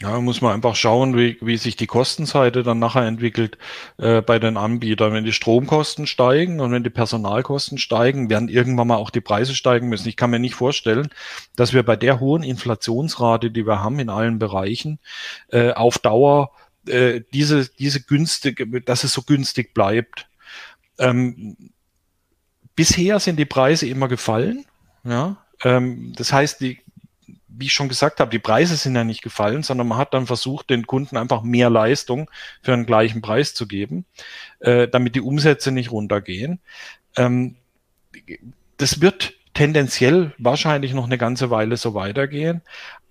Ja, 0.00 0.20
muss 0.20 0.40
man 0.40 0.52
einfach 0.52 0.74
schauen, 0.74 1.16
wie, 1.16 1.38
wie 1.40 1.56
sich 1.56 1.76
die 1.76 1.86
Kostenseite 1.86 2.64
dann 2.64 2.80
nachher 2.80 3.06
entwickelt 3.06 3.58
äh, 3.96 4.22
bei 4.22 4.40
den 4.40 4.56
Anbietern. 4.56 5.12
Wenn 5.12 5.24
die 5.24 5.32
Stromkosten 5.32 6.08
steigen 6.08 6.58
und 6.58 6.72
wenn 6.72 6.82
die 6.82 6.90
Personalkosten 6.90 7.78
steigen, 7.78 8.28
werden 8.28 8.48
irgendwann 8.48 8.88
mal 8.88 8.96
auch 8.96 9.10
die 9.10 9.20
Preise 9.20 9.54
steigen 9.54 9.88
müssen. 9.88 10.08
Ich 10.08 10.16
kann 10.16 10.30
mir 10.30 10.40
nicht 10.40 10.56
vorstellen, 10.56 11.10
dass 11.54 11.72
wir 11.72 11.84
bei 11.84 11.94
der 11.94 12.18
hohen 12.18 12.42
Inflationsrate, 12.42 13.52
die 13.52 13.66
wir 13.66 13.84
haben 13.84 14.00
in 14.00 14.10
allen 14.10 14.40
Bereichen, 14.40 14.98
äh, 15.48 15.72
auf 15.72 15.98
Dauer 15.98 16.50
äh, 16.88 17.20
diese, 17.32 17.68
diese 17.78 18.02
günstige, 18.02 18.80
dass 18.80 19.04
es 19.04 19.12
so 19.12 19.22
günstig 19.22 19.74
bleibt. 19.74 20.26
Ähm, 20.98 21.56
bisher 22.74 23.20
sind 23.20 23.36
die 23.38 23.44
Preise 23.44 23.86
immer 23.86 24.08
gefallen. 24.08 24.64
Ja, 25.04 25.36
ähm, 25.62 26.12
das 26.16 26.32
heißt, 26.32 26.60
die, 26.60 26.80
wie 27.56 27.66
ich 27.66 27.72
schon 27.72 27.88
gesagt 27.88 28.20
habe, 28.20 28.30
die 28.30 28.38
Preise 28.38 28.76
sind 28.76 28.96
ja 28.96 29.04
nicht 29.04 29.22
gefallen, 29.22 29.62
sondern 29.62 29.88
man 29.88 29.98
hat 29.98 30.14
dann 30.14 30.26
versucht, 30.26 30.70
den 30.70 30.86
Kunden 30.86 31.16
einfach 31.16 31.42
mehr 31.42 31.70
Leistung 31.70 32.30
für 32.62 32.72
einen 32.72 32.86
gleichen 32.86 33.22
Preis 33.22 33.54
zu 33.54 33.66
geben, 33.66 34.04
äh, 34.60 34.88
damit 34.88 35.14
die 35.14 35.20
Umsätze 35.20 35.70
nicht 35.70 35.90
runtergehen. 35.90 36.60
Ähm, 37.16 37.56
das 38.76 39.00
wird 39.00 39.34
tendenziell 39.54 40.32
wahrscheinlich 40.38 40.94
noch 40.94 41.04
eine 41.04 41.18
ganze 41.18 41.50
Weile 41.50 41.76
so 41.76 41.94
weitergehen, 41.94 42.62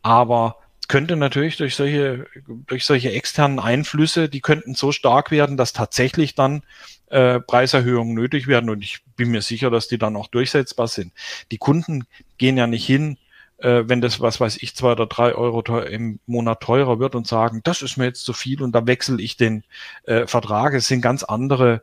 aber 0.01 0.57
könnte 0.89 1.15
natürlich 1.15 1.57
durch 1.57 1.75
solche, 1.75 2.27
durch 2.67 2.85
solche 2.85 3.11
externen 3.13 3.59
Einflüsse, 3.59 4.27
die 4.27 4.41
könnten 4.41 4.75
so 4.75 4.91
stark 4.91 5.31
werden, 5.31 5.55
dass 5.55 5.71
tatsächlich 5.71 6.35
dann 6.35 6.63
äh, 7.07 7.39
Preiserhöhungen 7.39 8.13
nötig 8.13 8.47
werden 8.47 8.69
und 8.69 8.83
ich 8.83 8.99
bin 9.15 9.31
mir 9.31 9.41
sicher, 9.41 9.69
dass 9.69 9.87
die 9.87 9.97
dann 9.97 10.15
auch 10.17 10.27
durchsetzbar 10.27 10.87
sind. 10.87 11.13
Die 11.51 11.57
Kunden 11.57 12.05
gehen 12.37 12.57
ja 12.57 12.67
nicht 12.67 12.85
hin 12.85 13.17
äh, 13.63 13.87
wenn 13.87 14.01
das, 14.01 14.19
was 14.19 14.39
weiß 14.39 14.57
ich, 14.61 14.75
zwei 14.75 14.91
oder 14.91 15.05
drei 15.05 15.33
Euro 15.33 15.61
im 15.79 16.19
Monat 16.25 16.61
teurer 16.61 16.99
wird 16.99 17.15
und 17.15 17.25
sagen, 17.25 17.61
das 17.63 17.81
ist 17.81 17.97
mir 17.97 18.05
jetzt 18.05 18.25
zu 18.25 18.33
viel 18.33 18.61
und 18.61 18.73
da 18.73 18.85
wechsle 18.85 19.21
ich 19.21 19.37
den 19.37 19.63
äh, 20.03 20.27
Vertrag. 20.27 20.73
Es 20.73 20.87
sind 20.87 21.01
ganz 21.01 21.23
andere 21.23 21.81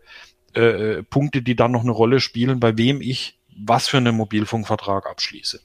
äh, 0.55 0.99
äh, 0.99 1.03
Punkte, 1.03 1.41
die 1.43 1.57
dann 1.57 1.73
noch 1.73 1.83
eine 1.83 1.91
Rolle 1.91 2.21
spielen, 2.21 2.61
bei 2.61 2.77
wem 2.77 3.01
ich 3.01 3.39
was 3.57 3.89
für 3.89 3.97
einen 3.97 4.15
Mobilfunkvertrag 4.15 5.07
abschließe. 5.07 5.61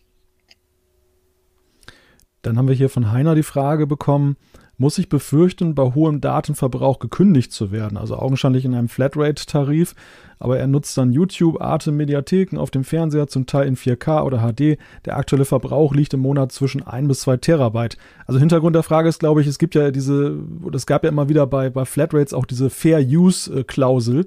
Dann 2.42 2.58
haben 2.58 2.68
wir 2.68 2.76
hier 2.76 2.90
von 2.90 3.12
Heiner 3.12 3.36
die 3.36 3.44
Frage 3.44 3.86
bekommen, 3.86 4.38
muss 4.78 4.98
ich 4.98 5.10
befürchten, 5.10 5.76
bei 5.76 5.84
hohem 5.94 6.22
Datenverbrauch 6.22 7.00
gekündigt 7.00 7.52
zu 7.52 7.72
werden, 7.72 7.98
also 7.98 8.18
augenscheinlich 8.18 8.66
in 8.66 8.74
einem 8.74 8.90
Flatrate-Tarif, 8.90 9.96
aber 10.40 10.60
er 10.60 10.68
nutzt 10.68 10.98
dann 10.98 11.14
YouTube, 11.14 11.62
Arte, 11.62 11.92
Mediatheken 11.92 12.58
auf 12.58 12.72
dem 12.72 12.84
Fernseher, 12.84 13.28
zum 13.28 13.46
Teil 13.46 13.68
in 13.68 13.78
4K 13.78 14.24
oder 14.24 14.40
HD. 14.40 14.78
Der 15.06 15.18
aktuelle 15.18 15.46
Verbrauch 15.46 15.94
liegt 15.94 16.14
im 16.14 16.20
Monat 16.20 16.52
zwischen 16.52 16.86
1 16.86 17.08
bis 17.08 17.22
2 17.22 17.38
Terabyte. 17.38 17.98
Also 18.26 18.40
Hintergrund 18.40 18.76
der 18.76 18.84
Frage 18.84 19.08
ist, 19.08 19.20
glaube 19.20 19.42
ich, 19.42 19.48
es 19.48 19.60
gibt 19.60 19.76
ja 19.76 19.92
diese, 19.92 20.38
es 20.74 20.86
gab 20.86 21.04
ja 21.04 21.10
immer 21.10 21.30
wieder 21.30 21.48
bei, 21.48 21.70
bei 21.70 21.86
Flatrates 21.86 22.34
auch 22.34 22.46
diese 22.46 22.70
Fair-Use-Klausel, 22.70 24.26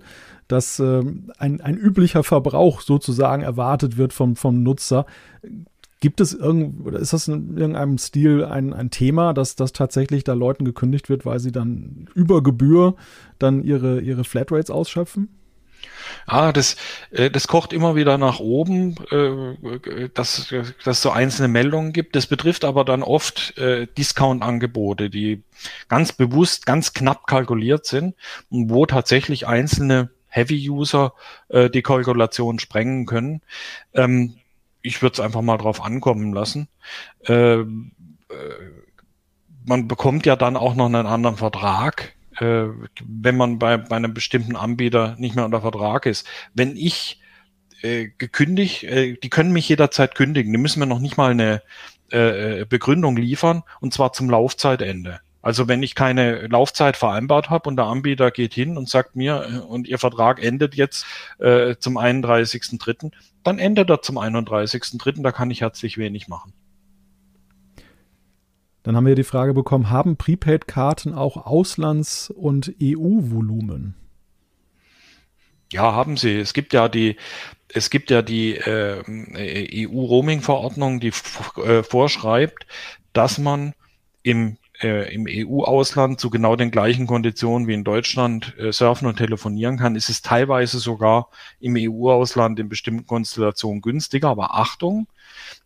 dass 0.49 0.81
äh, 0.81 1.03
ein, 1.39 1.61
ein 1.61 1.77
üblicher 1.77 2.25
Verbrauch 2.25 2.81
sozusagen 2.81 3.43
erwartet 3.43 3.99
wird 3.99 4.15
vom, 4.15 4.35
vom 4.35 4.63
Nutzer. 4.63 5.05
Gibt 6.01 6.21
es 6.21 6.33
irgend, 6.33 6.87
oder 6.87 7.01
ist 7.01 7.13
das 7.13 7.27
in 7.27 7.57
irgendeinem 7.57 7.99
Stil 7.99 8.45
ein, 8.45 8.73
ein 8.73 8.91
Thema, 8.91 9.35
dass 9.35 9.57
das 9.57 9.73
tatsächlich 9.73 10.23
da 10.23 10.35
Leuten 10.35 10.65
gekündigt 10.65 11.09
wird, 11.09 11.27
weil 11.27 11.41
sie 11.41 11.51
dann 11.51 12.09
über 12.15 12.43
Gebühr 12.43 12.95
dann 13.39 13.65
ihre, 13.65 14.01
ihre 14.01 14.25
Flatrates 14.25 14.71
ausschöpfen? 14.71 15.29
Ah, 16.27 16.53
das, 16.53 16.77
äh, 17.11 17.31
das 17.31 17.49
kocht 17.49 17.73
immer 17.73 17.97
wieder 17.97 18.19
nach 18.19 18.39
oben, 18.41 18.97
äh, 19.11 20.09
dass, 20.15 20.49
dass 20.49 20.97
es 20.97 21.03
so 21.03 21.11
einzelne 21.11 21.49
Meldungen 21.49 21.93
gibt. 21.93 22.17
Das 22.17 22.27
betrifft 22.27 22.65
aber 22.65 22.85
dann 22.85 23.03
oft 23.03 23.57
äh, 23.59 23.87
Discount-Angebote, 23.87 25.11
die 25.11 25.43
ganz 25.89 26.13
bewusst, 26.13 26.67
ganz 26.67 26.93
knapp 26.93 27.27
kalkuliert 27.27 27.87
sind 27.87 28.15
und 28.51 28.71
wo 28.71 28.87
tatsächlich 28.87 29.47
einzelne 29.47 30.11
Heavy-User 30.31 31.15
die 31.51 31.81
Kalkulation 31.81 32.59
sprengen 32.59 33.07
können. 33.07 33.41
Ähm, 34.79 34.89
ich 34.89 35.03
würde 35.03 35.15
es 35.15 35.21
einfach 35.21 35.43
mal 35.43 35.59
drauf 35.59 35.83
ankommen 35.83 36.33
lassen. 36.33 36.69
Äh, 37.27 37.61
äh, 37.61 37.65
man 39.65 39.89
bekommt 39.89 40.27
ja 40.27 40.37
dann 40.37 40.57
auch 40.57 40.75
noch 40.75 40.87
einen 40.87 41.07
anderen 41.07 41.37
Vertrag, 41.37 42.15
äh, 42.39 42.67
wenn 43.05 43.37
man 43.37 43.59
bei, 43.59 43.77
bei 43.77 43.97
einem 43.97 44.15
bestimmten 44.15 44.57
Anbieter 44.57 45.17
nicht 45.19 45.37
mehr 45.37 45.45
unter 45.45 45.61
Vertrag 45.61 46.07
ist. 46.07 46.27
Wenn 46.55 46.77
ich 46.77 47.21
äh, 47.83 48.09
gekündigt, 48.19 48.85
äh, 48.85 49.17
die 49.23 49.31
können 49.31 49.53
mich 49.53 49.69
jederzeit 49.69 50.15
kündigen. 50.15 50.53
Die 50.53 50.59
müssen 50.59 50.81
mir 50.81 50.87
noch 50.87 51.01
nicht 51.01 51.17
mal 51.17 51.31
eine 51.31 51.63
äh, 52.11 52.65
Begründung 52.65 53.17
liefern 53.17 53.63
und 53.81 53.93
zwar 53.93 54.13
zum 54.13 54.31
Laufzeitende. 54.31 55.21
Also 55.49 55.67
wenn 55.67 55.83
ich 55.83 55.95
keine 55.95 56.47
Laufzeit 56.49 56.99
vereinbart 56.99 57.49
habe 57.49 57.71
und 57.71 57.77
der 57.77 57.87
Anbieter 57.87 58.31
geht 58.31 58.53
hin 58.53 58.77
und 58.77 58.87
sagt 58.87 59.17
mir, 59.17 59.47
äh, 59.51 59.59
und 59.61 59.89
Ihr 59.89 59.97
Vertrag 59.97 60.45
endet 60.45 60.75
jetzt 60.75 61.07
äh, 61.39 61.77
zum 61.79 61.97
31.3., 61.97 63.13
dann 63.45 63.59
endet 63.59 63.89
er 63.89 64.03
zum 64.03 64.19
31.3., 64.19 65.23
da 65.23 65.33
kann 65.33 65.51
ich 65.51 65.63
herzlich 65.63 65.97
wenig 65.97 66.29
machen. 66.29 66.53
Dann 68.83 68.95
haben 68.95 69.07
wir 69.07 69.15
die 69.15 69.25
Frage 69.25 69.55
bekommen, 69.55 69.89
haben 69.89 70.19
Prepaid-Karten 70.19 71.15
auch 71.15 71.47
Auslands- 71.47 72.31
und 72.31 72.75
EU-Volumen? 72.83 73.95
Ja, 75.73 75.95
haben 75.95 76.19
sie. 76.19 76.39
Es 76.39 76.53
gibt 76.53 76.75
ja 76.75 76.91
die, 76.91 77.17
es 77.73 77.89
gibt 77.89 78.11
ja 78.11 78.21
die 78.21 78.55
äh, 78.55 79.03
EU-Roaming-Verordnung, 79.89 81.01
die 81.01 81.13
äh, 81.65 81.83
vorschreibt, 81.83 82.67
dass 83.15 83.39
man 83.39 83.73
im 84.23 84.59
äh, 84.83 85.13
im 85.13 85.27
EU-Ausland 85.29 86.21
zu 86.21 86.31
genau 86.31 86.57
den 86.57 86.71
gleichen 86.71 87.07
Konditionen 87.07 87.67
wie 87.67 87.75
in 87.75 87.85
Deutschland 87.85 88.57
äh, 88.59 88.73
surfen 88.73 89.09
und 89.09 89.17
telefonieren 89.17 89.79
kann, 89.79 89.97
ist 89.97 90.09
es 90.09 90.23
teilweise 90.23 90.79
sogar 90.79 91.29
im 91.61 91.77
EU-Ausland 91.77 92.59
in 92.61 92.69
bestimmten 92.69 93.07
Konstellationen 93.07 93.83
günstiger. 93.83 94.29
Aber 94.29 94.55
Achtung, 94.55 95.09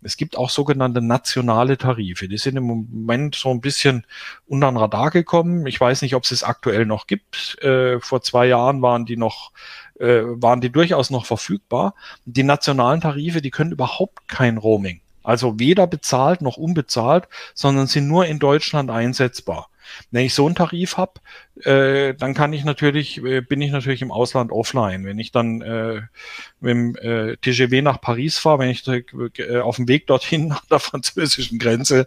es 0.03 0.17
gibt 0.17 0.37
auch 0.37 0.51
sogenannte 0.51 1.03
nationale 1.03 1.79
Tarife. 1.79 2.29
Die 2.29 2.39
sind 2.39 2.57
im 2.57 2.65
Moment 2.65 3.35
so 3.35 3.51
ein 3.51 3.61
bisschen 3.61 4.07
unter 4.47 4.71
den 4.71 4.77
Radar 4.77 5.11
gekommen. 5.11 5.67
Ich 5.67 5.81
weiß 5.81 6.03
nicht, 6.03 6.15
ob 6.15 6.25
es 6.25 6.33
es 6.33 6.43
aktuell 6.43 6.87
noch 6.87 7.07
gibt. 7.07 7.63
Äh, 7.63 8.01
vor 8.01 8.23
zwei 8.23 8.47
Jahren 8.47 8.83
waren 8.83 9.05
die 9.05 9.17
noch 9.17 9.53
äh, 9.99 10.23
waren 10.25 10.61
die 10.61 10.71
durchaus 10.71 11.11
noch 11.11 11.27
verfügbar. 11.27 11.95
Die 12.25 12.43
nationalen 12.43 13.01
Tarife, 13.01 13.43
die 13.43 13.51
können 13.51 13.73
überhaupt 13.73 14.27
kein 14.29 14.57
Roaming. 14.57 15.01
Also 15.23 15.59
weder 15.59 15.87
bezahlt 15.87 16.43
noch 16.43 16.57
unbezahlt, 16.57 17.29
sondern 17.55 17.87
sind 17.87 18.09
nur 18.09 18.27
in 18.27 18.39
Deutschland 18.39 18.91
einsetzbar. 18.91 19.69
Wenn 20.11 20.25
ich 20.25 20.35
so 20.35 20.47
einen 20.47 20.55
Tarif 20.55 20.97
habe, 20.97 21.21
äh, 21.65 22.15
dann 22.15 22.35
kann 22.35 22.53
ich 22.53 22.65
natürlich, 22.65 23.23
äh, 23.23 23.41
bin 23.41 23.61
ich 23.61 23.71
natürlich 23.73 24.03
im 24.03 24.11
Ausland 24.11 24.53
offline. 24.53 25.05
Wenn 25.05 25.19
ich 25.19 25.33
dann 25.33 25.61
äh, 25.61 26.03
mit 26.61 26.71
dem 26.71 26.97
äh, 26.97 27.37
TGV 27.37 27.83
nach 27.83 28.01
Paris 28.01 28.39
fahre, 28.39 28.61
wenn 28.61 28.71
ich 28.71 28.87
äh, 28.87 29.59
auf 29.59 29.77
dem 29.77 29.89
Weg 29.89 30.07
dorthin 30.07 30.49
nach 30.49 30.65
der 30.67 30.79
französischen 30.79 31.59
Grenze, 31.59 32.07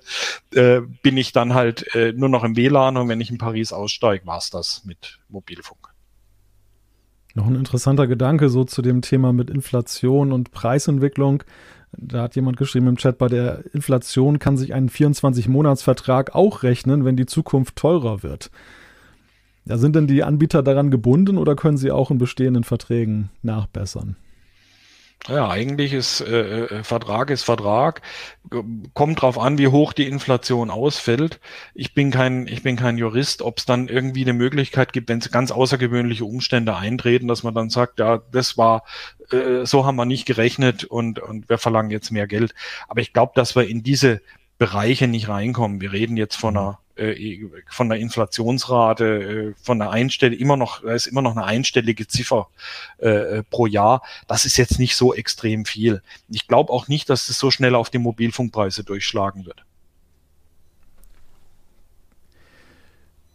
äh, 0.54 0.82
bin 1.04 1.18
ich 1.18 1.32
dann 1.32 1.54
halt 1.54 1.94
äh, 1.96 2.14
nur 2.14 2.30
noch 2.30 2.44
im 2.44 2.56
WLAN 2.56 2.98
und 2.98 3.10
wenn 3.10 3.22
ich 3.22 3.30
in 3.30 3.38
Paris 3.38 3.74
aussteige, 3.74 4.26
war's 4.26 4.50
das 4.50 4.84
mit 4.86 5.20
Mobilfunk. 5.30 5.90
Noch 7.34 7.48
ein 7.48 7.56
interessanter 7.56 8.08
Gedanke 8.08 8.48
so 8.48 8.64
zu 8.64 8.82
dem 8.82 9.02
Thema 9.02 9.34
mit 9.34 9.50
Inflation 9.50 10.32
und 10.32 10.52
Preisentwicklung. 10.52 11.44
Da 11.98 12.24
hat 12.24 12.36
jemand 12.36 12.58
geschrieben 12.58 12.88
im 12.88 12.98
Chat, 12.98 13.18
bei 13.18 13.28
der 13.28 13.64
Inflation 13.74 14.40
kann 14.40 14.58
sich 14.58 14.74
ein 14.74 14.90
24-Monats-Vertrag 14.90 16.36
auch 16.36 16.64
rechnen, 16.64 17.06
wenn 17.06 17.16
die 17.16 17.26
Zukunft 17.26 17.76
teurer 17.76 18.24
wird. 18.24 18.52
Ja, 19.66 19.78
sind 19.78 19.96
denn 19.96 20.08
die 20.08 20.24
Anbieter 20.24 20.62
daran 20.62 20.92
gebunden 20.92 21.38
oder 21.38 21.56
können 21.56 21.78
sie 21.78 21.92
auch 21.92 22.12
in 22.12 22.18
bestehenden 22.18 22.64
Verträgen 22.64 23.30
nachbessern? 23.42 24.16
Ja, 25.28 25.50
eigentlich 25.50 25.94
ist 25.94 26.22
äh, 26.22 26.66
äh, 26.66 26.84
Vertrag 26.84 27.32
ist 27.32 27.44
Vertrag. 27.44 28.04
Kommt 28.94 29.22
drauf 29.22 29.40
an, 29.40 29.58
wie 29.58 29.70
hoch 29.70 29.94
die 29.94 30.08
Inflation 30.08 30.70
ausfällt. 30.70 31.40
Ich 31.74 31.96
bin 31.96 32.12
kein, 32.12 32.46
ich 32.46 32.62
bin 32.62 32.76
kein 32.76 33.00
Jurist, 33.00 33.42
ob 33.42 33.58
es 33.58 33.66
dann 33.66 33.88
irgendwie 33.88 34.22
eine 34.22 34.34
Möglichkeit 34.34 34.94
gibt, 34.94 35.10
wenn 35.10 35.18
es 35.18 35.32
ganz 35.32 35.50
außergewöhnliche 35.50 36.26
Umstände 36.26 36.76
eintreten, 36.76 37.28
dass 37.28 37.42
man 37.42 37.56
dann 37.56 37.72
sagt, 37.72 38.00
ja, 38.00 38.22
das 38.32 38.56
war, 38.58 38.84
äh, 39.32 39.66
so 39.66 39.84
haben 39.86 39.96
wir 39.96 40.06
nicht 40.06 40.28
gerechnet 40.28 40.84
und, 40.84 41.18
und 41.18 41.50
wir 41.50 41.58
verlangen 41.58 41.90
jetzt 41.90 42.12
mehr 42.12 42.28
Geld. 42.28 42.54
Aber 42.88 43.02
ich 43.02 43.12
glaube, 43.12 43.32
dass 43.36 43.56
wir 43.56 43.68
in 43.68 43.82
diese 43.82 44.22
Bereiche 44.58 45.08
nicht 45.08 45.28
reinkommen. 45.28 45.82
Wir 45.82 45.92
reden 45.92 46.18
jetzt 46.18 46.36
von 46.36 46.56
einer 46.56 46.80
äh, 46.96 47.50
von 47.68 47.90
der 47.90 48.00
Inflationsrate, 48.00 49.06
äh, 49.06 49.54
von 49.62 49.80
der 49.80 49.92
Einstellung, 49.92 50.40
immer 50.40 50.56
noch, 50.56 50.82
da 50.82 50.94
ist 50.94 51.08
immer 51.08 51.22
noch 51.22 51.36
eine 51.36 51.44
einstellige 51.44 52.08
Ziffer 52.08 52.48
äh, 53.00 53.44
pro 53.44 53.66
Jahr. 53.66 54.02
Das 54.28 54.46
ist 54.46 54.56
jetzt 54.56 54.80
nicht 54.80 54.96
so 54.96 55.14
extrem 55.14 55.66
viel. 55.66 56.02
Ich 56.30 56.48
glaube 56.48 56.72
auch 56.72 56.88
nicht, 56.88 57.10
dass 57.10 57.28
es 57.28 57.38
so 57.38 57.52
schnell 57.52 57.76
auf 57.76 57.90
die 57.90 57.98
Mobilfunkpreise 57.98 58.86
durchschlagen 58.86 59.46
wird. 59.46 59.66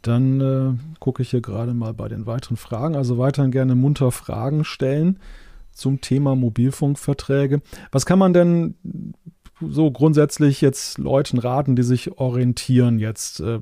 Dann 0.01 0.41
äh, 0.41 0.99
gucke 0.99 1.23
ich 1.23 1.31
hier 1.31 1.43
gerade 1.43 1.75
mal 1.75 1.93
bei 1.93 2.09
den 2.09 2.25
weiteren 2.25 2.57
Fragen. 2.57 2.97
Also 2.97 3.19
weiterhin 3.19 3.51
gerne 3.51 3.75
munter 3.75 4.11
Fragen 4.11 4.65
stellen 4.65 5.21
zum 5.73 6.01
Thema 6.01 6.35
Mobilfunkverträge. 6.35 7.61
Was 7.93 8.07
kann 8.07 8.19
man 8.19 8.33
denn 8.33 8.75
so 9.61 9.91
grundsätzlich 9.91 10.61
jetzt 10.61 10.99
Leuten 10.99 11.39
raten, 11.39 11.77
die 11.77 11.83
sich 11.83 12.19
orientieren 12.19 12.99
jetzt? 12.99 13.41
Äh, 13.41 13.61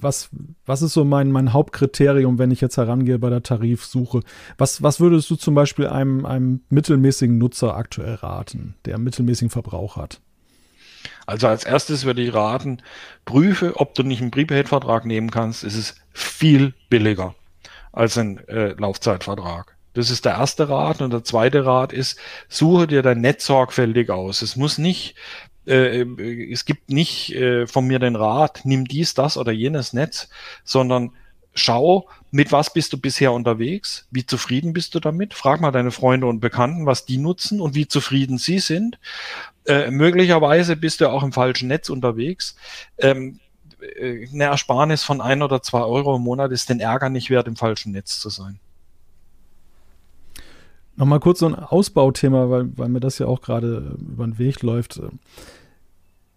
was, 0.00 0.30
was 0.64 0.82
ist 0.82 0.92
so 0.92 1.04
mein, 1.04 1.32
mein 1.32 1.52
Hauptkriterium, 1.52 2.38
wenn 2.38 2.50
ich 2.50 2.60
jetzt 2.60 2.76
herangehe 2.76 3.18
bei 3.18 3.30
der 3.30 3.42
Tarifsuche? 3.42 4.20
Was, 4.56 4.82
was 4.82 5.00
würdest 5.00 5.28
du 5.30 5.36
zum 5.36 5.54
Beispiel 5.54 5.86
einem, 5.86 6.24
einem 6.24 6.60
mittelmäßigen 6.68 7.36
Nutzer 7.36 7.76
aktuell 7.76 8.14
raten, 8.14 8.74
der 8.84 8.98
mittelmäßigen 8.98 9.50
Verbrauch 9.50 9.96
hat? 9.96 10.20
Also 11.26 11.46
als 11.46 11.64
erstes 11.64 12.04
würde 12.04 12.22
ich 12.22 12.32
raten, 12.32 12.82
prüfe, 13.24 13.76
ob 13.76 13.94
du 13.94 14.02
nicht 14.02 14.20
einen 14.20 14.30
Prepaid-Vertrag 14.30 15.04
nehmen 15.04 15.30
kannst. 15.30 15.64
Es 15.64 15.76
ist 15.76 16.00
viel 16.12 16.74
billiger 16.88 17.34
als 17.92 18.16
ein 18.18 18.38
äh, 18.48 18.74
Laufzeitvertrag. 18.78 19.76
Das 19.98 20.10
ist 20.10 20.24
der 20.24 20.34
erste 20.34 20.68
Rat. 20.68 21.02
Und 21.02 21.12
der 21.12 21.24
zweite 21.24 21.66
Rat 21.66 21.92
ist, 21.92 22.20
suche 22.48 22.86
dir 22.86 23.02
dein 23.02 23.20
Netz 23.20 23.44
sorgfältig 23.46 24.10
aus. 24.10 24.42
Es 24.42 24.54
muss 24.54 24.78
nicht, 24.78 25.16
äh, 25.66 26.04
es 26.52 26.64
gibt 26.64 26.88
nicht 26.88 27.34
äh, 27.34 27.66
von 27.66 27.84
mir 27.84 27.98
den 27.98 28.14
Rat, 28.14 28.60
nimm 28.62 28.84
dies, 28.84 29.14
das 29.14 29.36
oder 29.36 29.50
jenes 29.50 29.92
Netz, 29.92 30.28
sondern 30.62 31.10
schau, 31.52 32.08
mit 32.30 32.52
was 32.52 32.72
bist 32.72 32.92
du 32.92 32.98
bisher 32.98 33.32
unterwegs? 33.32 34.06
Wie 34.12 34.24
zufrieden 34.24 34.72
bist 34.72 34.94
du 34.94 35.00
damit? 35.00 35.34
Frag 35.34 35.60
mal 35.60 35.72
deine 35.72 35.90
Freunde 35.90 36.28
und 36.28 36.38
Bekannten, 36.38 36.86
was 36.86 37.04
die 37.04 37.18
nutzen 37.18 37.60
und 37.60 37.74
wie 37.74 37.88
zufrieden 37.88 38.38
sie 38.38 38.60
sind. 38.60 39.00
Äh, 39.66 39.90
möglicherweise 39.90 40.76
bist 40.76 41.00
du 41.00 41.10
auch 41.10 41.24
im 41.24 41.32
falschen 41.32 41.66
Netz 41.66 41.88
unterwegs. 41.88 42.54
Ähm, 42.98 43.40
äh, 43.80 44.28
eine 44.32 44.44
Ersparnis 44.44 45.02
von 45.02 45.20
ein 45.20 45.42
oder 45.42 45.60
zwei 45.60 45.80
Euro 45.80 46.14
im 46.14 46.22
Monat 46.22 46.52
ist 46.52 46.68
den 46.68 46.78
Ärger 46.78 47.08
nicht 47.08 47.30
wert, 47.30 47.48
im 47.48 47.56
falschen 47.56 47.90
Netz 47.90 48.20
zu 48.20 48.28
sein. 48.28 48.60
Nochmal 50.98 51.20
kurz 51.20 51.38
so 51.38 51.46
ein 51.46 51.54
Ausbauthema, 51.54 52.50
weil, 52.50 52.76
weil 52.76 52.88
mir 52.88 52.98
das 52.98 53.18
ja 53.20 53.26
auch 53.26 53.40
gerade 53.40 53.96
über 54.00 54.24
den 54.24 54.38
Weg 54.38 54.62
läuft. 54.62 55.00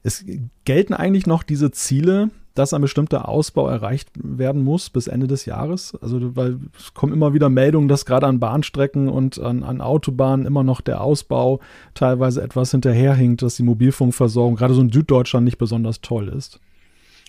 Es 0.04 0.24
gelten 0.66 0.94
eigentlich 0.94 1.26
noch 1.26 1.42
diese 1.42 1.72
Ziele, 1.72 2.30
dass 2.54 2.74
ein 2.74 2.82
bestimmter 2.82 3.28
Ausbau 3.28 3.68
erreicht 3.68 4.10
werden 4.16 4.64
muss 4.64 4.92
bis 4.92 5.08
Ende 5.08 5.26
des 5.26 5.46
Jahres? 5.46 5.98
Also, 6.02 6.36
weil 6.36 6.60
es 6.78 6.94
kommen 6.94 7.12
immer 7.12 7.34
wieder 7.34 7.50
Meldungen, 7.50 7.88
dass 7.88 8.06
gerade 8.06 8.28
an 8.28 8.40
Bahnstrecken 8.40 9.10
und 9.10 9.40
an, 9.40 9.64
an 9.64 9.82
Autobahnen 9.82 10.46
immer 10.46 10.64
noch 10.64 10.82
der 10.82 11.02
Ausbau 11.02 11.60
teilweise 11.96 12.44
etwas 12.44 12.70
hinterherhinkt, 12.70 13.42
dass 13.42 13.56
die 13.56 13.64
Mobilfunkversorgung 13.64 14.58
gerade 14.58 14.76
so 14.76 14.82
in 14.82 14.92
Süddeutschland 14.92 15.46
nicht 15.46 15.58
besonders 15.58 16.02
toll 16.02 16.28
ist. 16.28 16.60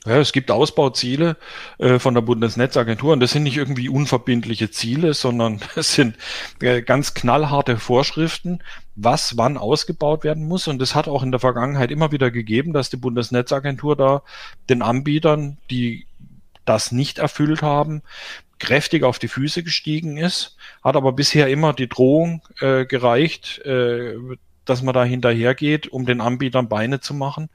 Ja, 0.04 0.18
es 0.18 0.32
gibt 0.32 0.50
Ausbauziele 0.50 1.36
äh, 1.78 2.00
von 2.00 2.14
der 2.14 2.22
Bundesnetzagentur 2.22 3.12
und 3.12 3.20
das 3.20 3.30
sind 3.30 3.44
nicht 3.44 3.56
irgendwie 3.56 3.88
unverbindliche 3.88 4.68
Ziele, 4.70 5.14
sondern 5.14 5.60
das 5.76 5.94
sind 5.94 6.16
äh, 6.60 6.82
ganz 6.82 7.14
knallharte 7.14 7.78
Vorschriften, 7.78 8.64
was 8.96 9.36
wann 9.36 9.56
ausgebaut 9.56 10.24
werden 10.24 10.48
muss. 10.48 10.66
Und 10.66 10.80
das 10.80 10.96
hat 10.96 11.06
auch 11.06 11.22
in 11.22 11.30
der 11.30 11.38
Vergangenheit 11.38 11.92
immer 11.92 12.10
wieder 12.10 12.32
gegeben, 12.32 12.72
dass 12.72 12.90
die 12.90 12.96
Bundesnetzagentur 12.96 13.94
da 13.94 14.22
den 14.68 14.82
Anbietern, 14.82 15.58
die 15.70 16.06
das 16.64 16.90
nicht 16.90 17.18
erfüllt 17.18 17.62
haben, 17.62 18.02
kräftig 18.58 19.04
auf 19.04 19.20
die 19.20 19.28
Füße 19.28 19.62
gestiegen 19.62 20.16
ist, 20.16 20.56
hat 20.82 20.96
aber 20.96 21.12
bisher 21.12 21.48
immer 21.48 21.72
die 21.72 21.88
Drohung 21.88 22.42
äh, 22.60 22.86
gereicht, 22.86 23.60
äh, 23.64 24.14
dass 24.64 24.82
man 24.82 24.94
da 24.94 25.04
hinterhergeht, 25.04 25.88
um 25.88 26.06
den 26.06 26.20
Anbietern 26.20 26.68
Beine 26.68 27.00
zu 27.00 27.14
machen. 27.14 27.50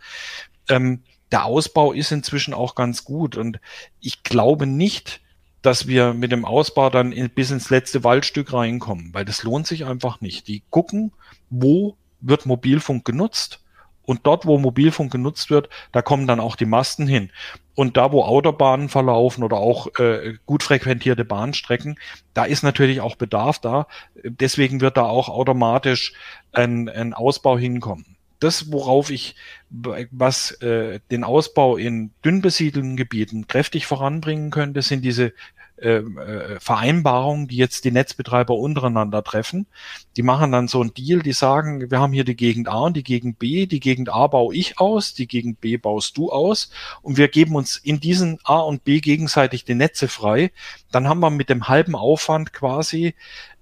Ähm, 0.69 1.01
der 1.31 1.45
Ausbau 1.45 1.91
ist 1.91 2.11
inzwischen 2.11 2.53
auch 2.53 2.75
ganz 2.75 3.03
gut. 3.03 3.37
Und 3.37 3.59
ich 3.99 4.23
glaube 4.23 4.65
nicht, 4.65 5.21
dass 5.61 5.87
wir 5.87 6.13
mit 6.13 6.31
dem 6.31 6.45
Ausbau 6.45 6.89
dann 6.89 7.11
in, 7.11 7.29
bis 7.29 7.51
ins 7.51 7.69
letzte 7.69 8.03
Waldstück 8.03 8.53
reinkommen, 8.53 9.13
weil 9.13 9.25
das 9.25 9.43
lohnt 9.43 9.67
sich 9.67 9.85
einfach 9.85 10.21
nicht. 10.21 10.47
Die 10.47 10.63
gucken, 10.69 11.11
wo 11.49 11.97
wird 12.21 12.45
Mobilfunk 12.45 13.05
genutzt 13.05 13.61
und 14.03 14.25
dort, 14.25 14.45
wo 14.45 14.57
Mobilfunk 14.57 15.11
genutzt 15.11 15.49
wird, 15.49 15.69
da 15.91 16.01
kommen 16.01 16.27
dann 16.27 16.39
auch 16.39 16.55
die 16.55 16.65
Masten 16.65 17.07
hin. 17.07 17.31
Und 17.75 17.97
da, 17.97 18.11
wo 18.11 18.23
Autobahnen 18.23 18.89
verlaufen 18.89 19.43
oder 19.43 19.57
auch 19.57 19.87
äh, 19.99 20.35
gut 20.45 20.63
frequentierte 20.63 21.25
Bahnstrecken, 21.25 21.99
da 22.33 22.45
ist 22.45 22.63
natürlich 22.63 23.01
auch 23.01 23.15
Bedarf 23.17 23.59
da. 23.59 23.87
Deswegen 24.23 24.81
wird 24.81 24.97
da 24.97 25.03
auch 25.03 25.29
automatisch 25.29 26.13
ein, 26.53 26.89
ein 26.89 27.13
Ausbau 27.13 27.57
hinkommen 27.57 28.16
das, 28.39 28.71
worauf 28.71 29.09
ich, 29.09 29.35
was 29.69 30.51
äh, 30.61 30.99
den 31.11 31.23
Ausbau 31.23 31.77
in 31.77 32.11
dünn 32.23 32.41
besiedelten 32.41 32.97
Gebieten 32.97 33.47
kräftig 33.47 33.85
voranbringen 33.85 34.51
könnte, 34.51 34.81
sind 34.81 35.03
diese 35.03 35.33
ähm, 35.79 36.17
äh, 36.17 36.59
Vereinbarungen, 36.59 37.47
die 37.47 37.57
jetzt 37.57 37.85
die 37.85 37.91
Netzbetreiber 37.91 38.55
untereinander 38.55 39.23
treffen. 39.23 39.67
Die 40.15 40.23
machen 40.23 40.51
dann 40.51 40.67
so 40.67 40.81
einen 40.81 40.95
Deal, 40.95 41.21
die 41.21 41.33
sagen, 41.33 41.91
wir 41.91 41.99
haben 41.99 42.13
hier 42.13 42.23
die 42.23 42.35
Gegend 42.35 42.67
A 42.67 42.79
und 42.79 42.97
die 42.97 43.03
Gegend 43.03 43.37
B, 43.37 43.67
die 43.67 43.79
Gegend 43.79 44.09
A 44.09 44.25
baue 44.25 44.55
ich 44.55 44.79
aus, 44.79 45.13
die 45.13 45.27
Gegend 45.27 45.61
B 45.61 45.77
baust 45.77 46.17
du 46.17 46.31
aus 46.31 46.71
und 47.03 47.17
wir 47.17 47.27
geben 47.27 47.55
uns 47.55 47.77
in 47.77 47.99
diesen 47.99 48.39
A 48.43 48.57
und 48.57 48.85
B 48.85 49.01
gegenseitig 49.01 49.65
die 49.65 49.75
Netze 49.75 50.07
frei. 50.07 50.51
Dann 50.91 51.07
haben 51.07 51.19
wir 51.19 51.29
mit 51.29 51.47
dem 51.47 51.67
halben 51.67 51.95
Aufwand 51.95 52.53
quasi 52.53 53.13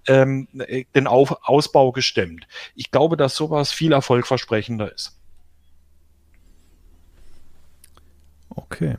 ähm, 0.08 0.48
den 0.96 1.08
Auf 1.08 1.38
Ausbau 1.48 1.92
gestemmt. 1.92 2.48
Ich 2.76 2.92
glaube, 2.92 3.18
dass 3.18 3.36
sowas 3.36 3.72
viel 3.72 3.92
erfolgversprechender 3.92 4.94
ist. 4.94 5.18
Okay. 8.50 8.96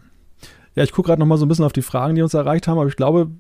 Ja, 0.75 0.83
ich 0.83 0.93
gucke 0.93 1.09
gerade 1.09 1.21
noch 1.21 1.27
mal 1.27 1.39
so 1.39 1.47
ein 1.47 1.49
bisschen 1.49 1.65
auf 1.65 1.73
die 1.73 1.83
Fragen, 1.83 2.15
die 2.15 2.23
uns 2.23 2.35
erreicht 2.35 2.69
haben, 2.69 2.79
aber 2.79 2.89
ich 2.89 2.97
glaube, 2.97 3.31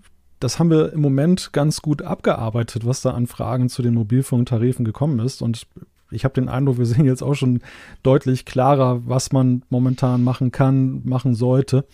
das 0.40 0.58
haben 0.58 0.70
wir 0.70 0.92
im 0.92 1.00
Moment 1.00 1.52
ganz 1.52 1.82
gut 1.82 2.02
abgearbeitet, 2.02 2.86
was 2.86 3.02
da 3.02 3.10
an 3.10 3.26
Fragen 3.26 3.68
zu 3.68 3.82
den 3.82 3.94
Mobilfunktarifen 3.94 4.84
gekommen 4.84 5.18
ist. 5.18 5.42
Und 5.42 5.66
ich 6.10 6.24
habe 6.24 6.34
den 6.34 6.48
Eindruck, 6.48 6.78
wir 6.78 6.86
sehen 6.86 7.04
jetzt 7.04 7.22
auch 7.22 7.34
schon 7.34 7.60
deutlich 8.02 8.44
klarer, 8.44 9.06
was 9.06 9.32
man 9.32 9.62
momentan 9.70 10.24
machen 10.24 10.52
kann, 10.52 11.02
machen 11.04 11.34
sollte. 11.34 11.86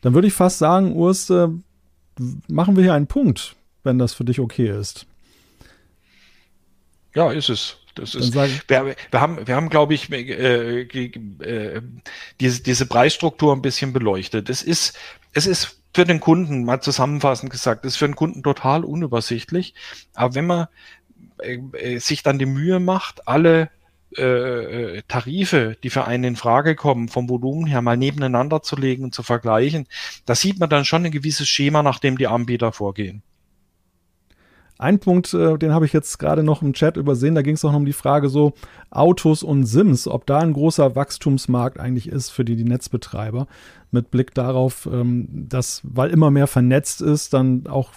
Dann 0.00 0.14
würde 0.14 0.28
ich 0.28 0.34
fast 0.34 0.58
sagen, 0.58 0.94
Urs, 0.94 1.30
äh, 1.30 1.48
machen 2.48 2.76
wir 2.76 2.82
hier 2.82 2.94
einen 2.94 3.06
Punkt, 3.06 3.56
wenn 3.82 3.98
das 3.98 4.14
für 4.14 4.24
dich 4.24 4.40
okay 4.40 4.68
ist. 4.68 5.06
Ja, 7.14 7.32
ist 7.32 7.48
es. 7.48 7.76
Das 7.96 8.14
ist, 8.14 8.34
wir, 8.34 8.60
wir, 8.68 9.20
haben, 9.20 9.46
wir 9.46 9.56
haben, 9.56 9.68
glaube 9.68 9.94
ich, 9.94 10.10
äh, 10.12 10.82
äh, 10.82 11.82
diese, 12.38 12.62
diese 12.62 12.86
Preisstruktur 12.86 13.52
ein 13.52 13.62
bisschen 13.62 13.92
beleuchtet. 13.92 14.48
Es 14.48 14.62
ist, 14.62 14.96
es 15.32 15.46
ist 15.46 15.80
für 15.92 16.04
den 16.04 16.20
Kunden, 16.20 16.64
mal 16.64 16.80
zusammenfassend 16.80 17.50
gesagt, 17.50 17.84
ist 17.84 17.96
für 17.96 18.06
den 18.06 18.14
Kunden 18.14 18.42
total 18.42 18.84
unübersichtlich. 18.84 19.74
Aber 20.14 20.34
wenn 20.36 20.46
man 20.46 20.68
äh, 21.42 21.58
äh 21.72 21.98
sich 21.98 22.22
dann 22.22 22.38
die 22.38 22.46
Mühe 22.46 22.78
macht, 22.78 23.26
alle 23.26 23.70
äh, 24.16 24.22
äh, 24.98 25.02
Tarife, 25.06 25.76
die 25.82 25.90
für 25.90 26.04
einen 26.04 26.24
in 26.24 26.36
Frage 26.36 26.76
kommen, 26.76 27.08
vom 27.08 27.28
Volumen 27.28 27.66
her 27.66 27.82
mal 27.82 27.96
nebeneinander 27.96 28.62
zu 28.62 28.76
legen 28.76 29.04
und 29.04 29.14
zu 29.14 29.22
vergleichen, 29.22 29.86
da 30.26 30.34
sieht 30.34 30.58
man 30.58 30.70
dann 30.70 30.84
schon 30.84 31.04
ein 31.04 31.12
gewisses 31.12 31.48
Schema, 31.48 31.82
nach 31.82 31.98
dem 31.98 32.18
die 32.18 32.26
Anbieter 32.26 32.72
vorgehen. 32.72 33.22
Ein 34.80 34.98
Punkt, 34.98 35.34
äh, 35.34 35.58
den 35.58 35.74
habe 35.74 35.84
ich 35.84 35.92
jetzt 35.92 36.18
gerade 36.18 36.42
noch 36.42 36.62
im 36.62 36.72
Chat 36.72 36.96
übersehen, 36.96 37.34
da 37.34 37.42
ging 37.42 37.54
es 37.54 37.62
auch 37.66 37.72
noch 37.72 37.80
um 37.80 37.84
die 37.84 37.92
Frage 37.92 38.30
so 38.30 38.54
Autos 38.90 39.42
und 39.42 39.66
Sims, 39.66 40.08
ob 40.08 40.24
da 40.24 40.38
ein 40.38 40.54
großer 40.54 40.96
Wachstumsmarkt 40.96 41.78
eigentlich 41.78 42.08
ist 42.08 42.30
für 42.30 42.46
die, 42.46 42.56
die 42.56 42.64
Netzbetreiber, 42.64 43.46
mit 43.90 44.10
Blick 44.10 44.32
darauf, 44.32 44.88
ähm, 44.90 45.28
dass, 45.30 45.82
weil 45.84 46.08
immer 46.08 46.30
mehr 46.30 46.46
vernetzt 46.46 47.02
ist, 47.02 47.34
dann 47.34 47.66
auch 47.66 47.92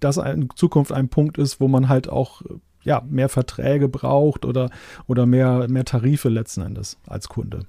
das 0.00 0.16
in 0.16 0.48
Zukunft 0.56 0.90
ein 0.90 1.08
Punkt 1.08 1.38
ist, 1.38 1.60
wo 1.60 1.68
man 1.68 1.88
halt 1.88 2.08
auch 2.08 2.42
ja, 2.82 3.00
mehr 3.08 3.28
Verträge 3.28 3.88
braucht 3.88 4.44
oder, 4.44 4.70
oder 5.06 5.26
mehr, 5.26 5.68
mehr 5.68 5.84
Tarife 5.84 6.30
letzten 6.30 6.62
Endes 6.62 6.98
als 7.06 7.28
Kunde. 7.28 7.60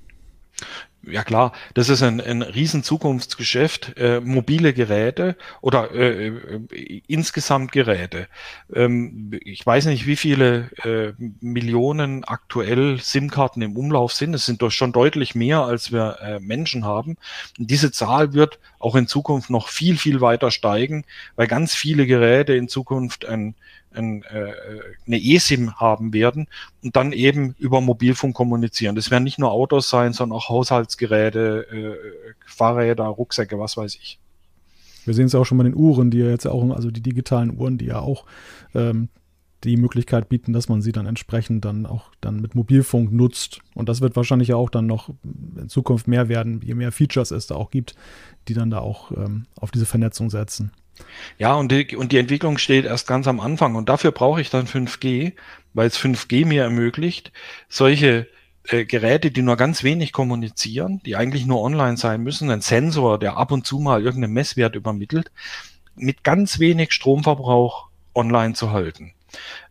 Ja 1.07 1.23
klar, 1.23 1.51
das 1.75 1.89
ist 1.89 2.01
ein, 2.01 2.19
ein 2.19 2.41
riesen 2.41 2.81
Zukunftsgeschäft, 2.81 3.93
äh, 3.97 4.21
mobile 4.21 4.73
Geräte 4.73 5.35
oder 5.61 5.91
äh, 5.91 6.27
äh, 6.27 7.01
insgesamt 7.07 7.71
Geräte. 7.71 8.27
Ähm, 8.73 9.31
ich 9.43 9.63
weiß 9.63 9.85
nicht, 9.85 10.07
wie 10.07 10.15
viele 10.15 10.71
äh, 10.83 11.13
Millionen 11.41 12.23
aktuell 12.23 12.99
SIM-Karten 12.99 13.61
im 13.61 13.77
Umlauf 13.77 14.13
sind. 14.13 14.33
Es 14.33 14.45
sind 14.47 14.63
doch 14.63 14.71
schon 14.71 14.93
deutlich 14.93 15.35
mehr, 15.35 15.61
als 15.61 15.91
wir 15.91 16.17
äh, 16.21 16.39
Menschen 16.39 16.85
haben. 16.85 17.17
Und 17.59 17.69
diese 17.69 17.91
Zahl 17.91 18.33
wird 18.33 18.59
auch 18.79 18.95
in 18.95 19.07
Zukunft 19.07 19.51
noch 19.51 19.67
viel, 19.67 19.97
viel 19.97 20.21
weiter 20.21 20.49
steigen, 20.49 21.05
weil 21.35 21.47
ganz 21.47 21.75
viele 21.75 22.07
Geräte 22.07 22.55
in 22.55 22.67
Zukunft 22.67 23.25
ein 23.25 23.53
ein, 23.95 24.23
äh, 24.23 24.53
eine 25.05 25.21
eSIM 25.21 25.75
haben 25.75 26.13
werden 26.13 26.47
und 26.83 26.95
dann 26.95 27.11
eben 27.11 27.55
über 27.57 27.81
Mobilfunk 27.81 28.35
kommunizieren. 28.35 28.95
Das 28.95 29.11
werden 29.11 29.23
nicht 29.23 29.39
nur 29.39 29.51
Autos 29.51 29.89
sein, 29.89 30.13
sondern 30.13 30.37
auch 30.37 30.49
Haushaltsgeräte, 30.49 31.67
äh, 31.71 32.33
Fahrräder, 32.45 33.05
Rucksäcke, 33.05 33.59
was 33.59 33.77
weiß 33.77 33.95
ich. 33.95 34.19
Wir 35.05 35.13
sehen 35.13 35.27
es 35.27 35.35
auch 35.35 35.45
schon 35.45 35.57
bei 35.57 35.63
den 35.63 35.75
Uhren, 35.75 36.09
die 36.09 36.19
ja 36.19 36.29
jetzt 36.29 36.47
auch, 36.47 36.67
also 36.71 36.89
die 36.91 37.01
digitalen 37.01 37.57
Uhren, 37.57 37.77
die 37.77 37.85
ja 37.85 37.99
auch 37.99 38.25
ähm, 38.73 39.09
die 39.63 39.77
Möglichkeit 39.77 40.29
bieten, 40.29 40.53
dass 40.53 40.69
man 40.69 40.81
sie 40.81 40.91
dann 40.91 41.05
entsprechend 41.05 41.65
dann 41.65 41.85
auch 41.85 42.11
dann 42.21 42.39
mit 42.39 42.55
Mobilfunk 42.55 43.11
nutzt. 43.11 43.59
Und 43.73 43.89
das 43.89 44.01
wird 44.01 44.15
wahrscheinlich 44.15 44.49
ja 44.49 44.55
auch 44.55 44.69
dann 44.69 44.85
noch 44.85 45.09
in 45.23 45.69
Zukunft 45.69 46.07
mehr 46.07 46.29
werden, 46.29 46.61
je 46.63 46.75
mehr 46.75 46.91
Features 46.91 47.31
es 47.31 47.47
da 47.47 47.55
auch 47.55 47.71
gibt, 47.71 47.95
die 48.47 48.53
dann 48.53 48.69
da 48.69 48.79
auch 48.79 49.11
ähm, 49.11 49.45
auf 49.59 49.71
diese 49.71 49.85
Vernetzung 49.85 50.29
setzen. 50.29 50.71
Ja, 51.37 51.53
und 51.55 51.71
die, 51.71 51.95
und 51.95 52.11
die 52.11 52.17
Entwicklung 52.17 52.57
steht 52.57 52.85
erst 52.85 53.07
ganz 53.07 53.27
am 53.27 53.39
Anfang. 53.39 53.75
Und 53.75 53.89
dafür 53.89 54.11
brauche 54.11 54.41
ich 54.41 54.49
dann 54.49 54.67
5G, 54.67 55.33
weil 55.73 55.87
es 55.87 55.99
5G 55.99 56.45
mir 56.45 56.63
ermöglicht, 56.63 57.31
solche 57.67 58.27
äh, 58.67 58.85
Geräte, 58.85 59.31
die 59.31 59.41
nur 59.41 59.57
ganz 59.57 59.83
wenig 59.83 60.11
kommunizieren, 60.11 61.01
die 61.05 61.15
eigentlich 61.15 61.45
nur 61.45 61.61
online 61.61 61.97
sein 61.97 62.21
müssen, 62.21 62.49
ein 62.49 62.61
Sensor, 62.61 63.19
der 63.19 63.37
ab 63.37 63.51
und 63.51 63.65
zu 63.67 63.79
mal 63.79 64.01
irgendeinen 64.01 64.33
Messwert 64.33 64.75
übermittelt, 64.75 65.31
mit 65.95 66.23
ganz 66.23 66.59
wenig 66.59 66.93
Stromverbrauch 66.93 67.87
online 68.13 68.53
zu 68.53 68.71
halten. 68.71 69.14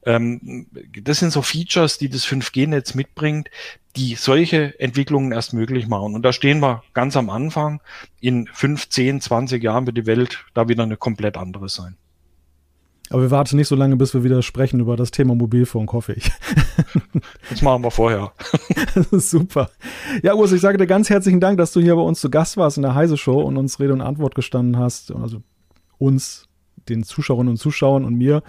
Ähm, 0.04 0.66
das 1.02 1.18
sind 1.18 1.32
so 1.32 1.42
Features, 1.42 1.98
die 1.98 2.08
das 2.08 2.26
5G-Netz 2.26 2.94
mitbringt, 2.94 3.50
die 3.96 4.14
solche 4.16 4.78
Entwicklungen 4.80 5.32
erst 5.32 5.52
möglich 5.52 5.86
machen. 5.86 6.14
Und 6.14 6.22
da 6.22 6.32
stehen 6.32 6.60
wir 6.60 6.82
ganz 6.94 7.16
am 7.16 7.30
Anfang. 7.30 7.80
In 8.20 8.48
5, 8.52 8.88
10, 8.88 9.20
20 9.20 9.62
Jahren 9.62 9.86
wird 9.86 9.96
die 9.96 10.06
Welt 10.06 10.44
da 10.54 10.68
wieder 10.68 10.82
eine 10.82 10.96
komplett 10.96 11.36
andere 11.36 11.68
sein. 11.68 11.96
Aber 13.10 13.22
wir 13.22 13.30
warten 13.30 13.56
nicht 13.56 13.68
so 13.68 13.76
lange, 13.76 13.96
bis 13.96 14.14
wir 14.14 14.24
wieder 14.24 14.42
sprechen 14.42 14.80
über 14.80 14.96
das 14.96 15.10
Thema 15.10 15.34
Mobilfunk, 15.34 15.92
hoffe 15.92 16.14
ich. 16.14 16.30
Das 17.50 17.62
machen 17.62 17.84
wir 17.84 17.90
vorher. 17.90 18.32
Super. 19.12 19.70
Ja, 20.22 20.34
Urs, 20.34 20.52
ich 20.52 20.60
sage 20.60 20.78
dir 20.78 20.86
ganz 20.86 21.10
herzlichen 21.10 21.40
Dank, 21.40 21.58
dass 21.58 21.72
du 21.72 21.80
hier 21.80 21.94
bei 21.94 22.02
uns 22.02 22.20
zu 22.20 22.30
Gast 22.30 22.56
warst 22.56 22.76
in 22.76 22.82
der 22.82 22.94
Heise 22.94 23.16
Show 23.16 23.40
und 23.40 23.56
uns 23.56 23.78
Rede 23.78 23.92
und 23.92 24.00
Antwort 24.00 24.34
gestanden 24.34 24.78
hast. 24.78 25.12
Also 25.12 25.42
uns, 25.98 26.48
den 26.88 27.04
Zuschauerinnen 27.04 27.52
und 27.52 27.56
Zuschauern 27.58 28.04
und 28.04 28.14
mir. 28.14 28.42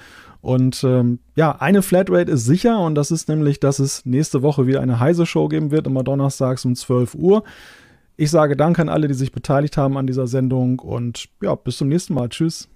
Und 0.45 0.83
ähm, 0.83 1.17
ja, 1.35 1.53
eine 1.53 1.81
Flatrate 1.81 2.31
ist 2.31 2.45
sicher 2.45 2.79
und 2.79 2.93
das 2.93 3.09
ist 3.09 3.27
nämlich, 3.27 3.59
dass 3.59 3.79
es 3.79 4.05
nächste 4.05 4.43
Woche 4.43 4.67
wieder 4.67 4.79
eine 4.79 4.99
heiße 4.99 5.25
Show 5.25 5.47
geben 5.47 5.71
wird, 5.71 5.87
immer 5.87 6.03
donnerstags 6.03 6.63
um 6.65 6.75
12 6.75 7.15
Uhr. 7.15 7.43
Ich 8.15 8.29
sage 8.29 8.55
Danke 8.55 8.83
an 8.83 8.89
alle, 8.89 9.07
die 9.07 9.15
sich 9.15 9.31
beteiligt 9.31 9.75
haben 9.75 9.97
an 9.97 10.05
dieser 10.05 10.27
Sendung 10.27 10.77
und 10.77 11.29
ja, 11.41 11.55
bis 11.55 11.77
zum 11.77 11.87
nächsten 11.87 12.13
Mal. 12.13 12.29
Tschüss. 12.29 12.69